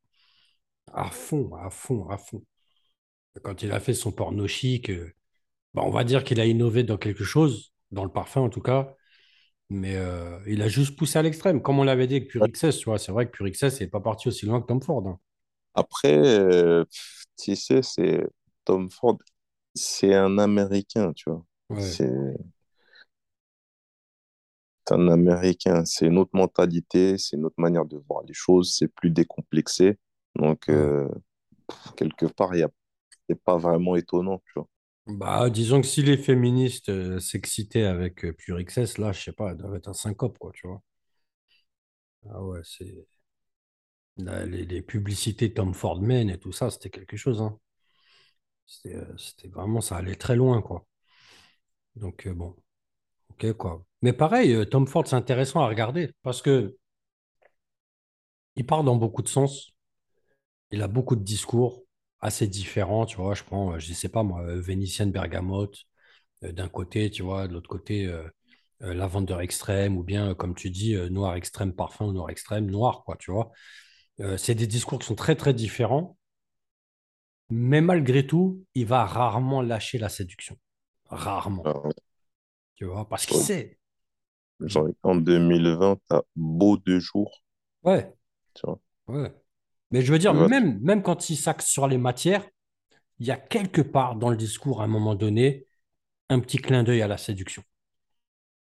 À 0.93 1.09
fond, 1.11 1.55
à 1.55 1.69
fond, 1.71 2.09
à 2.09 2.17
fond. 2.17 2.43
Quand 3.43 3.63
il 3.63 3.71
a 3.71 3.79
fait 3.79 3.93
son 3.93 4.11
porno 4.11 4.47
chic, 4.47 4.89
euh, 4.89 5.13
bah, 5.75 5.83
on 5.85 5.91
va 5.91 6.03
dire 6.05 6.23
qu'il 6.23 6.39
a 6.41 6.45
innové 6.45 6.83
dans 6.83 6.97
quelque 6.97 7.23
chose, 7.25 7.73
dans 7.91 8.03
le 8.05 8.11
parfum 8.11 8.41
en 8.41 8.49
tout 8.49 8.61
cas, 8.61 8.95
mais 9.69 9.95
euh, 9.97 10.39
il 10.47 10.61
a 10.63 10.69
juste 10.69 10.97
poussé 10.97 11.19
à 11.19 11.23
l'extrême. 11.23 11.61
Comme 11.63 11.79
on 11.79 11.83
l'avait 11.85 12.07
dit 12.07 12.15
avec 12.17 12.29
Pure 12.29 12.43
XS, 12.43 12.79
tu 12.79 12.85
vois, 12.85 12.99
c'est 12.99 13.11
vrai 13.13 13.27
que 13.27 13.31
Pure 13.31 13.47
XS 13.47 13.81
n'est 13.81 13.87
pas 13.87 14.01
parti 14.01 14.27
aussi 14.29 14.45
loin 14.47 14.61
que 14.61 14.67
Tom 14.67 14.81
Ford. 14.83 15.07
hein. 15.07 15.19
Après, 15.73 16.17
euh, 16.17 16.83
tu 17.37 17.55
sais, 17.55 17.81
c'est 17.81 18.27
Tom 18.65 18.89
Ford, 18.91 19.17
c'est 19.75 20.13
un 20.15 20.37
Américain, 20.37 21.13
tu 21.13 21.29
vois. 21.29 21.45
Ouais, 21.69 21.99
C'est 21.99 22.11
c'est 24.87 24.95
un 24.95 25.07
Américain, 25.09 25.85
c'est 25.85 26.07
une 26.07 26.17
autre 26.17 26.31
mentalité, 26.33 27.17
c'est 27.17 27.37
une 27.37 27.45
autre 27.45 27.55
manière 27.59 27.85
de 27.85 27.97
voir 28.09 28.23
les 28.27 28.33
choses, 28.33 28.75
c'est 28.77 28.87
plus 28.89 29.09
décomplexé. 29.11 29.97
Donc, 30.35 30.69
Ouais. 30.69 30.71
euh, 30.71 31.09
quelque 31.97 32.27
part, 32.27 32.55
il 32.55 32.67
c'est 33.29 33.41
pas 33.43 33.57
vraiment 33.57 33.95
étonnant, 33.97 34.41
tu 34.47 34.53
vois. 34.57 34.67
Bah, 35.05 35.51
disons 35.51 35.79
que 35.81 35.85
si 35.87 36.01
les 36.01 36.17
féministes 36.17 36.89
euh, 36.89 37.19
s'excitaient 37.19 37.83
avec 37.83 38.25
euh, 38.25 38.33
Pure 38.33 38.57
XS, 38.59 38.97
là, 38.97 39.11
je 39.11 39.21
sais 39.21 39.31
pas, 39.31 39.51
elles 39.51 39.57
doivent 39.57 39.75
être 39.75 39.89
un 39.89 39.93
syncope, 39.93 40.39
quoi, 40.39 40.51
tu 40.55 40.65
vois. 40.67 40.81
Ah 42.29 42.41
ouais, 42.41 42.61
c'est... 42.63 43.05
les, 44.15 44.65
les 44.65 44.81
publicités 44.81 45.53
Tom 45.53 45.73
Ford 45.73 46.01
Men 46.01 46.29
et 46.29 46.39
tout 46.39 46.53
ça, 46.53 46.69
c'était 46.71 46.89
quelque 46.89 47.17
chose, 47.17 47.41
hein. 47.41 47.59
C'était 48.65 48.95
euh, 48.95 49.17
c'était 49.19 49.49
vraiment, 49.49 49.81
ça 49.81 49.97
allait 49.97 50.15
très 50.15 50.35
loin, 50.35 50.63
quoi. 50.63 50.87
Donc, 51.95 52.27
bon, 52.27 52.55
Mais 54.01 54.13
pareil, 54.13 54.53
euh, 54.53 54.65
Tom 54.65 54.87
Ford, 54.87 55.07
c'est 55.07 55.15
intéressant 55.15 55.61
à 55.61 55.67
regarder 55.67 56.13
parce 56.23 56.41
que 56.41 56.77
il 58.55 58.65
part 58.65 58.83
dans 58.85 58.95
beaucoup 58.95 59.21
de 59.21 59.27
sens. 59.27 59.71
Il 60.71 60.81
a 60.81 60.87
beaucoup 60.87 61.15
de 61.15 61.23
discours 61.23 61.83
assez 62.19 62.47
différents, 62.47 63.05
tu 63.05 63.17
vois. 63.17 63.33
Je 63.35 63.43
prends, 63.43 63.73
euh, 63.73 63.79
je 63.79 63.93
sais 63.93 64.09
pas 64.09 64.23
moi, 64.23 64.41
euh, 64.43 64.61
Vénitienne 64.61 65.11
Bergamote 65.11 65.77
d'un 66.43 66.69
côté, 66.69 67.09
tu 67.11 67.23
vois, 67.23 67.47
de 67.47 67.53
l'autre 67.53 67.69
côté, 67.69 68.05
euh, 68.07 68.23
euh, 68.83 68.93
Lavender 68.93 69.37
extrême 69.41 69.97
ou 69.97 70.03
bien, 70.03 70.35
comme 70.35 70.55
tu 70.55 70.69
dis, 70.71 70.95
Noir 71.11 71.35
extrême 71.35 71.73
parfum 71.73 72.05
ou 72.07 72.13
Noir 72.13 72.29
extrême 72.29 72.67
noir, 72.71 73.03
quoi, 73.05 73.17
tu 73.17 73.31
vois. 73.31 73.51
C'est 74.37 74.55
des 74.55 74.67
discours 74.67 74.99
qui 74.99 75.07
sont 75.07 75.15
très, 75.15 75.35
très 75.35 75.53
différents, 75.53 76.17
mais 77.49 77.81
malgré 77.81 78.25
tout, 78.25 78.63
il 78.75 78.85
va 78.85 79.05
rarement 79.05 79.61
lâcher 79.61 79.97
la 79.97 80.09
séduction. 80.09 80.57
Rarement, 81.05 81.63
Alors, 81.63 81.91
tu 82.81 82.85
vois, 82.85 83.07
parce 83.07 83.27
qu'il 83.27 83.37
sait. 83.37 83.77
genre, 84.59 84.87
en 85.03 85.13
2020, 85.13 85.99
t'as 86.07 86.21
Beau 86.35 86.77
de 86.77 86.97
jour, 86.97 87.43
Ouais, 87.83 88.11
tu 88.55 88.61
vois. 88.65 88.79
ouais. 89.07 89.31
Mais 89.91 90.01
je 90.01 90.11
veux 90.11 90.17
dire, 90.17 90.33
même, 90.33 90.79
même 90.79 91.03
quand 91.03 91.29
il 91.29 91.35
s'axe 91.35 91.67
sur 91.67 91.87
les 91.87 91.99
matières, 91.99 92.43
il 93.19 93.27
y 93.27 93.31
a 93.31 93.37
quelque 93.37 93.81
part 93.83 94.15
dans 94.15 94.31
le 94.31 94.35
discours, 94.35 94.81
à 94.81 94.85
un 94.85 94.87
moment 94.87 95.13
donné, 95.13 95.67
un 96.29 96.39
petit 96.39 96.57
clin 96.57 96.81
d'œil 96.83 97.03
à 97.03 97.07
la 97.07 97.17
séduction. 97.19 97.63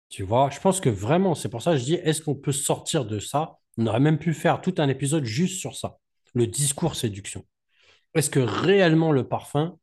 Tu 0.10 0.24
vois, 0.24 0.50
je 0.50 0.60
pense 0.60 0.82
que 0.82 0.90
vraiment, 0.90 1.34
c'est 1.34 1.48
pour 1.48 1.62
ça 1.62 1.72
que 1.72 1.78
je 1.78 1.86
dis, 1.86 1.94
est-ce 1.96 2.22
qu'on 2.22 2.36
peut 2.36 2.52
sortir 2.52 3.06
de 3.06 3.20
ça? 3.20 3.58
On 3.78 3.88
aurait 3.88 4.02
même 4.02 4.20
pu 4.20 4.34
faire 4.34 4.60
tout 4.60 4.76
un 4.80 4.90
épisode 4.90 5.24
juste 5.24 5.62
sur 5.62 5.78
ça, 5.78 5.98
le 6.34 6.46
discours 6.46 6.96
séduction. 6.96 7.46
Est-ce 8.16 8.30
que 8.30 8.40
réellement 8.42 9.14
le 9.14 9.28
parfum 9.28 9.78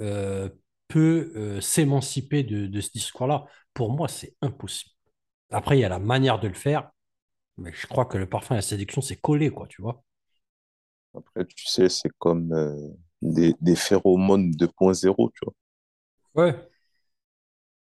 euh, 0.00 0.48
peut 0.88 1.32
euh, 1.36 1.60
s'émanciper 1.60 2.42
de, 2.44 2.66
de 2.66 2.80
ce 2.80 2.90
discours-là? 2.92 3.46
Pour 3.74 3.92
moi, 3.92 4.08
c'est 4.08 4.36
impossible. 4.42 4.92
Après, 5.50 5.78
il 5.78 5.80
y 5.82 5.84
a 5.84 5.88
la 5.90 5.98
manière 6.00 6.40
de 6.40 6.48
le 6.48 6.54
faire, 6.54 6.90
mais 7.58 7.72
je 7.74 7.86
crois 7.88 8.06
que 8.06 8.18
le 8.18 8.28
parfum 8.28 8.54
et 8.56 8.58
la 8.58 8.62
séduction, 8.62 9.02
c'est 9.02 9.16
collé, 9.20 9.50
quoi, 9.50 9.66
tu 9.68 9.82
vois. 9.82 10.04
après, 11.14 11.44
tu 11.46 11.66
sais, 11.66 11.88
c'est 11.88 12.10
comme 12.18 12.52
euh, 12.52 12.90
des, 13.20 13.54
des 13.60 13.74
phéromones 13.74 14.52
2.0, 14.52 15.30
tu 15.34 15.44
vois. 15.44 15.54
Ouais, 16.34 16.54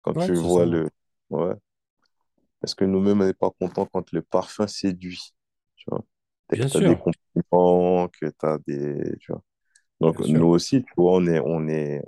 Quand 0.02 0.14
ouais, 0.14 0.32
tu 0.32 0.34
ça. 0.34 0.42
vois 0.42 0.66
le... 0.66 0.90
Ouais. 1.30 1.54
Est-ce 2.62 2.74
que 2.74 2.84
nous-mêmes, 2.84 3.20
on 3.22 3.26
n'est 3.26 3.34
pas 3.34 3.50
contents 3.50 3.86
quand 3.86 4.12
le 4.12 4.22
parfum 4.22 4.66
séduit, 4.66 5.32
tu 5.76 5.84
vois? 5.90 6.04
Dès 6.48 6.58
que 6.58 6.64
tu 6.70 6.76
as 6.78 6.82
des 6.82 6.96
compliments, 6.96 8.08
que 8.08 8.26
tu 8.26 8.46
as 8.46 8.58
des... 8.66 9.16
Tu 9.20 9.32
vois? 9.32 9.42
Donc, 10.00 10.18
nous 10.20 10.46
aussi, 10.46 10.82
tu 10.82 10.92
vois, 10.96 11.16
on 11.16 11.26
est, 11.26 11.40
on 11.40 11.68
est, 11.68 12.02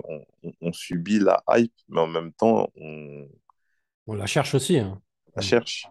on, 0.61 0.73
subit 0.73 1.19
la 1.19 1.43
hype, 1.49 1.73
mais 1.89 2.01
en 2.01 2.07
même 2.07 2.33
temps, 2.33 2.67
on 2.75 3.27
On 4.07 4.13
la 4.15 4.25
cherche 4.25 4.55
aussi, 4.55 4.79
hein. 4.79 4.99
la 5.35 5.43
cherche, 5.43 5.87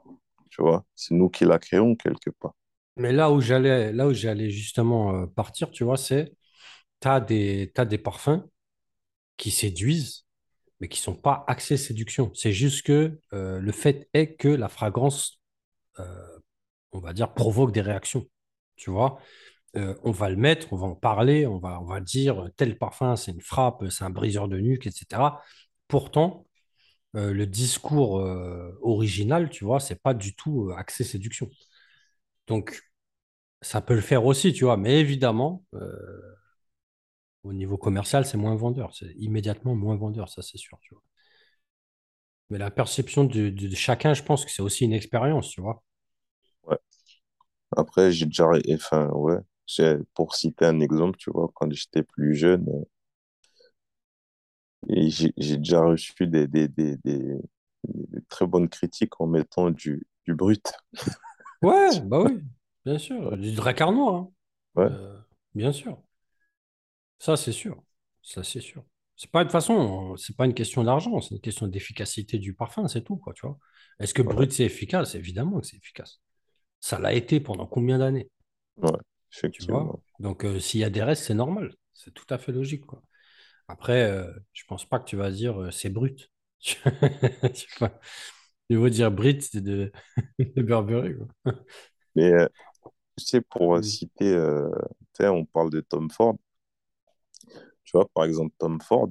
tu 0.51 0.63
vois. 0.63 0.85
C'est 0.97 1.15
nous 1.15 1.29
qui 1.29 1.45
la 1.45 1.59
créons 1.59 1.95
quelque 1.95 2.31
part. 2.31 2.55
Mais 2.97 3.13
là 3.13 3.31
où 3.31 3.41
j'allais, 3.41 3.93
là 3.93 4.09
où 4.09 4.13
j'allais 4.13 4.51
justement 4.51 5.15
euh, 5.15 5.27
partir, 5.27 5.71
tu 5.71 5.85
vois, 5.85 5.97
c'est, 5.97 6.33
t'as 7.01 7.21
des, 7.21 7.71
t'as 7.75 7.85
des 7.85 7.99
parfums 7.99 8.43
qui 9.37 9.51
séduisent, 9.51 10.27
mais 10.81 10.89
qui 10.89 10.99
sont 11.01 11.15
pas 11.15 11.45
axés 11.47 11.77
séduction. 11.77 12.33
C'est 12.35 12.53
juste 12.53 12.85
que 12.85 13.19
euh, 13.33 13.61
le 13.61 13.73
fait 13.73 14.09
est 14.13 14.35
que 14.35 14.49
la 14.49 14.69
fragrance, 14.69 15.41
euh, 16.01 16.39
on 16.93 16.99
va 16.99 17.13
dire, 17.13 17.33
provoque 17.33 17.73
des 17.73 17.81
réactions. 17.81 18.27
Tu 18.77 18.91
vois, 18.91 19.21
On 19.75 20.11
va 20.11 20.29
le 20.29 20.37
mettre, 20.37 20.73
on 20.73 20.77
va 20.77 20.87
en 20.87 20.95
parler, 20.95 21.47
on 21.47 21.59
va, 21.59 22.01
dire 22.01 22.51
tel 22.57 22.79
parfum, 22.79 23.17
c'est 23.17 23.33
une 23.33 23.41
frappe, 23.41 23.85
c'est 23.91 24.05
un 24.05 24.11
briseur 24.11 24.49
de 24.49 24.59
nuque, 24.59 24.87
etc. 24.87 25.41
Pourtant, 25.89 26.47
le 27.15 27.45
discours 27.47 28.15
original, 28.83 29.51
tu 29.51 29.65
vois, 29.65 29.81
c'est 29.81 30.03
pas 30.03 30.15
du 30.15 30.35
tout 30.35 30.71
axé 30.77 31.05
séduction. 31.05 31.49
Donc, 32.47 32.83
ça 33.63 33.81
peut 33.81 33.95
le 33.95 34.01
faire 34.01 34.27
aussi, 34.27 34.53
tu 34.53 34.65
vois, 34.65 34.77
mais 34.77 35.01
évidemment, 35.01 35.65
au 37.45 37.53
niveau 37.53 37.77
commercial, 37.77 38.25
c'est 38.25 38.39
moins 38.39 38.55
vendeur. 38.55 38.95
C'est 38.95 39.13
immédiatement 39.17 39.75
moins 39.75 39.97
vendeur, 39.97 40.29
ça, 40.29 40.43
c'est 40.43 40.59
sûr. 40.59 40.79
Mais 42.51 42.59
la 42.59 42.71
perception 42.71 43.25
de, 43.25 43.55
chacun, 43.75 44.15
je 44.15 44.23
pense 44.23 44.45
que 44.45 44.51
c'est 44.51 44.63
aussi 44.63 44.85
une 44.85 44.93
expérience, 44.93 45.49
tu 45.49 45.61
vois. 45.61 45.83
Ouais. 46.65 46.79
Après, 47.77 48.13
j'ai 48.13 48.27
déjà, 48.27 48.47
enfin, 48.75 49.09
ouais, 49.09 49.39
pour 50.15 50.35
citer 50.35 50.67
un 50.67 50.81
exemple, 50.81 51.17
tu 51.19 51.31
vois, 51.31 51.51
quand 51.55 51.73
j'étais 51.73 52.03
plus 52.03 52.35
jeune, 52.35 52.67
euh, 52.69 52.85
et 54.89 55.11
j'ai 55.11 55.57
déjà 55.57 55.81
reçu 55.83 56.27
des, 56.27 56.47
des, 56.47 56.69
des, 56.69 56.97
des, 57.05 57.37
des 57.85 58.23
très 58.29 58.47
bonnes 58.47 58.69
critiques 58.69 59.21
en 59.21 59.27
mettant 59.27 59.71
du, 59.71 60.07
du 60.27 60.35
brut. 60.35 60.73
Ouais, 61.63 62.01
bah 62.03 62.21
oui, 62.23 62.43
bien 62.85 62.99
sûr. 62.99 63.37
Du 63.37 63.53
Dracarno, 63.53 64.09
hein. 64.15 64.33
Ouais, 64.75 64.91
Euh, 64.91 65.19
bien 65.55 65.73
sûr. 65.73 66.03
Ça, 67.19 67.37
c'est 67.37 67.53
sûr. 67.53 67.83
Ça, 68.23 68.43
c'est 68.43 68.61
sûr. 68.61 68.85
C'est 69.17 69.31
pas 69.31 69.45
de 69.45 69.51
façon, 69.51 70.17
c'est 70.17 70.37
pas 70.37 70.47
une 70.47 70.55
question 70.55 70.83
d'argent, 70.85 71.21
c'est 71.21 71.35
une 71.37 71.41
question 71.41 71.67
d'efficacité 71.69 72.39
du 72.39 72.55
parfum, 72.55 72.89
c'est 72.89 73.03
tout, 73.05 73.17
quoi, 73.17 73.33
tu 73.35 73.47
vois. 73.47 73.59
Est-ce 74.01 74.15
que 74.15 74.23
ouais, 74.25 74.35
brut, 74.35 74.53
c'est 74.53 74.65
efficace? 74.65 75.15
Évidemment 75.15 75.61
que 75.61 75.67
c'est 75.67 75.77
efficace. 75.77 76.21
Ça 76.81 76.99
l'a 77.01 77.15
été 77.15 77.41
pendant 77.41 77.67
combien 77.67 77.99
d'années, 77.99 78.31
ouais, 78.77 78.99
tu 79.51 79.65
vois? 79.67 79.93
Donc, 80.19 80.45
euh, 80.45 80.61
s'il 80.61 80.81
y 80.81 80.85
a 80.85 80.91
des 80.91 81.03
restes, 81.03 81.25
c'est 81.25 81.35
normal. 81.35 81.75
C'est 81.95 82.13
tout 82.15 82.27
à 82.31 82.39
fait 82.39 82.53
logique, 82.53 82.87
quoi. 82.87 83.03
Après, 83.69 84.05
euh, 84.11 84.33
je 84.53 84.65
pense 84.67 84.87
pas 84.89 84.99
que 85.01 85.07
tu 85.07 85.17
vas 85.17 85.31
dire 85.31 85.61
euh, 85.63 85.71
c'est 85.73 85.91
brut. 85.91 86.33
Tu 88.71 88.77
vas 88.79 88.91
dire 88.91 89.11
brut, 89.13 89.43
c'est 89.43 89.61
de, 89.63 89.93
de 90.39 90.63
Burberry, 90.63 91.17
quoi. 91.17 91.29
Mais, 92.17 92.33
euh, 92.33 92.49
tu 93.19 93.25
sais, 93.27 93.41
pour 93.43 93.83
citer, 93.85 94.37
on 95.21 95.45
parle 95.47 95.71
de 95.71 95.81
Tom 95.81 96.11
Ford. 96.11 96.37
Tu 97.85 97.93
vois, 97.97 98.09
par 98.15 98.25
exemple, 98.25 98.55
Tom 98.59 98.81
Ford, 98.81 99.11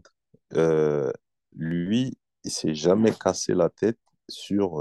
lui, 1.56 2.18
il 2.44 2.52
s'est 2.52 2.76
jamais 2.76 3.12
cassé 3.14 3.54
la 3.54 3.70
tête 3.70 4.00
sur 4.30 4.80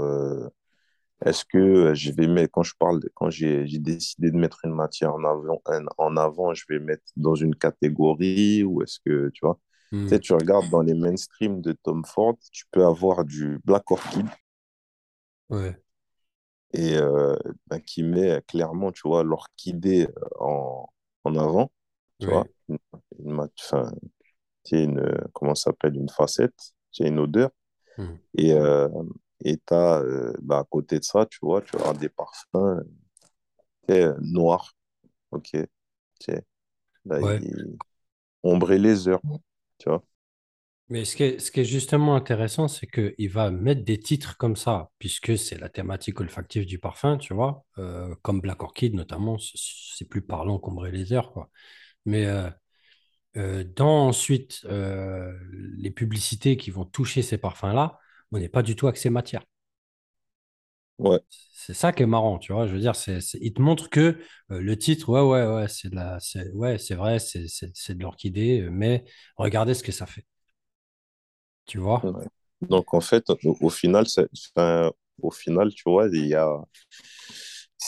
est-ce 1.25 1.45
que 1.45 1.57
euh, 1.57 1.93
je 1.95 2.11
vais 2.11 2.27
mettre, 2.27 2.51
quand 2.51 2.63
je 2.63 2.73
parle, 2.79 3.01
quand 3.15 3.29
j'ai 3.29 3.65
décidé 3.79 4.31
de 4.31 4.37
mettre 4.37 4.65
une 4.65 4.73
matière 4.73 5.13
en 5.15 5.23
avant, 5.23 5.61
en 5.97 6.17
avant, 6.17 6.53
je 6.53 6.65
vais 6.69 6.79
mettre 6.79 7.03
dans 7.17 7.35
une 7.35 7.55
catégorie 7.55 8.63
ou 8.63 8.81
est-ce 8.83 8.99
que, 9.05 9.29
tu 9.33 9.41
vois, 9.45 9.59
tu 10.05 10.15
sais, 10.15 10.19
Mm. 10.19 10.19
tu 10.19 10.33
regardes 10.33 10.69
dans 10.69 10.81
les 10.81 10.93
mainstream 10.95 11.61
de 11.61 11.73
Tom 11.73 12.05
Ford, 12.05 12.37
tu 12.51 12.65
peux 12.71 12.85
avoir 12.85 13.25
du 13.25 13.59
Black 13.65 13.89
Orchid 13.91 14.27
Ouais, 15.49 15.79
et 16.73 16.95
euh, 16.97 17.35
ben, 17.67 17.79
qui 17.81 18.03
met 18.03 18.41
clairement, 18.47 18.91
tu 18.91 19.01
vois, 19.07 19.23
l'orchidée 19.23 20.07
euh, 20.07 20.27
en, 20.39 20.87
en 21.25 21.35
avant, 21.35 21.71
tu 22.19 22.29
vois, 22.29 22.45
une, 22.69 22.77
une, 23.19 23.49
est 24.71 24.83
une, 24.83 25.01
comment 25.33 25.55
ça 25.55 25.71
s'appelle, 25.71 25.95
une 25.95 26.09
facette, 26.09 26.73
a 26.99 27.07
une 27.07 27.19
odeur. 27.19 27.49
Mm. 27.97 28.19
Et 28.35 28.53
euh, 28.53 28.87
et 29.45 29.57
t'as, 29.65 30.01
euh, 30.01 30.33
bah, 30.41 30.59
à 30.59 30.63
côté 30.65 30.99
de 30.99 31.03
ça, 31.03 31.25
tu 31.25 31.39
vois, 31.41 31.61
tu 31.61 31.75
as 31.77 31.93
des 31.93 32.09
parfums 32.09 32.83
tu 33.87 33.93
euh, 33.93 34.15
noirs, 34.21 34.73
ok. 35.31 35.49
Tu 36.21 36.31
là, 37.05 37.21
Ouais. 37.21 37.41
il... 37.41 37.77
ombre 38.43 38.71
et 38.73 38.79
laser, 38.79 39.21
tu 39.79 39.89
vois. 39.89 40.03
Mais 40.89 41.05
ce 41.05 41.15
qui 41.15 41.23
est, 41.23 41.39
ce 41.39 41.51
qui 41.51 41.61
est 41.61 41.65
justement 41.65 42.15
intéressant, 42.15 42.67
c'est 42.67 42.85
qu'il 42.87 43.29
va 43.29 43.49
mettre 43.49 43.83
des 43.85 43.97
titres 43.99 44.35
comme 44.37 44.57
ça, 44.57 44.89
puisque 44.99 45.37
c'est 45.37 45.57
la 45.57 45.69
thématique 45.69 46.19
olfactive 46.19 46.65
du 46.65 46.79
parfum, 46.79 47.17
tu 47.17 47.33
vois, 47.33 47.63
euh, 47.77 48.13
comme 48.23 48.41
Black 48.41 48.61
Orchid 48.61 48.93
notamment, 48.93 49.37
c'est 49.39 50.05
plus 50.09 50.21
parlant 50.21 50.59
qu'Ombre 50.59 50.87
et 50.87 50.91
les 50.91 51.13
Heures, 51.13 51.31
quoi. 51.31 51.49
Mais 52.05 52.25
euh, 52.27 52.49
euh, 53.37 53.65
dans 53.75 54.07
ensuite 54.09 54.65
les 54.69 55.91
publicités 55.91 56.57
qui 56.57 56.71
vont 56.71 56.85
toucher 56.85 57.21
ces 57.23 57.37
parfums-là, 57.39 57.99
on 58.31 58.39
n'est 58.39 58.49
pas 58.49 58.63
du 58.63 58.75
tout 58.75 58.87
axé 58.87 59.09
matière. 59.09 59.43
Ouais, 60.99 61.21
C'est 61.53 61.73
ça 61.73 61.91
qui 61.91 62.03
est 62.03 62.05
marrant, 62.05 62.39
tu 62.39 62.53
vois. 62.53 62.67
Je 62.67 62.73
veux 62.73 62.79
dire, 62.79 62.95
c'est, 62.95 63.19
il 63.41 63.53
te 63.53 63.61
montre 63.61 63.89
que 63.89 64.17
euh, 64.51 64.59
le 64.61 64.77
titre, 64.77 65.09
ouais, 65.09 65.21
ouais, 65.21 65.45
ouais, 65.55 65.67
c'est 65.67 65.89
de 65.89 65.95
la, 65.95 66.19
c'est, 66.19 66.49
ouais, 66.53 66.77
c'est 66.77 66.95
vrai, 66.95 67.19
c'est, 67.19 67.45
de 67.95 68.01
l'orchidée, 68.03 68.67
mais 68.71 69.05
regardez 69.37 69.73
ce 69.73 69.83
que 69.83 69.91
ça 69.91 70.05
fait, 70.05 70.25
tu 71.65 71.79
vois? 71.79 72.11
ouais. 72.13 72.25
Donc, 72.61 72.93
en 72.93 73.01
fait, 73.01 73.29
au, 73.29 73.57
au 73.61 73.69
final, 73.69 74.07
c'est, 74.07 74.27
enfin, 74.55 74.91
au 75.21 75.31
final, 75.31 75.73
tu 75.73 75.83
vois, 75.85 76.07
il 76.11 76.27
y 76.27 76.35
a, 76.35 76.47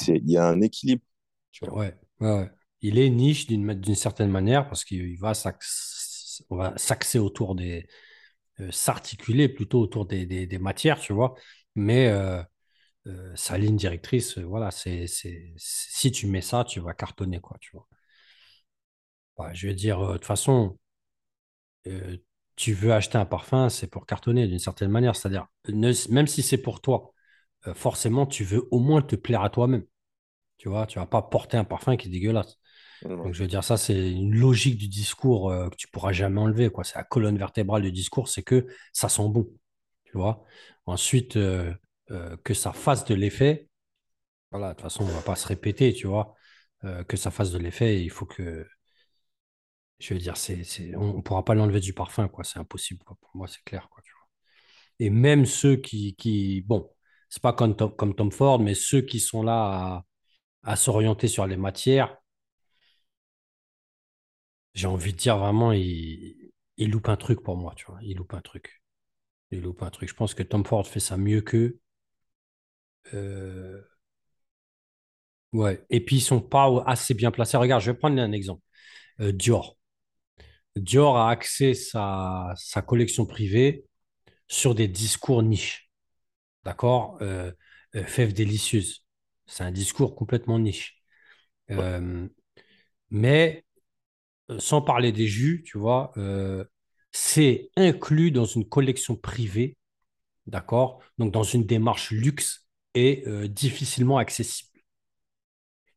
il 0.07 0.29
y 0.29 0.37
a 0.37 0.47
un 0.47 0.61
équilibre, 0.61 1.03
tu 1.51 1.65
vois. 1.65 1.75
Ouais, 1.75 1.95
ouais, 2.19 2.31
ouais. 2.39 2.51
Il 2.81 2.97
est 2.99 3.09
niche 3.09 3.47
d'une 3.47 3.73
d'une 3.79 3.95
certaine 3.95 4.29
manière 4.29 4.67
parce 4.67 4.83
qu'il 4.83 5.17
va 5.19 5.33
s'ax- 5.33 6.43
on 6.49 6.57
va 6.57 6.77
s'axer 6.77 7.19
autour 7.19 7.55
des, 7.55 7.87
s'articuler 8.71 9.49
plutôt 9.49 9.81
autour 9.81 10.05
des, 10.05 10.57
matières, 10.59 10.99
tu 10.99 11.13
vois. 11.13 11.35
Mais 11.75 12.07
euh, 12.07 12.41
euh, 13.07 13.33
sa 13.35 13.57
ligne 13.57 13.77
directrice, 13.77 14.37
euh, 14.37 14.43
voilà, 14.43 14.71
c'est, 14.71 15.05
si 15.57 16.11
tu 16.11 16.27
mets 16.27 16.41
ça, 16.41 16.63
tu 16.65 16.79
vas 16.81 16.93
cartonner, 16.93 17.39
quoi, 17.41 17.57
tu 17.59 17.71
vois. 17.73 17.87
Ouais, 19.37 19.53
je 19.55 19.67
veux 19.67 19.73
dire, 19.75 19.99
euh, 20.01 20.13
de 20.13 20.17
toute 20.17 20.25
façon, 20.25 20.77
euh, 21.87 22.17
tu 22.55 22.73
veux 22.73 22.93
acheter 22.93 23.17
un 23.17 23.25
parfum, 23.25 23.69
c'est 23.69 23.87
pour 23.87 24.05
cartonner 24.05 24.47
d'une 24.47 24.59
certaine 24.59 24.91
manière. 24.91 25.15
C'est-à-dire, 25.15 25.47
même 26.09 26.27
si 26.27 26.43
c'est 26.43 26.57
pour 26.61 26.81
toi, 26.81 27.13
euh, 27.67 27.73
forcément, 27.73 28.25
tu 28.25 28.43
veux 28.43 28.67
au 28.71 28.79
moins 28.79 29.01
te 29.01 29.15
plaire 29.15 29.41
à 29.43 29.49
toi-même. 29.49 29.85
Tu 30.57 30.69
vois, 30.69 30.87
tu 30.87 30.99
vas 30.99 31.07
pas 31.07 31.21
porter 31.23 31.57
un 31.57 31.65
parfum 31.65 31.97
qui 31.97 32.09
est 32.09 32.11
dégueulasse. 32.11 32.59
Donc, 33.05 33.33
je 33.33 33.41
veux 33.41 33.47
dire, 33.47 33.63
ça, 33.63 33.77
c'est 33.77 34.11
une 34.11 34.35
logique 34.35 34.77
du 34.77 34.87
discours 34.87 35.49
euh, 35.51 35.69
que 35.69 35.75
tu 35.75 35.87
pourras 35.87 36.13
jamais 36.13 36.39
enlever, 36.39 36.69
quoi. 36.69 36.83
C'est 36.83 36.95
la 36.97 37.03
colonne 37.03 37.37
vertébrale 37.37 37.81
du 37.81 37.91
discours, 37.91 38.27
c'est 38.27 38.43
que 38.43 38.67
ça 38.93 39.09
sent 39.09 39.27
bon. 39.29 39.47
Tu 40.05 40.17
vois. 40.17 40.45
Ensuite, 40.85 41.37
euh, 41.37 41.73
euh, 42.11 42.37
que 42.43 42.53
ça 42.53 42.73
fasse 42.73 43.05
de 43.05 43.15
l'effet, 43.15 43.69
voilà, 44.51 44.69
de 44.69 44.73
toute 44.75 44.83
façon, 44.83 45.03
on 45.03 45.07
va 45.07 45.21
pas 45.21 45.35
se 45.35 45.47
répéter, 45.47 45.93
tu 45.93 46.07
vois. 46.07 46.35
Que 47.07 47.15
ça 47.17 47.31
fasse 47.31 47.51
de 47.51 47.59
l'effet, 47.59 48.03
il 48.03 48.09
faut 48.09 48.25
que, 48.25 48.67
je 49.99 50.13
veux 50.13 50.19
dire, 50.19 50.37
c'est, 50.37 50.63
c'est, 50.63 50.95
on 50.95 51.17
ne 51.17 51.21
pourra 51.21 51.45
pas 51.45 51.55
l'enlever 51.55 51.79
du 51.79 51.93
parfum, 51.93 52.27
quoi. 52.27 52.43
C'est 52.43 52.59
impossible. 52.59 53.03
Pour 53.05 53.17
moi, 53.33 53.47
c'est 53.47 53.63
clair, 53.63 53.87
quoi. 53.89 54.03
Et 54.99 55.09
même 55.09 55.45
ceux 55.45 55.75
qui, 55.77 56.15
qui 56.15 56.61
bon, 56.61 56.89
c'est 57.29 57.41
pas 57.41 57.53
comme 57.53 57.75
Tom, 57.75 57.95
comme 57.95 58.15
Tom 58.15 58.31
Ford, 58.31 58.59
mais 58.59 58.75
ceux 58.75 59.01
qui 59.01 59.19
sont 59.19 59.43
là 59.43 60.05
à, 60.63 60.73
à 60.73 60.75
s'orienter 60.75 61.27
sur 61.27 61.47
les 61.47 61.57
matières, 61.57 62.17
j'ai 64.73 64.87
envie 64.87 65.13
de 65.13 65.17
dire 65.17 65.37
vraiment, 65.37 65.71
ils 65.73 66.51
loupent 66.91 67.09
un 67.09 67.17
truc 67.17 67.41
pour 67.41 67.57
moi, 67.57 67.73
tu 67.75 67.85
vois. 67.85 67.99
Ils 68.03 68.15
loupent 68.17 68.33
un 68.33 68.41
truc. 68.41 68.81
Ils 69.51 69.61
loupent 69.61 69.83
un 69.83 69.91
truc. 69.91 70.09
Je 70.09 70.15
pense 70.15 70.33
que 70.35 70.43
Tom 70.43 70.65
Ford 70.65 70.87
fait 70.87 70.99
ça 71.01 71.17
mieux 71.17 71.41
qu'eux. 71.41 71.79
Euh, 73.13 73.81
ouais. 75.53 75.83
Et 75.89 76.03
puis, 76.03 76.17
ils 76.17 76.21
sont 76.21 76.41
pas 76.41 76.83
assez 76.85 77.13
bien 77.13 77.31
placés. 77.31 77.57
Regarde, 77.57 77.81
je 77.81 77.91
vais 77.91 77.97
prendre 77.97 78.19
un 78.21 78.31
exemple. 78.31 78.61
Euh, 79.21 79.31
Dior. 79.31 79.77
Dior 80.75 81.17
a 81.17 81.29
axé 81.29 81.73
sa, 81.73 82.53
sa 82.57 82.81
collection 82.81 83.25
privée 83.25 83.85
sur 84.47 84.75
des 84.75 84.87
discours 84.87 85.43
niches. 85.43 85.91
D'accord? 86.65 87.17
Euh, 87.21 87.51
euh, 87.95 88.05
Fève 88.05 88.33
délicieuse. 88.33 89.05
C'est 89.47 89.63
un 89.63 89.71
discours 89.71 90.15
complètement 90.15 90.59
niche. 90.59 91.01
Mais 93.09 93.62
sans 94.59 94.81
parler 94.81 95.11
des 95.11 95.27
jus, 95.27 95.63
tu 95.65 95.77
vois, 95.77 96.11
euh, 96.17 96.63
c'est 97.11 97.69
inclus 97.77 98.31
dans 98.31 98.45
une 98.45 98.67
collection 98.67 99.15
privée, 99.15 99.77
d'accord? 100.47 101.01
Donc 101.17 101.31
dans 101.33 101.43
une 101.43 101.65
démarche 101.65 102.11
luxe 102.11 102.67
et 102.95 103.23
euh, 103.27 103.47
difficilement 103.47 104.17
accessible. 104.17 104.69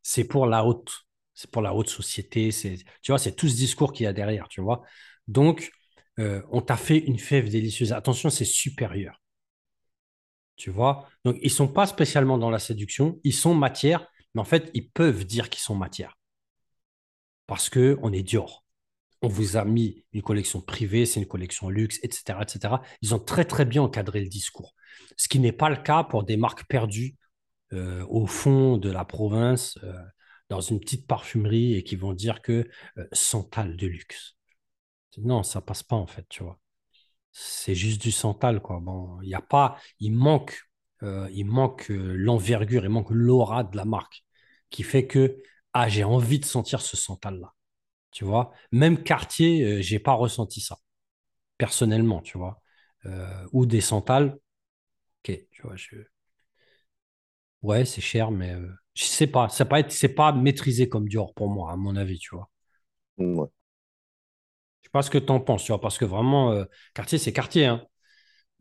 C'est 0.02 0.24
pour 0.24 0.46
la 0.46 0.64
haute, 0.64 1.06
c'est 1.34 1.50
pour 1.50 1.62
la 1.62 1.74
haute 1.74 1.88
société, 1.88 2.50
c'est, 2.52 2.76
tu 3.02 3.12
vois, 3.12 3.18
c'est 3.18 3.34
tout 3.36 3.48
ce 3.48 3.56
discours 3.56 3.92
qu'il 3.92 4.04
y 4.04 4.06
a 4.06 4.12
derrière, 4.12 4.48
tu 4.48 4.60
vois? 4.60 4.82
Donc, 5.28 5.70
euh, 6.18 6.42
on 6.50 6.60
t'a 6.62 6.76
fait 6.76 6.98
une 6.98 7.18
fève 7.18 7.50
délicieuse. 7.50 7.92
Attention, 7.92 8.30
c'est 8.30 8.44
supérieur. 8.44 9.20
Tu 10.56 10.70
vois? 10.70 11.08
Donc, 11.24 11.36
ils 11.42 11.50
sont 11.50 11.68
pas 11.68 11.86
spécialement 11.86 12.38
dans 12.38 12.50
la 12.50 12.58
séduction, 12.58 13.20
ils 13.24 13.34
sont 13.34 13.54
matière, 13.54 14.06
mais 14.34 14.40
en 14.40 14.44
fait, 14.44 14.70
ils 14.74 14.88
peuvent 14.88 15.24
dire 15.24 15.50
qu'ils 15.50 15.62
sont 15.62 15.74
matière 15.74 16.16
parce 17.46 17.70
que 17.70 17.98
on 18.02 18.12
est 18.12 18.22
Dior. 18.22 18.64
On 19.22 19.28
vous 19.28 19.56
a 19.56 19.64
mis 19.64 20.04
une 20.12 20.22
collection 20.22 20.60
privée, 20.60 21.06
c'est 21.06 21.20
une 21.20 21.26
collection 21.26 21.70
luxe, 21.70 21.98
etc., 22.02 22.38
etc. 22.42 22.74
Ils 23.02 23.14
ont 23.14 23.18
très, 23.18 23.44
très 23.44 23.64
bien 23.64 23.82
encadré 23.82 24.20
le 24.20 24.28
discours. 24.28 24.74
Ce 25.16 25.28
qui 25.28 25.38
n'est 25.40 25.52
pas 25.52 25.70
le 25.70 25.76
cas 25.76 26.04
pour 26.04 26.24
des 26.24 26.36
marques 26.36 26.66
perdues 26.68 27.16
euh, 27.72 28.04
au 28.08 28.26
fond 28.26 28.76
de 28.78 28.90
la 28.90 29.04
province, 29.04 29.78
euh, 29.82 29.94
dans 30.48 30.60
une 30.60 30.80
petite 30.80 31.06
parfumerie 31.06 31.74
et 31.74 31.82
qui 31.82 31.96
vont 31.96 32.12
dire 32.12 32.42
que 32.42 32.68
euh, 32.98 33.06
Santal 33.12 33.76
de 33.76 33.86
luxe. 33.86 34.36
Non, 35.18 35.42
ça 35.42 35.60
passe 35.62 35.82
pas 35.82 35.96
en 35.96 36.06
fait, 36.06 36.26
tu 36.28 36.42
vois 36.44 36.60
c'est 37.38 37.74
juste 37.74 38.00
du 38.00 38.12
Santal, 38.12 38.60
quoi. 38.60 38.80
Bon, 38.80 39.20
il 39.22 39.34
a 39.34 39.42
pas, 39.42 39.76
il 40.00 40.12
manque, 40.12 40.62
euh, 41.02 41.28
il 41.32 41.44
manque 41.44 41.86
l'envergure, 41.90 42.84
il 42.84 42.88
manque 42.90 43.10
l'aura 43.10 43.62
de 43.64 43.76
la 43.76 43.84
marque 43.84 44.24
qui 44.70 44.82
fait 44.82 45.06
que, 45.06 45.36
ah, 45.80 45.88
j'ai 45.88 46.04
envie 46.04 46.38
de 46.40 46.44
sentir 46.44 46.80
ce 46.80 46.96
Santal-là. 46.96 47.52
Tu 48.12 48.24
vois, 48.24 48.52
même 48.72 49.02
Cartier, 49.04 49.64
euh, 49.64 49.82
j'ai 49.82 49.98
pas 50.00 50.14
ressenti 50.14 50.60
ça, 50.60 50.78
personnellement, 51.58 52.22
tu 52.22 52.38
vois. 52.38 52.62
Euh, 53.06 53.46
ou 53.52 53.66
des 53.66 53.80
Santal, 53.82 54.38
ok, 55.24 55.40
tu 55.52 55.62
vois, 55.62 55.76
je... 55.76 55.96
ouais, 57.62 57.84
c'est 57.84 58.00
cher, 58.00 58.30
mais 58.30 58.52
euh, 58.54 58.68
je 58.94 59.04
sais 59.04 59.26
pas, 59.26 59.48
c'est 59.48 59.64
pas, 59.66 59.82
c'est 59.88 60.08
pas 60.14 60.32
maîtrisé 60.32 60.88
comme 60.88 61.08
Dior 61.08 61.34
pour 61.34 61.48
moi, 61.50 61.72
à 61.72 61.76
mon 61.76 61.96
avis, 61.96 62.18
tu 62.18 62.34
vois. 62.34 62.50
Ouais. 63.18 63.48
Je 64.82 64.88
sais 64.88 64.90
pas 64.92 65.02
ce 65.02 65.10
que 65.10 65.18
tu 65.18 65.30
en 65.32 65.40
penses, 65.40 65.64
tu 65.64 65.72
vois, 65.72 65.80
parce 65.80 65.98
que 65.98 66.04
vraiment, 66.04 66.52
euh, 66.52 66.64
Cartier, 66.94 67.18
c'est 67.18 67.32
Cartier, 67.32 67.66
hein. 67.66 67.82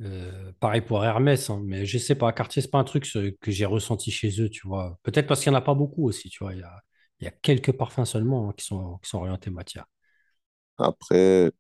Euh, 0.02 0.52
pareil 0.60 0.82
pour 0.82 1.06
Hermès, 1.06 1.50
hein, 1.52 1.62
mais 1.66 1.86
je 1.86 1.98
sais 2.00 2.16
pas, 2.16 2.34
Cartier, 2.34 2.62
c'est 2.62 2.72
pas 2.72 2.80
un 2.80 2.86
truc 2.86 3.06
ce- 3.06 3.30
que 3.32 3.52
j'ai 3.52 3.66
ressenti 3.66 4.12
chez 4.12 4.42
eux, 4.42 4.50
tu 4.50 4.68
vois. 4.68 5.00
Peut-être 5.04 5.28
parce 5.28 5.42
qu'il 5.44 5.52
n'y 5.52 5.58
en 5.58 5.60
a 5.60 5.64
pas 5.64 5.76
beaucoup 5.76 6.08
aussi, 6.08 6.30
tu 6.30 6.44
vois. 6.44 6.54
Il 6.54 6.60
y 6.62 6.64
a, 6.64 6.84
il 7.20 7.26
y 7.26 7.28
a 7.28 7.32
quelques 7.32 7.74
parfums 7.74 8.06
seulement 8.06 8.50
hein, 8.50 8.54
qui 8.58 8.66
sont, 8.66 8.98
qui 9.00 9.10
sont 9.10 9.20
orientés 9.20 9.50
matière. 9.50 9.86
Après, 10.78 11.52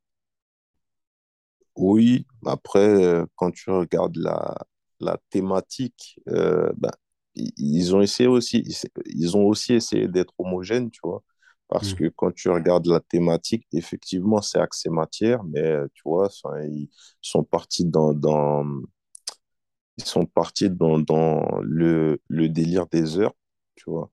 oui, 1.75 2.25
après, 2.45 2.79
euh, 2.79 3.25
quand 3.35 3.51
tu 3.51 3.69
regardes 3.69 4.15
la, 4.17 4.55
la 4.99 5.17
thématique, 5.29 6.19
euh, 6.29 6.71
ben, 6.77 6.91
ils 7.35 7.95
ont 7.95 8.01
essayé 8.01 8.27
aussi, 8.29 8.63
ils 9.05 9.35
ont 9.37 9.45
aussi 9.45 9.73
essayé 9.73 10.07
d'être 10.07 10.33
homogènes, 10.37 10.89
tu 10.91 10.99
vois. 11.03 11.21
Parce 11.67 11.93
Hmm. 11.93 11.95
que 11.95 12.05
quand 12.09 12.31
tu 12.33 12.49
regardes 12.49 12.85
la 12.87 12.99
thématique, 13.01 13.65
effectivement, 13.73 14.41
c'est 14.41 14.59
axé 14.59 14.89
matière, 14.89 15.43
mais 15.43 15.59
euh, 15.61 15.87
tu 15.93 16.03
vois, 16.05 16.29
ils 16.69 16.89
sont 17.21 17.43
partis 17.43 17.83
dans, 17.85 18.13
dans, 18.13 18.63
ils 19.97 20.05
sont 20.05 20.25
partis 20.25 20.69
dans, 20.69 20.99
dans 20.99 21.59
le, 21.61 22.21
le 22.29 22.49
délire 22.49 22.87
des 22.87 23.17
heures, 23.19 23.33
tu 23.75 23.89
vois. 23.89 24.09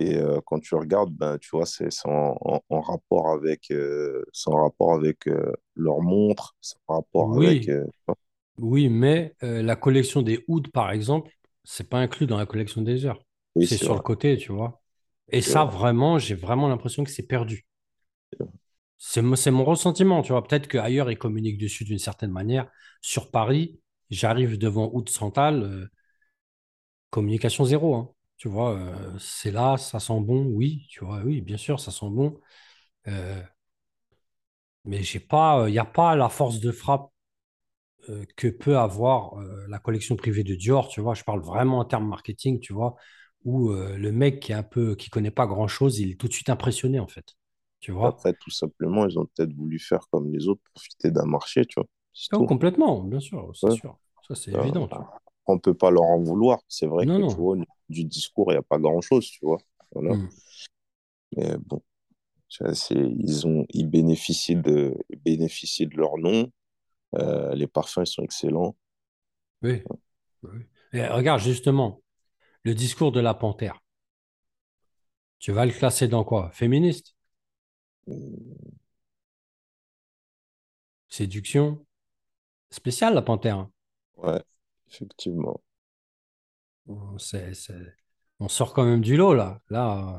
Et 0.00 0.16
euh, 0.16 0.40
quand 0.46 0.60
tu 0.60 0.74
regardes, 0.74 1.12
ben, 1.12 1.38
tu 1.38 1.50
vois, 1.52 1.66
c'est 1.66 1.88
en, 2.06 2.36
en, 2.40 2.60
en 2.70 2.80
rapport 2.80 3.30
avec, 3.30 3.70
euh, 3.70 4.24
en 4.46 4.62
rapport 4.64 4.94
avec 4.94 5.26
euh, 5.28 5.52
leur 5.76 6.00
montre, 6.00 6.56
c'est 6.60 6.76
en 6.88 6.96
rapport 6.96 7.36
avec... 7.36 7.68
Oui, 7.68 7.68
euh, 7.68 7.84
oui, 8.58 8.88
mais 8.90 9.34
la 9.62 9.76
collection 9.76 10.22
des 10.22 10.44
Oud, 10.48 10.68
par 10.72 10.90
exemple, 10.92 11.32
c'est 11.64 11.88
pas 11.90 11.98
inclus 11.98 12.26
dans 12.26 12.38
la 12.38 12.46
collection 12.46 12.82
des 12.82 13.06
heures. 13.06 13.22
oui, 13.54 13.66
C'est 13.66 13.78
sur 13.78 13.94
le 13.94 14.00
côté, 14.00 14.36
tu 14.38 14.52
vois. 14.52 14.82
Et 15.30 15.42
ça, 15.42 15.64
vrai. 15.64 15.66
vraiment, 15.66 16.18
j'ai 16.18 16.34
vraiment 16.34 16.68
l'impression 16.68 17.04
que 17.04 17.10
c'est 17.10 17.26
perdu. 17.26 17.66
C'est 18.98 19.20
mo- 19.22 19.36
c'est 19.36 19.50
mon 19.50 19.64
ressentiment, 19.64 20.22
tu 20.22 20.32
vois. 20.32 20.42
Peut-être 20.46 20.68
qu'ailleurs, 20.68 21.10
ils 21.10 21.18
communiquent 21.18 21.58
dessus 21.58 21.84
d'une 21.84 21.98
certaine 21.98 22.30
manière. 22.30 22.70
Sur 23.00 23.30
Paris, 23.30 23.80
j'arrive 24.10 24.58
devant 24.58 24.90
Central. 25.08 25.62
euh, 25.62 25.86
Communication 27.10 27.64
zéro, 27.64 27.94
hein. 27.94 28.10
Tu 28.42 28.48
vois, 28.48 28.74
euh, 28.76 29.18
c'est 29.20 29.52
là, 29.52 29.76
ça 29.76 30.00
sent 30.00 30.20
bon, 30.20 30.46
oui, 30.46 30.84
tu 30.88 31.04
vois, 31.04 31.20
oui, 31.22 31.40
bien 31.40 31.56
sûr, 31.56 31.78
ça 31.78 31.92
sent 31.92 32.10
bon. 32.10 32.40
Euh, 33.08 33.42
mais 34.84 35.02
j'ai 35.02 35.20
pas, 35.20 35.64
il 35.68 35.72
n'y 35.72 35.78
a 35.78 35.84
pas 35.84 36.16
la 36.16 36.28
force 36.28 36.60
de 36.60 36.72
frappe 36.72 37.10
euh, 38.08 38.24
que 38.36 38.48
peut 38.48 38.78
avoir 38.78 39.38
euh, 39.40 39.66
la 39.68 39.78
collection 39.78 40.16
privée 40.16 40.44
de 40.44 40.54
Dior, 40.54 40.88
tu 40.88 41.00
vois. 41.00 41.14
Je 41.14 41.24
parle 41.24 41.40
vraiment 41.42 41.78
en 41.80 41.84
termes 41.84 42.08
marketing, 42.08 42.60
tu 42.60 42.72
vois, 42.72 42.96
où 43.44 43.70
euh, 43.70 43.96
le 43.96 44.12
mec 44.12 44.40
qui 44.40 44.52
est 44.52 44.54
un 44.56 44.62
peu, 44.62 44.94
qui 44.96 45.10
connaît 45.10 45.30
pas 45.30 45.46
grand-chose, 45.46 45.98
il 46.00 46.10
est 46.12 46.16
tout 46.20 46.28
de 46.28 46.32
suite 46.32 46.50
impressionné, 46.50 47.00
en 47.00 47.08
fait. 47.08 47.26
Tu 47.80 47.92
vois? 47.92 48.08
Après, 48.08 48.34
tout 48.34 48.50
simplement, 48.50 49.06
ils 49.06 49.18
ont 49.18 49.24
peut-être 49.26 49.54
voulu 49.54 49.78
faire 49.78 50.06
comme 50.10 50.30
les 50.30 50.46
autres, 50.48 50.60
profiter 50.74 51.10
d'un 51.10 51.24
marché, 51.24 51.64
tu 51.64 51.76
vois. 51.80 51.88
Oh, 52.32 52.42
complètement, 52.44 53.02
bien 53.04 53.20
sûr, 53.20 53.52
c'est 53.54 53.70
Ouais. 53.70 53.70
sûr. 53.70 53.96
Ça, 54.22 54.34
c'est 54.34 54.52
Euh, 54.54 54.56
évident, 54.56 54.88
tu 54.88 55.00
vois. 55.02 55.12
On 55.46 55.58
peut 55.58 55.74
pas 55.74 55.90
leur 55.90 56.04
en 56.04 56.20
vouloir. 56.22 56.60
C'est 56.68 56.86
vrai 56.86 57.06
Non, 57.06 57.18
que, 57.18 57.32
tu 57.32 57.36
vois, 57.36 57.56
du 57.88 58.04
discours, 58.04 58.52
il 58.52 58.54
n'y 58.54 58.58
a 58.58 58.62
pas 58.62 58.78
grand-chose, 58.78 59.26
tu 59.26 59.44
vois. 59.44 59.58
Voilà. 59.92 60.16
Hmm. 60.16 60.28
Mais 61.36 61.56
bon, 61.58 61.82
ils 62.90 63.46
ont, 63.46 63.66
ils 63.70 63.88
bénéficient 63.88 64.56
de, 64.56 64.96
ils 65.10 65.18
bénéficient 65.18 65.86
de 65.86 65.96
leur 65.96 66.18
nom. 66.18 66.50
Euh, 67.16 67.54
les 67.54 67.66
parfums, 67.66 68.02
ils 68.02 68.06
sont 68.06 68.22
excellents. 68.22 68.76
Oui, 69.62 69.82
oui. 70.42 70.60
Et 70.92 71.06
regarde, 71.06 71.40
justement, 71.40 72.02
le 72.64 72.74
discours 72.74 73.12
de 73.12 73.20
la 73.20 73.34
panthère. 73.34 73.80
Tu 75.40 75.52
vas 75.52 75.66
le 75.66 75.72
classer 75.72 76.08
dans 76.08 76.24
quoi? 76.24 76.50
Féministe? 76.52 77.14
Séduction? 81.08 81.86
Spécial, 82.70 83.14
la 83.14 83.22
panthère. 83.22 83.58
hein. 83.58 83.72
Ouais, 84.16 84.42
effectivement. 84.92 85.60
On, 86.86 87.18
c'est- 87.18 87.54
c'est- 87.54 87.94
on 88.40 88.48
sort 88.48 88.72
quand 88.74 88.84
même 88.84 89.00
du 89.00 89.16
lot, 89.16 89.34
là. 89.34 89.60
Là, 89.70 89.98
euh, 90.16 90.18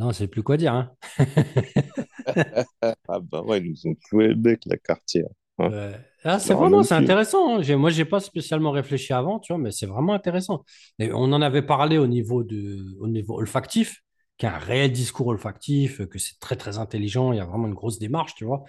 là 0.00 0.04
on 0.06 0.08
ne 0.08 0.12
sait 0.12 0.28
plus 0.28 0.42
quoi 0.42 0.56
dire. 0.56 0.74
hein. 0.74 0.92
Ah 3.08 3.20
bah 3.20 3.42
ouais, 3.42 3.58
ils 3.60 3.70
nous 3.70 3.86
ont 3.90 3.94
cloué 3.94 4.28
le 4.28 4.34
bec, 4.34 4.62
la 4.66 4.76
quartier. 4.76 5.24
Hein. 5.58 5.72
Ah, 6.24 6.38
c'est 6.38 6.54
vraiment, 6.54 6.82
c'est 6.84 6.94
intéressant. 6.94 7.56
hein. 7.58 7.62
J'ai- 7.62 7.74
Moi, 7.76 7.90
j'ai 7.90 8.04
pas 8.04 8.20
spécialement 8.20 8.70
réfléchi 8.70 9.12
avant, 9.12 9.40
tu 9.40 9.52
vois, 9.52 9.60
mais 9.60 9.72
c'est 9.72 9.86
vraiment 9.86 10.12
intéressant. 10.14 10.64
Et 11.00 11.12
on 11.12 11.24
en 11.32 11.42
avait 11.42 11.62
parlé 11.62 11.98
au 11.98 12.06
niveau 12.06 12.44
de, 12.44 12.96
au 13.00 13.08
niveau 13.08 13.38
olfactif, 13.38 14.02
qui 14.38 14.46
a 14.46 14.54
un 14.54 14.58
réel 14.58 14.92
discours 14.92 15.26
olfactif, 15.28 16.04
que 16.06 16.18
c'est 16.18 16.38
très, 16.38 16.56
très 16.56 16.78
intelligent. 16.78 17.32
Il 17.32 17.36
y 17.38 17.40
a 17.40 17.44
vraiment 17.44 17.66
une 17.66 17.74
grosse 17.74 17.98
démarche, 17.98 18.34
tu 18.36 18.44
vois. 18.44 18.62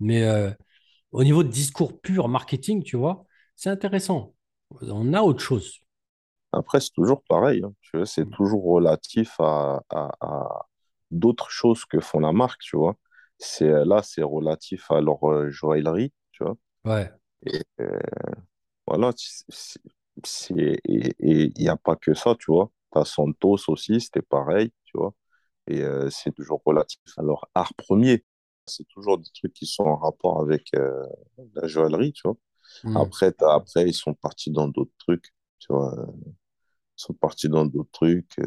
Mais 0.00 0.24
euh, 0.24 0.50
au 1.12 1.24
niveau 1.24 1.44
de 1.44 1.50
discours 1.50 2.00
pur 2.02 2.28
marketing, 2.28 2.84
tu 2.84 2.96
vois, 2.98 3.26
c'est 3.56 3.70
intéressant. 3.70 4.35
On 4.70 5.12
a 5.12 5.22
autre 5.22 5.40
chose. 5.42 5.80
Après, 6.52 6.80
c'est 6.80 6.92
toujours 6.92 7.22
pareil. 7.28 7.62
hein. 7.64 7.72
Tu 7.82 7.96
vois, 7.96 8.06
c'est 8.06 8.26
toujours 8.30 8.64
relatif 8.64 9.34
à, 9.40 9.82
à, 9.90 10.10
à 10.20 10.66
d'autres 11.10 11.50
choses 11.50 11.84
que 11.84 12.00
font 12.00 12.20
la 12.20 12.32
marque, 12.32 12.60
tu 12.62 12.76
vois. 12.76 12.96
C'est, 13.38 13.68
là, 13.84 14.02
c'est 14.02 14.22
relatif 14.22 14.90
à 14.90 15.00
leur 15.00 15.22
euh, 15.30 15.50
joaillerie, 15.50 16.12
tu 16.32 16.44
vois. 16.44 16.56
Ouais, 16.84 17.12
Et 17.46 17.62
euh, 17.80 17.98
voilà, 18.86 19.12
c'est- 19.16 19.44
c'est- 19.50 19.80
c'est- 20.24 20.80
et 20.84 21.08
et 21.20 21.52
il 21.56 21.62
n'y 21.62 21.68
a 21.68 21.76
pas 21.76 21.96
que 21.96 22.14
ça, 22.14 22.34
tu 22.38 22.52
vois. 22.52 22.70
T'as 22.92 23.04
Santos 23.04 23.58
aussi, 23.68 24.00
c'était 24.00 24.22
pareil, 24.22 24.72
tu 24.86 24.98
vois. 24.98 25.14
Et 25.68 25.82
euh, 25.82 26.10
c'est 26.10 26.32
toujours 26.32 26.62
relatif 26.66 27.00
à 27.18 27.22
leur 27.22 27.48
art 27.54 27.74
premier. 27.76 28.24
C'est 28.66 28.86
toujours 28.88 29.18
des 29.18 29.30
trucs 29.34 29.54
qui 29.54 29.66
sont 29.66 29.84
en 29.84 29.96
rapport 29.96 30.40
avec 30.42 30.74
euh, 30.76 31.04
la 31.54 31.66
joaillerie, 31.68 32.12
tu 32.14 32.22
vois. 32.28 32.36
Hmm. 32.82 33.10
Après, 33.10 33.34
après, 33.40 33.88
ils 33.88 33.94
sont 33.94 34.14
partis 34.14 34.50
dans 34.50 34.68
d'autres 34.68 34.92
trucs, 34.98 35.34
tu 35.58 35.68
vois. 35.72 35.94
Ils 36.98 37.02
sont 37.02 37.14
partis 37.14 37.48
dans 37.48 37.66
d'autres 37.66 37.90
trucs. 37.92 38.38
euh, 38.40 38.44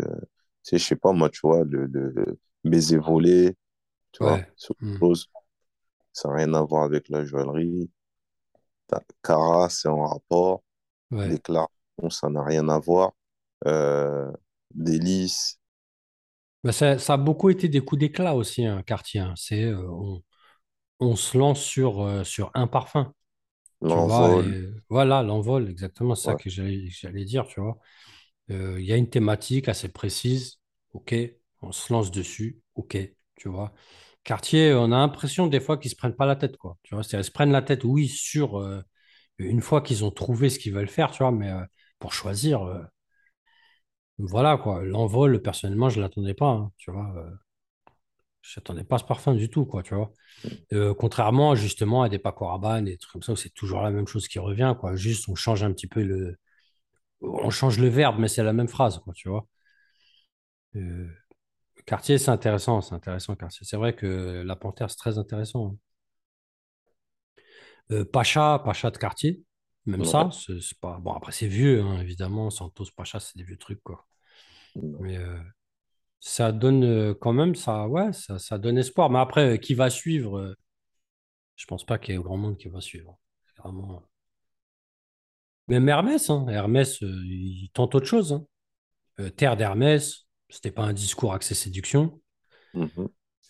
tu 0.63 0.71
sais, 0.71 0.77
je 0.79 0.85
sais 0.85 0.95
pas, 0.95 1.13
moi, 1.13 1.29
tu 1.29 1.39
vois, 1.43 1.63
le, 1.65 1.85
le 1.87 2.39
baiser 2.63 2.97
volé, 2.97 3.55
tu 4.13 4.23
vois, 4.23 4.39
ouais, 4.39 4.47
c'est 4.57 4.71
autre 4.71 4.81
Hmm. 4.81 4.99
chose. 4.99 5.27
Ça 6.13 6.29
n'a 6.29 6.35
rien 6.37 6.53
à 6.55 6.63
voir 6.63 6.83
avec 6.85 7.09
la 7.09 7.25
joaillerie. 7.25 7.89
Cara, 9.23 9.69
c'est 9.69 9.87
en 9.89 10.05
rapport. 10.05 10.63
ouais. 11.11 11.39
Déclaration, 11.39 12.09
ça 12.11 12.29
n'a 12.29 12.43
rien 12.43 12.69
à 12.69 12.79
voir. 12.79 13.13
Euh, 13.67 14.31
Délice, 14.73 15.59
Bah, 16.63 16.71
ça, 16.73 16.99
ça 16.99 17.13
a 17.13 17.17
beaucoup 17.17 17.49
été 17.49 17.69
des 17.69 17.79
coups 17.81 17.99
d'éclat 17.99 18.35
aussi, 18.35 18.65
un 18.65 18.81
quartier. 18.83 19.21
hein. 19.21 19.33
C'est, 19.37 19.63
euh, 19.63 19.77
on, 19.89 20.21
on 20.99 21.15
se 21.17 21.37
lance 21.37 21.61
sur, 21.63 22.01
euh, 22.03 22.23
sur 22.23 22.51
un 22.55 22.67
parfum. 22.67 23.13
L'envol, 23.81 24.45
et 24.45 24.69
voilà, 24.89 25.23
l'envol, 25.23 25.69
exactement 25.69 26.15
c'est 26.15 26.25
ça 26.25 26.33
ouais, 26.33 26.37
que 26.37 26.49
j'allais 26.49 27.25
dire, 27.25 27.47
tu 27.47 27.61
vois. 27.61 27.77
Euh, 28.51 28.79
Il 28.79 28.85
y 28.85 28.93
a 28.93 28.97
une 28.97 29.09
thématique 29.09 29.69
assez 29.69 29.89
précise, 29.89 30.59
ok, 30.93 31.15
on 31.61 31.71
se 31.71 31.93
lance 31.93 32.11
dessus, 32.11 32.61
ok, 32.75 32.97
tu 33.35 33.49
vois. 33.49 33.73
Cartier, 34.23 34.73
on 34.73 34.85
a 34.91 34.97
l'impression 34.99 35.47
des 35.47 35.59
fois 35.61 35.77
qu'ils 35.77 35.91
se 35.91 35.95
prennent 35.97 36.15
pas 36.15 36.25
la 36.27 36.35
tête, 36.37 36.57
quoi. 36.57 36.77
Tu 36.83 36.95
vois, 36.95 37.03
c'est-à-dire, 37.03 37.21
ils 37.25 37.27
se 37.27 37.31
prennent 37.31 37.51
la 37.51 37.61
tête, 37.61 37.83
oui, 37.85 38.07
sur 38.09 38.59
euh, 38.59 38.81
une 39.39 39.61
fois 39.61 39.81
qu'ils 39.81 40.05
ont 40.05 40.11
trouvé 40.11 40.49
ce 40.49 40.59
qu'ils 40.59 40.73
veulent 40.73 40.89
faire, 40.89 41.11
tu 41.11 41.19
vois, 41.23 41.31
mais 41.31 41.51
euh, 41.51 41.63
pour 41.99 42.13
choisir, 42.13 42.63
euh, 42.63 42.83
voilà, 44.19 44.57
quoi. 44.57 44.83
L'envol, 44.83 45.41
personnellement, 45.41 45.89
je 45.89 45.99
l'attendais 46.01 46.33
pas, 46.33 46.47
hein, 46.49 46.71
tu 46.77 46.91
vois. 46.91 47.13
Je 48.49 48.59
n'attendais 48.59 48.83
pas 48.83 48.97
ce 48.97 49.03
parfum 49.03 49.35
du 49.35 49.49
tout, 49.49 49.65
quoi, 49.65 49.83
tu 49.83 49.93
vois. 49.95 50.11
Euh, 50.73 50.93
contrairement, 50.95 51.55
justement, 51.55 52.03
à 52.03 52.09
des 52.09 52.19
Paco 52.19 52.47
Rabanne 52.47 52.87
et 52.87 52.91
des 52.91 52.97
trucs 52.97 53.13
comme 53.13 53.23
ça, 53.23 53.35
c'est 53.35 53.53
toujours 53.53 53.81
la 53.81 53.91
même 53.91 54.07
chose 54.07 54.27
qui 54.27 54.39
revient, 54.39 54.75
quoi. 54.79 54.95
Juste, 54.95 55.29
on 55.29 55.35
change 55.35 55.63
un 55.63 55.71
petit 55.73 55.87
peu 55.87 56.03
le, 56.03 56.37
on 57.21 57.49
change 57.51 57.79
le 57.79 57.87
verbe, 57.89 58.17
mais 58.19 58.27
c'est 58.29 58.43
la 58.43 58.53
même 58.53 58.67
phrase, 58.69 58.99
quoi, 58.99 59.13
tu 59.15 59.29
vois. 59.29 59.47
Euh, 60.75 61.07
Cartier, 61.85 62.17
c'est 62.19 62.31
intéressant, 62.31 62.81
c'est 62.81 62.95
intéressant, 62.95 63.35
Cartier. 63.35 63.65
C'est 63.69 63.77
vrai 63.77 63.95
que 63.95 64.43
la 64.45 64.55
Panthère, 64.57 64.89
c'est 64.91 64.97
très 64.97 65.17
intéressant. 65.19 65.69
hein. 65.69 65.77
Euh, 67.91 68.05
Pacha, 68.05 68.59
Pacha 68.63 68.91
de 68.91 68.97
Cartier, 68.97 69.41
même 69.85 70.03
ouais. 70.03 70.05
ça, 70.05 70.29
c'est 70.31 70.59
c'est 70.61 70.79
pas. 70.79 70.99
Bon, 70.99 71.13
après, 71.13 71.31
c'est 71.31 71.47
vieux, 71.47 71.81
hein, 71.81 71.99
évidemment. 72.01 72.49
Santos, 72.49 72.85
Pacha, 72.95 73.19
c'est 73.19 73.37
des 73.37 73.43
vieux 73.43 73.57
trucs, 73.57 73.81
quoi. 73.83 74.05
Mais 74.99 75.17
euh, 75.17 75.37
ça 76.19 76.51
donne 76.51 76.83
euh, 76.83 77.13
quand 77.13 77.33
même, 77.33 77.55
ça, 77.55 77.87
ouais, 77.87 78.13
ça, 78.13 78.39
ça 78.39 78.57
donne 78.57 78.77
espoir. 78.77 79.09
Mais 79.09 79.19
après, 79.19 79.53
euh, 79.55 79.57
qui 79.57 79.73
va 79.73 79.89
suivre 79.89 80.37
euh, 80.39 80.53
Je 81.55 81.67
pense 81.67 81.85
pas 81.85 81.99
qu'il 81.99 82.15
y 82.15 82.17
ait 82.17 82.19
grand 82.19 82.37
monde 82.37 82.57
qui 82.57 82.69
va 82.69 82.81
suivre. 82.81 83.19
Vraiment... 83.59 84.01
Même 85.69 85.87
Hermès, 85.87 86.29
hein. 86.29 86.45
Hermès, 86.49 87.01
euh, 87.03 87.21
il 87.25 87.69
tente 87.73 87.95
autre 87.95 88.05
chose. 88.07 88.33
hein. 88.33 88.45
Euh, 89.21 89.29
Terre 89.31 89.57
d'Hermès, 89.57 90.27
c'était 90.49 90.71
pas 90.71 90.83
un 90.83 90.93
discours 90.93 91.33
axé 91.33 91.55
séduction. 91.55 92.21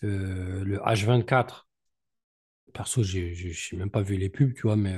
Euh, 0.04 0.64
le 0.64 0.78
H24, 0.84 1.68
perso, 2.74 3.02
j'ai- 3.02 3.34
j'ai 3.34 3.76
même 3.76 3.90
pas 3.90 4.02
vu 4.02 4.16
les 4.18 4.30
pubs, 4.30 4.54
tu 4.54 4.62
vois, 4.62 4.76
mais 4.76 4.96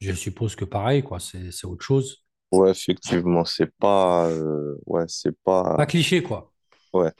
je 0.00 0.12
suppose 0.12 0.56
que 0.56 0.64
pareil, 0.66 1.02
quoi, 1.02 1.20
c'est 1.20 1.52
c'est 1.52 1.66
autre 1.66 1.84
chose. 1.84 2.24
Ouais, 2.52 2.70
effectivement, 2.70 3.44
c'est 3.44 3.70
pas, 3.78 4.28
ouais, 4.86 5.04
c'est 5.08 5.36
pas, 5.44 5.76
Pas 5.76 5.86
cliché, 5.86 6.22
quoi. 6.22 6.52
Ouais, 6.92 7.12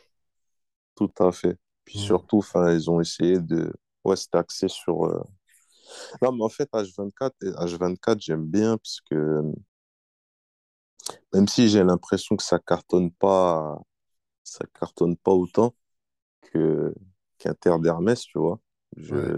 tout 0.95 1.11
à 1.19 1.33
fait. 1.33 1.57
Puis 1.85 1.99
Mm. 1.99 1.99
surtout, 1.99 2.39
enfin, 2.39 2.73
ils 2.73 2.91
ont 2.91 3.01
essayé 3.01 3.39
de, 3.39 3.73
ouais, 4.05 4.17
c'est 4.17 4.35
axé 4.35 4.69
sur, 4.69 5.05
euh, 5.07 5.21
non, 6.23 6.33
mais 6.33 6.45
en 6.45 6.49
fait, 6.49 6.69
H24, 6.73 7.35
et 7.43 7.51
H24, 7.51 8.21
j'aime 8.21 8.47
bien 8.47 8.77
parce 8.79 9.01
que 9.11 9.43
même 11.33 11.49
si 11.49 11.69
j'ai 11.69 11.83
l'impression 11.85 12.37
que 12.37 12.43
ça 12.43 12.59
cartonne 12.59 13.11
pas, 13.13 13.79
ça 14.45 14.65
cartonne 14.81 15.17
pas 15.19 15.33
autant 15.33 15.75
que 16.43 16.95
qu'Inter 17.39 17.77
d'Hermès, 17.81 18.21
tu 18.23 18.39
vois. 18.39 18.61
Je, 18.97 19.17
Ouais. 19.17 19.35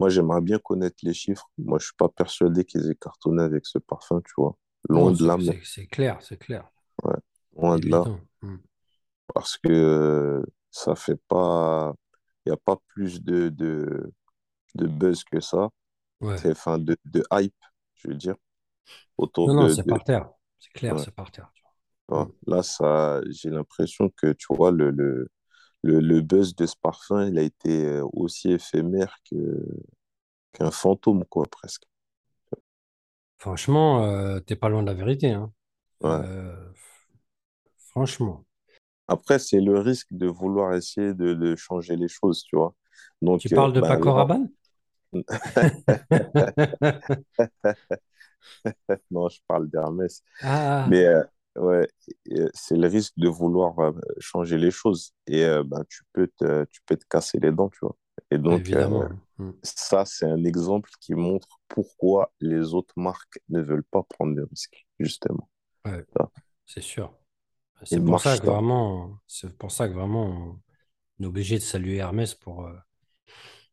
moi, 0.00 0.10
j'aimerais 0.10 0.40
bien 0.42 0.58
connaître 0.58 0.96
les 1.02 1.14
chiffres. 1.14 1.50
Moi, 1.58 1.78
je 1.80 1.86
suis 1.86 1.96
pas 1.96 2.08
persuadé 2.08 2.64
qu'ils 2.64 2.90
aient 2.90 2.96
cartonné 2.96 3.42
avec 3.42 3.66
ce 3.66 3.78
parfum, 3.78 4.20
tu 4.26 4.32
vois. 4.38 4.56
Loin 4.88 5.10
Non, 5.10 5.12
de 5.12 5.26
là, 5.26 5.36
c'est 5.36 5.40
mais 5.40 5.52
c'est- 5.52 5.62
c'est 5.64 5.86
clair, 5.86 6.22
c'est 6.22 6.38
clair. 6.38 6.70
ouais, 7.04 7.16
loin 7.56 7.78
de 7.78 7.88
là. 7.88 8.04
Évident. 8.04 8.20
Mm. 8.42 8.56
Parce 9.34 9.56
que 9.58 10.42
ça 10.70 10.94
fait 10.96 11.18
pas, 11.28 11.94
il 12.46 12.50
n'y 12.50 12.54
a 12.54 12.56
pas 12.58 12.76
plus 12.88 13.22
de, 13.22 13.48
de, 13.48 14.12
de 14.76 14.86
buzz 14.88 15.24
que 15.24 15.40
ça, 15.40 15.70
Ouais. 16.20 16.42
C'est- 16.42 16.52
enfin 16.52 16.78
de, 16.78 16.96
de 17.06 17.24
hype, 17.32 17.54
je 17.96 18.08
veux 18.10 18.14
dire, 18.16 18.36
autour 19.18 19.50
Non, 19.50 19.54
non, 19.54 19.68
c'est 19.68 19.86
par 19.86 20.02
terre. 20.04 20.28
C'est 20.58 20.72
clair, 20.72 20.98
ouais, 20.98 20.98
c'est 20.98 21.12
par 21.14 21.30
terre. 21.30 21.52
Mm. 22.08 22.24
Là, 22.46 22.62
ça, 22.62 23.20
j'ai 23.30 23.50
l'impression 23.50 24.10
que 24.16 24.32
tu 24.32 24.46
vois 24.54 24.70
le, 24.70 24.90
le, 24.90 25.28
le, 25.82 26.00
le 26.00 26.20
buzz 26.22 26.54
de 26.56 26.66
ce 26.66 26.76
parfum, 26.82 27.28
il 27.28 27.38
a 27.38 27.42
été 27.42 27.86
euh, 27.86 28.04
aussi 28.14 28.52
éphémère 28.52 29.16
que 29.30 29.36
qu'un 30.52 30.70
fantôme, 30.72 31.24
quoi, 31.26 31.44
presque. 31.50 31.84
Franchement, 33.38 34.04
euh, 34.04 34.40
t'es 34.40 34.56
pas 34.56 34.68
loin 34.68 34.82
de 34.82 34.86
la 34.88 34.94
vérité, 34.94 35.30
hein. 35.30 35.52
Ouais. 36.00 36.20
Euh, 36.20 36.72
franchement. 37.78 38.44
Après, 39.08 39.38
c'est 39.38 39.60
le 39.60 39.78
risque 39.80 40.08
de 40.12 40.26
vouloir 40.26 40.74
essayer 40.74 41.14
de, 41.14 41.34
de 41.34 41.56
changer 41.56 41.96
les 41.96 42.08
choses, 42.08 42.44
tu 42.44 42.56
vois. 42.56 42.74
Tu 43.38 43.48
Donc, 43.48 43.52
euh, 43.52 43.66
parles 43.66 43.72
de 43.72 43.80
ben 43.80 43.80
Paco 43.80 44.12
Rabanne? 44.12 44.50
non, 49.10 49.28
je 49.28 49.38
parle 49.46 49.68
d'Hermès. 49.68 50.22
Ah, 50.40 50.86
Mais 50.86 51.04
euh, 51.06 51.22
ouais, 51.56 51.88
euh, 52.32 52.48
c'est 52.54 52.76
le 52.76 52.88
risque 52.88 53.14
de 53.16 53.28
vouloir 53.28 53.74
changer 54.18 54.58
les 54.58 54.70
choses. 54.70 55.12
Et 55.26 55.44
euh, 55.44 55.62
ben, 55.64 55.84
tu 55.88 56.02
peux 56.12 56.28
te, 56.38 56.64
tu 56.66 56.80
peux 56.86 56.96
te 56.96 57.04
casser 57.08 57.38
les 57.40 57.52
dents, 57.52 57.70
tu 57.70 57.80
vois. 57.82 57.96
Et 58.30 58.38
donc. 58.38 58.72
Mm. 59.38 59.54
ça, 59.62 60.04
c'est 60.06 60.26
un 60.26 60.44
exemple 60.44 60.90
qui 61.00 61.14
montre 61.14 61.60
pourquoi 61.68 62.32
les 62.40 62.74
autres 62.74 62.94
marques 62.96 63.40
ne 63.48 63.60
veulent 63.62 63.84
pas 63.84 64.02
prendre 64.04 64.34
de 64.36 64.42
risques, 64.42 64.86
justement. 65.00 65.48
Ouais, 65.86 66.04
c'est 66.66 66.82
sûr. 66.82 67.14
C'est 67.82 68.00
Ils 68.00 68.04
pour 68.04 68.20
ça 68.20 68.38
que 68.38 68.44
vraiment, 68.46 69.18
c'est 69.26 69.56
pour 69.56 69.70
ça 69.70 69.88
que 69.88 69.94
vraiment, 69.94 70.60
on 71.20 71.24
est 71.24 71.26
obligé 71.26 71.56
de 71.58 71.62
saluer 71.64 71.96
Hermès 71.98 72.34
pour, 72.34 72.66
euh, 72.66 72.74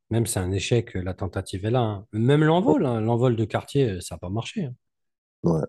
même 0.10 0.26
c'est 0.28 0.40
un 0.40 0.52
échec, 0.52 0.96
euh, 0.96 1.02
la 1.02 1.14
tentative 1.14 1.66
est 1.66 1.72
là. 1.72 1.80
hein. 1.82 2.08
Même 2.14 2.44
l'envol, 2.44 2.86
hein, 2.86 3.02
l'envol 3.02 3.36
de 3.36 3.46
quartier, 3.46 3.90
euh, 3.92 4.02
ça 4.02 4.16
n'a 4.16 4.20
pas 4.20 4.30
marché. 4.30 4.66
hein. 4.66 4.76
Ouais, 5.44 5.66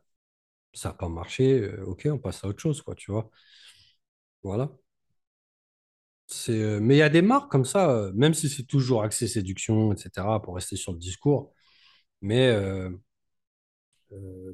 Ça 0.75 0.91
n'a 0.91 0.95
pas 0.95 1.09
marché, 1.09 1.61
euh, 1.61 1.85
ok, 1.87 2.09
on 2.13 2.19
passe 2.19 2.45
à 2.45 2.49
autre 2.49 2.61
chose, 2.61 2.83
quoi, 2.83 2.95
tu 2.95 3.11
vois. 3.11 3.31
Voilà. 4.43 4.71
C'est, 6.27 6.53
euh, 6.61 6.81
mais 6.81 6.95
il 6.97 6.99
y 6.99 7.03
a 7.03 7.09
des 7.11 7.23
marques 7.23 7.51
comme 7.51 7.65
ça, 7.65 7.91
euh, 7.91 8.13
même 8.15 8.33
si 8.35 8.49
c'est 8.49 8.65
toujours 8.65 9.03
axé 9.03 9.29
séduction, 9.29 9.93
etc., 9.93 10.41
pour 10.43 10.55
rester 10.55 10.77
sur 10.77 10.93
le 10.93 10.99
discours. 10.99 11.53
Mais 12.23 12.51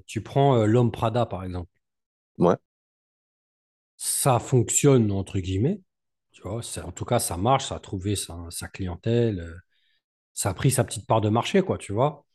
tu 0.07 0.23
prends 0.23 0.65
l'homme 0.67 0.91
Prada, 0.91 1.27
par 1.27 1.45
exemple. 1.45 1.71
ouais, 2.39 2.57
Ça 3.99 4.41
fonctionne, 4.41 5.13
entre 5.13 5.41
guillemets. 5.41 5.83
Tu 6.33 6.43
vois, 6.43 6.63
c'est- 6.65 6.83
en 6.83 6.93
tout 6.93 7.07
cas, 7.07 7.21
ça 7.21 7.39
marche, 7.39 7.67
ça 7.69 7.77
a 7.77 7.81
trouvé 7.81 8.17
sa, 8.17 8.39
sa 8.51 8.69
clientèle, 8.69 9.41
euh, 9.41 9.57
ça 10.35 10.51
a 10.51 10.55
pris 10.55 10.71
sa 10.73 10.85
petite 10.85 11.07
part 11.07 11.21
de 11.23 11.29
marché, 11.31 11.63
quoi, 11.63 11.79
tu 11.79 11.93
vois. 11.93 12.27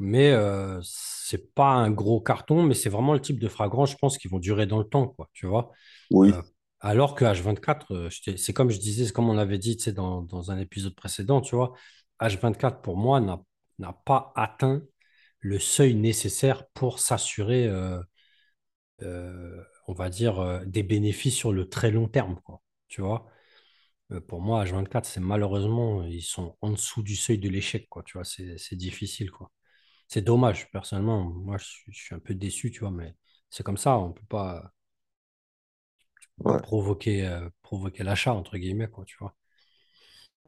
Mais 0.00 0.32
euh, 0.32 0.80
c'est 0.84 1.54
pas 1.54 1.70
un 1.72 1.90
gros 1.92 2.20
carton, 2.20 2.62
mais 2.64 2.74
c'est 2.74 2.90
vraiment 2.90 3.14
le 3.14 3.20
type 3.20 3.40
de 3.40 3.48
fragrance, 3.48 3.92
je 3.92 3.96
pense, 3.98 4.18
qui 4.18 4.28
vont 4.28 4.38
durer 4.40 4.66
dans 4.66 4.78
le 4.78 4.84
temps, 4.86 5.08
quoi, 5.08 5.30
tu 5.34 5.46
vois. 5.46 5.72
Oui, 6.10 6.32
Euh, 6.32 6.42
alors 6.80 7.14
que 7.16 7.24
H24, 7.24 7.92
euh, 7.92 8.10
je 8.10 8.22
t'ai- 8.22 8.38
c'est 8.38 8.52
comme 8.54 8.70
je 8.70 8.78
disais, 8.80 9.06
c'est 9.06 9.12
comme 9.12 9.30
on 9.30 9.38
avait 9.38 9.58
dit, 9.58 9.76
tu 9.78 9.84
sais, 9.84 9.92
dans, 9.94 10.22
dans 10.22 10.50
un 10.52 10.58
épisode 10.58 10.94
précédent, 10.96 11.40
tu 11.42 11.56
vois, 11.56 11.74
H24, 12.20 12.82
pour 12.82 12.96
moi, 12.98 13.20
n'a, 13.20 13.40
n'a 13.80 13.92
pas 14.06 14.32
atteint 14.36 14.82
le 15.40 15.58
seuil 15.60 15.94
nécessaire 15.96 16.66
pour 16.74 17.00
s'assurer, 17.00 17.66
euh, 17.68 18.00
euh, 19.02 19.62
on 19.92 19.94
va 19.94 20.10
dire, 20.10 20.40
euh, 20.40 20.64
des 20.66 20.82
bénéfices 20.82 21.36
sur 21.36 21.52
le 21.52 21.68
très 21.68 21.90
long 21.90 22.08
terme, 22.08 22.40
quoi, 22.44 22.62
tu 22.88 23.02
vois. 23.02 23.26
Euh, 24.12 24.20
pour 24.20 24.40
moi, 24.42 24.64
H24, 24.64 25.06
c'est 25.06 25.20
malheureusement, 25.20 26.04
ils 26.04 26.22
sont 26.22 26.56
en 26.62 26.70
dessous 26.72 27.02
du 27.02 27.16
seuil 27.16 27.38
de 27.38 27.48
l'échec, 27.50 27.88
quoi, 27.88 28.02
tu 28.04 28.14
vois, 28.18 28.24
c'est 28.24 28.58
c'est 28.58 28.76
difficile, 28.76 29.30
quoi. 29.30 29.50
C'est 30.08 30.22
dommage, 30.22 30.70
personnellement. 30.72 31.24
Moi, 31.24 31.58
je 31.58 31.64
suis, 31.66 31.92
je 31.92 32.00
suis 32.04 32.14
un 32.16 32.20
peu 32.20 32.34
déçu, 32.34 32.70
tu 32.72 32.80
vois, 32.80 32.92
mais 32.92 33.14
c'est 33.50 33.64
comme 33.64 33.78
ça. 33.78 33.98
On 33.98 34.12
peut 34.12 34.26
pas, 34.28 34.72
peut 36.36 36.44
pas 36.44 36.56
ouais. 36.56 36.60
provoquer, 36.60 37.26
euh, 37.26 37.48
provoquer 37.62 38.02
l'achat, 38.04 38.34
entre 38.34 38.58
guillemets, 38.58 38.88
quoi, 38.88 39.04
tu 39.06 39.16
vois. 39.18 39.34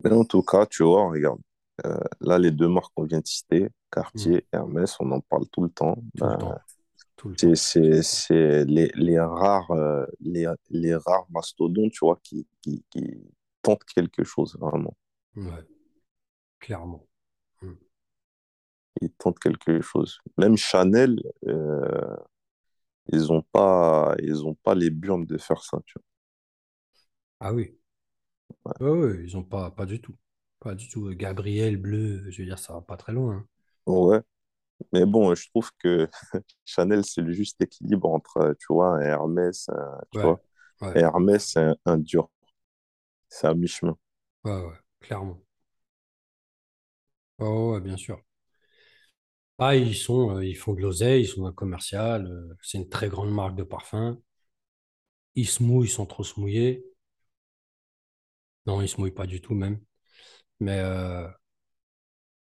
Mais 0.03 0.13
en 0.13 0.25
tout 0.25 0.43
cas, 0.43 0.67
tu 0.67 0.83
vois, 0.83 1.09
regarde, 1.11 1.41
là, 2.21 2.39
les 2.39 2.51
deux 2.51 2.69
marques 2.69 2.93
qu'on 2.95 3.05
vient 3.05 3.21
de 3.21 3.27
citer, 3.27 3.69
Mm. 4.15 4.31
Cartier, 4.31 4.47
Hermès, 4.53 4.97
on 5.01 5.11
en 5.13 5.21
parle 5.21 5.47
tout 5.53 5.63
le 5.63 5.71
temps. 5.71 5.97
Tout 6.17 6.27
Ben, 6.27 6.29
le 6.29 6.37
temps. 6.37 6.59
C'est- 7.55 8.03
c'est 8.03 8.65
les, 8.65 8.91
les 8.95 9.19
rares, 9.21 9.71
euh, 9.73 10.05
les, 10.21 10.47
les 10.71 10.95
rares 10.95 11.27
mastodontes, 11.31 11.93
tu 11.93 12.01
vois, 12.05 12.19
qui, 12.23 12.47
qui, 12.63 12.85
qui 12.91 13.03
tentent 13.63 13.85
quelque 13.85 14.25
chose, 14.25 14.57
vraiment. 14.61 14.97
Ouais, 15.37 15.65
clairement. 16.61 17.07
Mm. 17.63 17.75
Ils 19.01 19.11
tentent 19.13 19.39
quelque 19.39 19.81
chose. 19.81 20.19
Même 20.37 20.57
Chanel, 20.57 21.23
euh, 21.47 22.17
ils 23.13 23.33
ont 23.33 23.41
pas, 23.41 24.15
ils 24.23 24.45
ont 24.45 24.55
pas 24.55 24.75
les 24.75 24.91
burnes 24.91 25.25
de 25.25 25.39
faire 25.39 25.63
ça, 25.65 25.79
tu 25.87 25.99
Ah 27.41 27.53
oui. 27.53 27.79
Ouais, 28.81 28.89
ouais, 28.91 29.25
ils 29.25 29.37
ont 29.37 29.43
pas, 29.45 29.71
pas 29.73 29.85
du 29.87 30.01
tout. 30.01 30.17
Pas 30.61 30.75
du 30.77 30.89
tout. 30.89 31.09
Gabriel, 31.15 31.77
bleu, 31.77 32.31
je 32.31 32.39
veux 32.43 32.47
dire, 32.47 32.59
ça 32.61 32.73
va 32.75 32.81
pas 32.83 32.97
très 32.97 33.13
loin. 33.13 33.35
hein. 33.39 33.49
vois. 33.87 34.17
Ouais. 34.17 34.23
Mais 34.93 35.05
bon, 35.07 35.35
je 35.35 35.49
trouve 35.51 35.71
que 35.79 36.09
Chanel, 36.65 37.05
c'est 37.05 37.21
le 37.23 37.33
juste 37.33 37.61
équilibre 37.63 38.09
entre, 38.11 38.39
euh, 38.39 38.55
tu 38.59 38.67
vois, 38.73 38.97
un 38.99 39.01
Hermès, 39.01 39.69
un- 39.71 40.01
tu 40.11 40.19
Ouais, 40.19 40.23
vois. 40.23 40.43
ouais, 40.81 40.97
Hermès, 40.97 41.47
c'est 41.53 41.61
un, 41.61 41.77
un 41.87 41.99
dur. 41.99 42.31
C'est 43.29 43.47
à 43.49 43.55
mi-chemin. 43.55 43.99
ouais, 44.45 44.53
ouais, 44.53 44.79
clairement. 45.01 45.41
Ouais, 47.39 47.47
ouais, 47.49 47.71
ouais, 47.75 47.81
bien 47.81 47.97
sûr. 47.97 48.21
Ah, 49.59 49.75
ils 49.75 49.97
sont, 49.97 50.37
euh, 50.37 50.45
ils 50.47 50.55
font 50.57 50.75
de 50.75 50.81
l'oseille, 50.81 51.23
ils 51.23 51.27
sont 51.27 51.45
un 51.47 51.53
commercial, 51.53 52.27
euh, 52.27 52.55
c'est 52.63 52.79
une 52.79 52.89
très 52.89 53.09
grande 53.09 53.33
marque 53.33 53.57
de 53.57 53.65
parfum. 53.65 54.17
Ils 55.37 55.47
se 55.47 55.63
mouillent 55.63 55.89
sans 55.89 56.07
trop 56.07 56.25
se 56.25 56.41
mouiller. 56.41 56.85
Non, 58.67 58.81
ils 58.83 58.89
se 58.89 58.99
mouillent 59.01 59.11
pas 59.11 59.27
du 59.27 59.41
tout 59.41 59.55
même. 59.55 59.81
Mais 60.61 60.79
euh, 60.81 61.29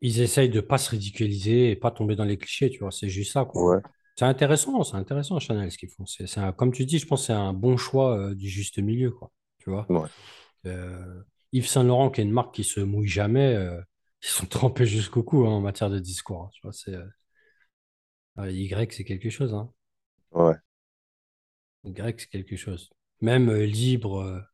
ils 0.03 0.21
essayent 0.21 0.49
de 0.51 0.61
pas 0.61 0.79
se 0.79 0.91
ridiculiser 0.91 1.71
et 1.71 1.77
pas 1.77 1.91
tomber 1.91 2.15
dans 2.17 2.25
les 2.25 2.37
clichés, 2.39 2.71
tu 2.71 2.79
vois. 2.81 2.91
C'est 2.91 3.09
juste 3.09 3.33
ça, 3.33 3.45
quoi. 3.45 3.63
Ouais, 3.63 3.81
C'est 4.17 4.25
intéressant, 4.25 4.83
c'est 4.83 4.97
intéressant, 4.97 5.39
Chanel, 5.39 5.71
ce 5.71 5.79
qu'ils 5.79 5.89
font. 5.89 6.05
C'est, 6.07 6.27
comme 6.57 6.73
tu 6.73 6.85
dis, 6.85 6.99
je 6.99 7.07
pense 7.07 7.21
que 7.23 7.27
c'est 7.27 7.33
un 7.33 7.53
bon 7.53 7.77
choix 7.77 8.17
euh, 8.17 8.35
du 8.35 8.49
juste 8.49 8.79
milieu, 8.79 9.11
quoi. 9.11 9.31
Tu 9.59 9.71
vois. 9.71 9.89
ouais, 9.89 10.09
Euh, 10.67 11.23
Yves 11.53 11.67
Saint 11.67 11.83
Laurent, 11.85 12.11
qui 12.11 12.21
est 12.21 12.25
une 12.25 12.31
marque 12.31 12.55
qui 12.55 12.63
se 12.65 12.79
mouille 12.81 13.07
jamais, 13.09 13.55
euh, 13.55 13.81
ils 14.23 14.29
sont 14.29 14.47
trempés 14.47 14.85
jusqu'au 14.87 15.23
cou 15.23 15.45
hein, 15.47 15.51
en 15.51 15.61
matière 15.61 15.89
de 15.91 15.99
discours. 15.99 16.43
hein. 16.43 16.49
tu 16.53 16.61
vois, 16.63 16.73
c'est 16.73 16.93
Y, 18.37 18.93
c'est 18.93 19.05
quelque 19.05 19.31
chose. 19.31 19.55
Hein. 19.55 19.73
ouais, 20.31 20.57
Y, 21.85 22.19
c'est 22.21 22.29
quelque 22.29 22.55
chose. 22.55 22.91
Même 23.21 23.51
libre, 23.51 24.45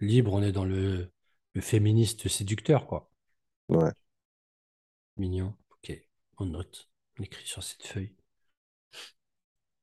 libre, 0.00 0.32
on 0.34 0.42
est 0.42 0.52
dans 0.52 0.64
le, 0.66 1.12
le 1.54 1.60
féministe 1.62 2.28
séducteur, 2.28 2.86
quoi. 2.86 3.10
ouais. 3.68 3.92
Mignon. 5.16 5.54
Ok, 5.70 5.98
on 6.36 6.44
note. 6.44 6.90
On 7.18 7.22
écrit 7.22 7.46
sur 7.46 7.62
cette 7.62 7.86
feuille. 7.86 8.14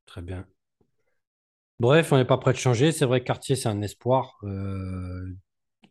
Très 0.06 0.22
bien. 0.22 0.46
Bref, 1.80 2.12
on 2.12 2.18
n'est 2.18 2.26
pas 2.26 2.38
prêt 2.38 2.52
de 2.54 2.58
changer. 2.58 2.92
C'est 2.92 3.06
vrai 3.06 3.22
que 3.22 3.26
Cartier, 3.26 3.56
c'est 3.56 3.70
un 3.70 3.82
espoir. 3.82 4.38
euh, 4.44 5.36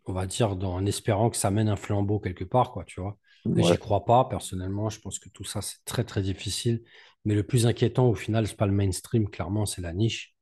on 0.06 0.12
va 0.14 0.26
dire 0.26 0.56
dans- 0.56 0.74
en 0.74 0.86
espérant 0.86 1.30
que 1.30 1.36
ça 1.36 1.50
mène 1.50 1.68
un 1.68 1.76
flambeau 1.76 2.20
quelque 2.20 2.44
part, 2.44 2.72
quoi, 2.72 2.84
tu 2.84 3.00
vois. 3.00 3.18
Mais 3.54 3.62
j'y 3.62 3.70
ouais. 3.72 3.78
crois 3.78 4.04
pas, 4.06 4.26
personnellement. 4.26 4.90
Je 4.90 5.00
pense 5.00 5.18
que 5.18 5.28
tout 5.30 5.44
ça, 5.44 5.62
c'est 5.62 5.84
très, 5.86 6.04
très 6.04 6.22
difficile. 6.22 6.84
Mais 7.24 7.34
le 7.34 7.44
plus 7.44 7.66
inquiétant, 7.66 8.08
au 8.08 8.14
final, 8.14 8.46
c'est 8.48 8.56
pas 8.56 8.66
le 8.66 8.72
mainstream, 8.72 9.28
clairement, 9.30 9.66
c'est 9.66 9.82
la 9.82 9.92
niche. 9.94 10.34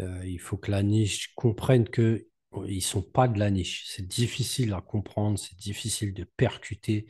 Euh, 0.00 0.26
il 0.26 0.38
faut 0.40 0.56
que 0.56 0.70
la 0.70 0.82
niche 0.82 1.34
comprenne 1.34 1.88
que 1.88 2.26
oh, 2.52 2.64
ils 2.66 2.80
sont 2.82 3.02
pas 3.02 3.28
de 3.28 3.38
la 3.38 3.50
niche. 3.50 3.84
C'est 3.88 4.06
difficile 4.06 4.72
à 4.74 4.80
comprendre, 4.80 5.38
c'est 5.38 5.56
difficile 5.58 6.14
de 6.14 6.24
percuter. 6.24 7.06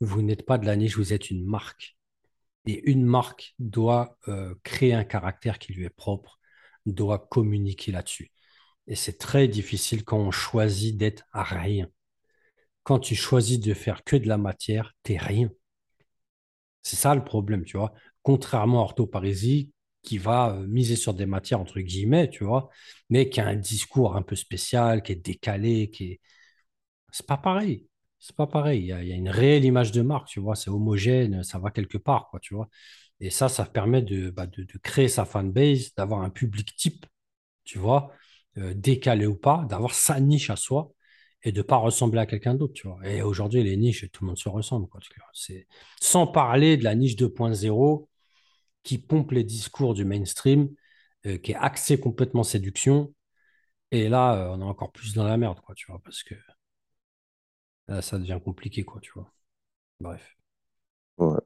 Vous 0.00 0.22
n'êtes 0.22 0.44
pas 0.46 0.58
de 0.58 0.66
la 0.66 0.76
niche, 0.76 0.96
vous 0.96 1.12
êtes 1.12 1.30
une 1.30 1.44
marque. 1.44 1.96
Et 2.66 2.82
une 2.90 3.04
marque 3.04 3.54
doit 3.58 4.18
euh, 4.28 4.54
créer 4.62 4.94
un 4.94 5.04
caractère 5.04 5.58
qui 5.58 5.72
lui 5.74 5.84
est 5.84 5.90
propre, 5.90 6.40
doit 6.86 7.18
communiquer 7.18 7.92
là-dessus. 7.92 8.32
Et 8.86 8.96
c'est 8.96 9.18
très 9.18 9.48
difficile 9.48 10.04
quand 10.04 10.18
on 10.18 10.30
choisit 10.30 10.96
d'être 10.96 11.24
à 11.32 11.42
rien. 11.44 11.88
Quand 12.84 12.98
tu 13.00 13.14
choisis 13.14 13.60
de 13.60 13.74
faire 13.74 14.04
que 14.04 14.16
de 14.16 14.28
la 14.28 14.38
matière, 14.38 14.94
t'es 15.02 15.16
rien. 15.18 15.50
C'est 16.82 16.96
ça 16.96 17.14
le 17.14 17.24
problème, 17.24 17.64
tu 17.64 17.76
vois. 17.76 17.92
Contrairement 18.22 18.80
à 18.80 18.82
Ortho 18.84 19.06
Parisi, 19.06 19.72
qui 20.02 20.18
va 20.18 20.50
euh, 20.54 20.66
miser 20.66 20.96
sur 20.96 21.14
des 21.14 21.26
matières, 21.26 21.60
entre 21.60 21.80
guillemets, 21.80 22.28
tu 22.30 22.44
vois, 22.44 22.68
mais 23.10 23.28
qui 23.30 23.40
a 23.40 23.46
un 23.46 23.56
discours 23.56 24.16
un 24.16 24.22
peu 24.22 24.36
spécial, 24.36 25.02
qui 25.02 25.12
est 25.12 25.16
décalé, 25.16 25.90
qui 25.90 26.12
est... 26.12 26.20
C'est 27.12 27.26
pas 27.26 27.38
pareil. 27.38 27.86
C'est 28.26 28.36
pas 28.36 28.46
pareil. 28.46 28.80
Il 28.80 28.86
y 28.86 28.92
a, 28.92 29.16
une 29.16 29.28
réelle 29.28 29.66
image 29.66 29.92
de 29.92 30.00
marque, 30.00 30.28
tu 30.28 30.40
vois. 30.40 30.56
C'est 30.56 30.70
homogène, 30.70 31.42
ça 31.44 31.58
va 31.58 31.70
quelque 31.70 31.98
part, 31.98 32.28
quoi, 32.30 32.40
tu 32.40 32.54
vois. 32.54 32.70
Et 33.20 33.28
ça, 33.30 33.50
ça 33.50 33.66
permet 33.66 34.00
de, 34.02 34.30
bah, 34.30 34.46
créer 34.82 35.08
sa 35.08 35.26
fanbase, 35.26 35.94
d'avoir 35.94 36.22
un 36.22 36.30
public 36.30 36.74
type 36.76 37.06
tu 37.64 37.78
vois, 37.78 38.12
euh, 38.58 38.74
décalé 38.74 39.26
ou 39.26 39.36
pas, 39.36 39.66
d'avoir 39.68 39.94
sa 39.94 40.20
niche 40.20 40.50
à 40.50 40.56
soi 40.56 40.92
et 41.42 41.52
de 41.52 41.58
ne 41.58 41.62
pas 41.62 41.76
ressembler 41.76 42.20
à 42.20 42.26
quelqu'un 42.26 42.54
d'autre, 42.54 42.74
tu 42.74 42.88
vois. 42.88 42.98
Et 43.08 43.22
aujourd'hui, 43.22 43.62
les 43.62 43.76
niches, 43.76 44.10
tout 44.12 44.24
le 44.24 44.28
monde 44.28 44.38
se 44.38 44.48
ressemble, 44.48 44.88
quoi. 44.88 45.00
C'est... 45.34 45.66
Sans 46.00 46.26
parler 46.26 46.76
de 46.76 46.84
la 46.84 46.94
niche 46.94 47.16
2.0 47.16 48.08
qui 48.82 48.98
pompe 48.98 49.32
les 49.32 49.44
discours 49.44 49.94
du 49.94 50.04
mainstream, 50.04 50.70
euh, 51.26 51.38
qui 51.38 51.52
est 51.52 51.56
axé 51.56 52.00
complètement 52.00 52.44
séduction. 52.44 53.14
Et 53.90 54.08
là, 54.08 54.34
euh, 54.36 54.56
on 54.56 54.60
est 54.60 54.64
encore 54.64 54.92
plus 54.92 55.14
dans 55.14 55.24
la 55.24 55.36
merde, 55.36 55.60
quoi, 55.60 55.74
tu 55.74 55.86
vois, 55.90 56.00
parce 56.04 56.22
que 56.22 56.34
là, 57.88 58.02
ça 58.02 58.18
devient 58.18 58.40
compliqué, 58.44 58.84
quoi, 58.84 59.00
tu 59.00 59.10
vois. 59.12 59.32
Bref. 60.00 60.36
ouais. 61.18 61.38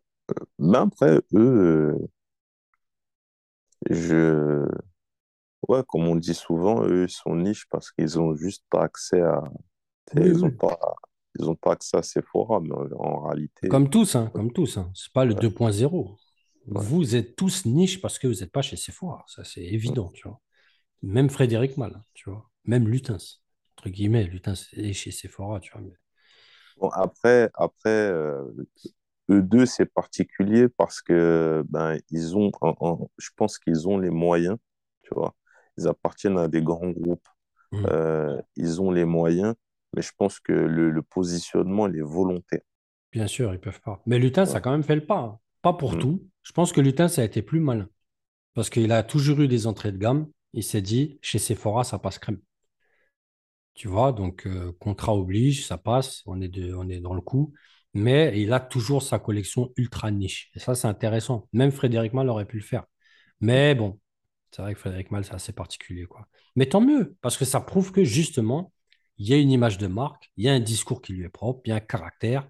Mais 0.59 0.79
après, 0.79 1.21
eux, 1.35 1.99
euh, 1.99 2.09
je... 3.91 4.67
Ouais, 5.69 5.83
comme 5.89 6.09
on 6.09 6.17
dit 6.17 6.35
souvent, 6.35 6.85
eux, 6.85 7.05
ils 7.09 7.11
sont 7.13 7.37
niches 7.37 7.67
parce 7.71 7.91
qu'ils 7.93 8.19
ont 8.21 8.35
juste 8.37 8.65
pas 8.71 8.85
accès 8.85 9.21
à... 9.21 9.43
Oui, 10.15 10.29
Ils 10.29 10.45
ont 10.45 10.51
pas... 10.51 10.79
Ils 11.39 11.49
ont 11.49 11.55
pas 11.57 11.73
accès 11.73 11.97
à 11.97 12.03
Sephora, 12.03 12.61
mais 12.61 12.73
en, 12.73 12.91
en 12.99 13.21
réalité... 13.29 13.69
Comme 13.69 13.91
tous, 13.91 14.17
hein, 14.17 14.31
comme 14.35 14.53
tous. 14.53 14.77
Hein. 14.79 14.91
C'est 14.95 15.13
pas 15.13 15.25
le 15.25 15.35
Ouais, 15.35 15.41
2.0. 15.41 16.17
ouais. 16.67 16.85
Vous 16.85 17.15
êtes 17.17 17.37
tous 17.37 17.65
niches 17.67 18.01
parce 18.01 18.19
que 18.19 18.27
vous 18.27 18.35
n'êtes 18.41 18.53
pas 18.53 18.63
chez 18.63 18.77
Sephora. 18.77 19.25
Ça, 19.29 19.45
c'est 19.45 19.63
évident, 19.65 20.11
tu 20.15 20.27
vois. 20.29 20.41
Même 21.03 21.31
Frédéric 21.31 21.77
Mal, 21.79 22.03
tu 22.15 22.31
vois. 22.31 22.51
Même 22.65 22.89
Lutens, 22.89 23.43
entre 23.79 23.91
guillemets, 23.91 24.25
Lutens 24.25 24.69
est 24.75 24.93
chez 24.95 25.13
Sephora, 25.13 25.61
tu 25.61 25.73
vois. 25.73 25.83
mais- 25.83 25.95
Bon, 26.81 26.89
après, 26.91 27.51
après 27.55 27.89
euh, 27.91 28.45
eux 29.31 29.43
deux, 29.43 29.67
c'est 29.67 29.87
particulier 29.87 30.69
parce 30.69 31.01
que 31.03 31.65
ben, 31.69 31.99
ils 32.11 32.37
ont, 32.37 32.51
je 33.19 33.31
pense 33.37 33.59
qu'ils 33.59 33.89
ont 33.89 33.99
les 33.99 34.11
moyens, 34.11 34.57
tu 35.03 35.15
vois. 35.15 35.35
Ils 35.79 35.89
appartiennent 35.89 36.39
à 36.39 36.49
des 36.49 36.63
grands 36.63 36.91
groupes, 36.91 37.29
Hmm. 37.73 37.89
euh, 37.91 38.41
ils 38.57 38.81
ont 38.83 38.91
les 38.93 39.05
moyens, 39.05 39.55
mais 39.95 40.03
je 40.03 40.13
pense 40.17 40.41
que 40.41 40.53
le, 40.53 40.91
le 40.91 41.03
positionnement, 41.03 41.89
il 41.89 41.97
est 41.99 42.03
volontaire. 42.03 42.63
Bien 43.13 43.27
sûr, 43.27 43.53
ils 43.55 43.61
peuvent 43.61 43.81
pas. 43.81 44.03
Mais 44.07 44.19
Lutens 44.19 44.55
a 44.55 44.61
Ouais. 44.61 44.63
quand 44.63 44.71
même 44.71 44.83
fait 44.83 44.95
le 44.97 45.05
pas. 45.07 45.19
hein. 45.19 45.39
Pas 45.63 45.73
pour 45.73 45.97
Mm. 45.97 45.99
tout. 45.99 46.27
Je 46.43 46.53
pense 46.53 46.73
que 46.73 46.81
Lutens 46.81 47.19
a 47.19 47.25
été 47.25 47.43
plus 47.43 47.61
malin. 47.61 47.89
Parce 48.55 48.71
qu'il 48.71 48.93
a 48.93 49.03
toujours 49.05 49.41
eu 49.41 49.49
des 49.49 49.67
entrées 49.69 49.93
de 49.93 49.99
gamme. 49.99 50.29
Il 50.55 50.65
s'est 50.65 50.83
dit, 50.83 51.19
chez 51.23 51.39
Sephora, 51.41 51.85
ça 51.85 51.99
passe 52.01 52.19
crème. 52.19 52.41
Tu 53.79 53.87
vois, 53.87 54.13
donc 54.13 54.45
euh, 54.49 54.73
contrat 54.81 55.15
oblige, 55.15 55.65
ça 55.65 55.79
passe, 55.79 56.25
on 56.27 56.41
est, 56.41 56.49
de, 56.49 56.75
on 56.75 56.89
est 56.89 56.99
dans 56.99 57.15
le 57.15 57.21
coup. 57.21 57.53
Mais 57.95 58.41
il 58.41 58.53
a 58.53 58.59
toujours 58.59 59.03
sa 59.05 59.21
collection 59.21 59.73
ultra 59.77 60.11
niche. 60.11 60.51
Et 60.55 60.59
ça, 60.59 60.75
c'est 60.75 60.89
intéressant. 60.89 61.49
Même 61.53 61.71
Frédéric 61.71 62.13
Mal 62.13 62.29
aurait 62.29 62.45
pu 62.45 62.57
le 62.57 62.65
faire. 62.65 62.85
Mais 63.41 63.77
bon, 63.77 64.01
c'est 64.51 64.63
vrai 64.63 64.75
que 64.75 64.81
Frédéric 64.81 65.13
Mal, 65.13 65.25
c'est 65.25 65.35
assez 65.35 65.53
particulier, 65.53 66.07
quoi. 66.07 66.27
Mais 66.57 66.67
tant 66.67 66.81
mieux, 66.81 67.17
parce 67.21 67.37
que 67.37 67.45
ça 67.45 67.61
prouve 67.61 67.93
que 67.93 68.03
justement, 68.03 68.73
il 69.19 69.29
y 69.29 69.35
a 69.35 69.37
une 69.39 69.53
image 69.53 69.79
de 69.79 69.87
marque, 69.87 70.33
il 70.37 70.45
y 70.45 70.49
a 70.49 70.55
un 70.55 70.61
discours 70.61 71.01
qui 71.01 71.13
lui 71.13 71.25
est 71.25 71.29
propre, 71.29 71.61
il 71.67 71.71
y 71.71 71.73
a 71.73 71.77
un 71.77 71.81
caractère. 71.81 72.49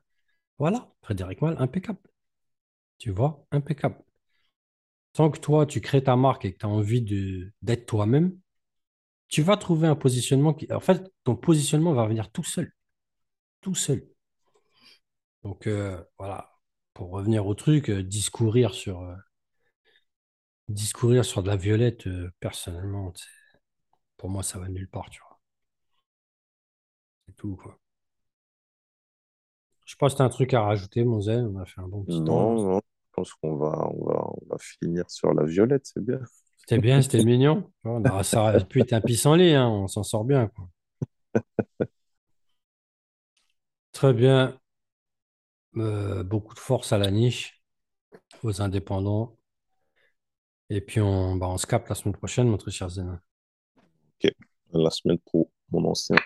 Voilà, 0.58 0.90
Frédéric 1.02 1.42
Mal, 1.42 1.56
impeccable. 1.58 2.00
Tu 2.98 3.10
vois? 3.10 3.44
Impeccable. 3.50 3.96
Tant 5.12 5.30
que 5.30 5.38
toi, 5.38 5.66
tu 5.66 5.80
crées 5.82 6.04
ta 6.04 6.16
marque 6.16 6.44
et 6.46 6.52
que 6.54 6.58
tu 6.58 6.66
as 6.66 6.68
envie 6.70 7.02
d'être 7.62 7.86
toi-même, 7.86 8.38
tu 9.28 9.42
vas 9.42 9.56
trouver 9.56 9.86
un 9.88 9.94
positionnement 9.96 10.54
qui. 10.54 10.72
En 10.72 10.80
fait, 10.80 11.12
ton 11.24 11.36
positionnement 11.36 11.92
va 11.92 12.06
venir 12.06 12.30
tout 12.32 12.44
seul. 12.44 12.72
Tout 13.60 13.74
seul. 13.74 14.06
Donc, 15.42 15.66
euh, 15.66 16.02
voilà. 16.18 16.52
Pour 16.94 17.10
revenir 17.10 17.46
au 17.46 17.54
truc, 17.54 17.90
euh, 17.90 18.02
discourir 18.02 18.74
sur, 18.74 19.02
euh, 19.02 19.14
discourir 20.68 21.24
sur 21.24 21.42
de 21.42 21.48
la 21.48 21.56
violette, 21.56 22.08
personnellement, 22.40 23.12
pour 24.16 24.30
moi, 24.30 24.42
ça 24.42 24.58
va 24.58 24.68
nulle 24.68 24.88
part, 24.88 25.08
tu 25.10 25.20
vois. 25.20 25.40
C'est 27.26 27.36
tout, 27.36 27.56
quoi. 27.56 27.78
Je 29.84 29.96
pense 29.96 30.12
que 30.12 30.16
tu 30.18 30.22
as 30.22 30.26
un 30.26 30.30
truc 30.30 30.52
à 30.54 30.62
rajouter, 30.62 31.04
mon 31.04 31.20
zen. 31.20 31.46
On 31.46 31.58
a 31.60 31.64
fait 31.64 31.80
un 31.80 31.88
bon 31.88 32.04
petit 32.04 32.18
temps. 32.18 32.54
Non, 32.54 32.62
non, 32.62 32.80
je 32.80 33.12
pense 33.12 33.32
qu'on 33.34 33.56
va, 33.56 33.88
on 33.94 34.04
va, 34.04 34.26
on 34.26 34.46
va 34.50 34.58
finir 34.58 35.08
sur 35.10 35.32
la 35.32 35.44
violette, 35.44 35.86
c'est 35.86 36.04
bien. 36.04 36.20
C'était 36.68 36.82
bien, 36.82 37.00
c'était 37.00 37.24
mignon. 37.24 37.70
Bon, 37.82 37.98
bah, 37.98 38.22
ça 38.22 38.42
aurait 38.42 38.62
pu 38.62 38.80
être 38.82 38.92
un 38.92 39.00
pissenlit, 39.00 39.54
hein. 39.54 39.66
On 39.68 39.88
s'en 39.88 40.02
sort 40.02 40.24
bien. 40.24 40.50
Très 43.92 44.12
bien. 44.14 44.58
Euh, 45.78 46.22
beaucoup 46.24 46.54
de 46.54 46.58
force 46.58 46.92
à 46.92 46.98
la 46.98 47.10
niche, 47.10 47.62
aux 48.42 48.62
indépendants. 48.62 49.36
Et 50.70 50.80
puis, 50.80 51.00
on, 51.00 51.36
bah, 51.36 51.46
on 51.48 51.58
se 51.58 51.66
capte 51.66 51.88
la 51.90 51.94
semaine 51.94 52.14
prochaine, 52.16 52.48
mon 52.48 52.56
très 52.56 52.70
cher 52.70 52.88
Zen. 52.88 53.20
Ok, 54.22 54.32
la 54.72 54.90
semaine 54.90 55.18
pro, 55.18 55.50
mon 55.70 55.84
ancien. 55.84 56.16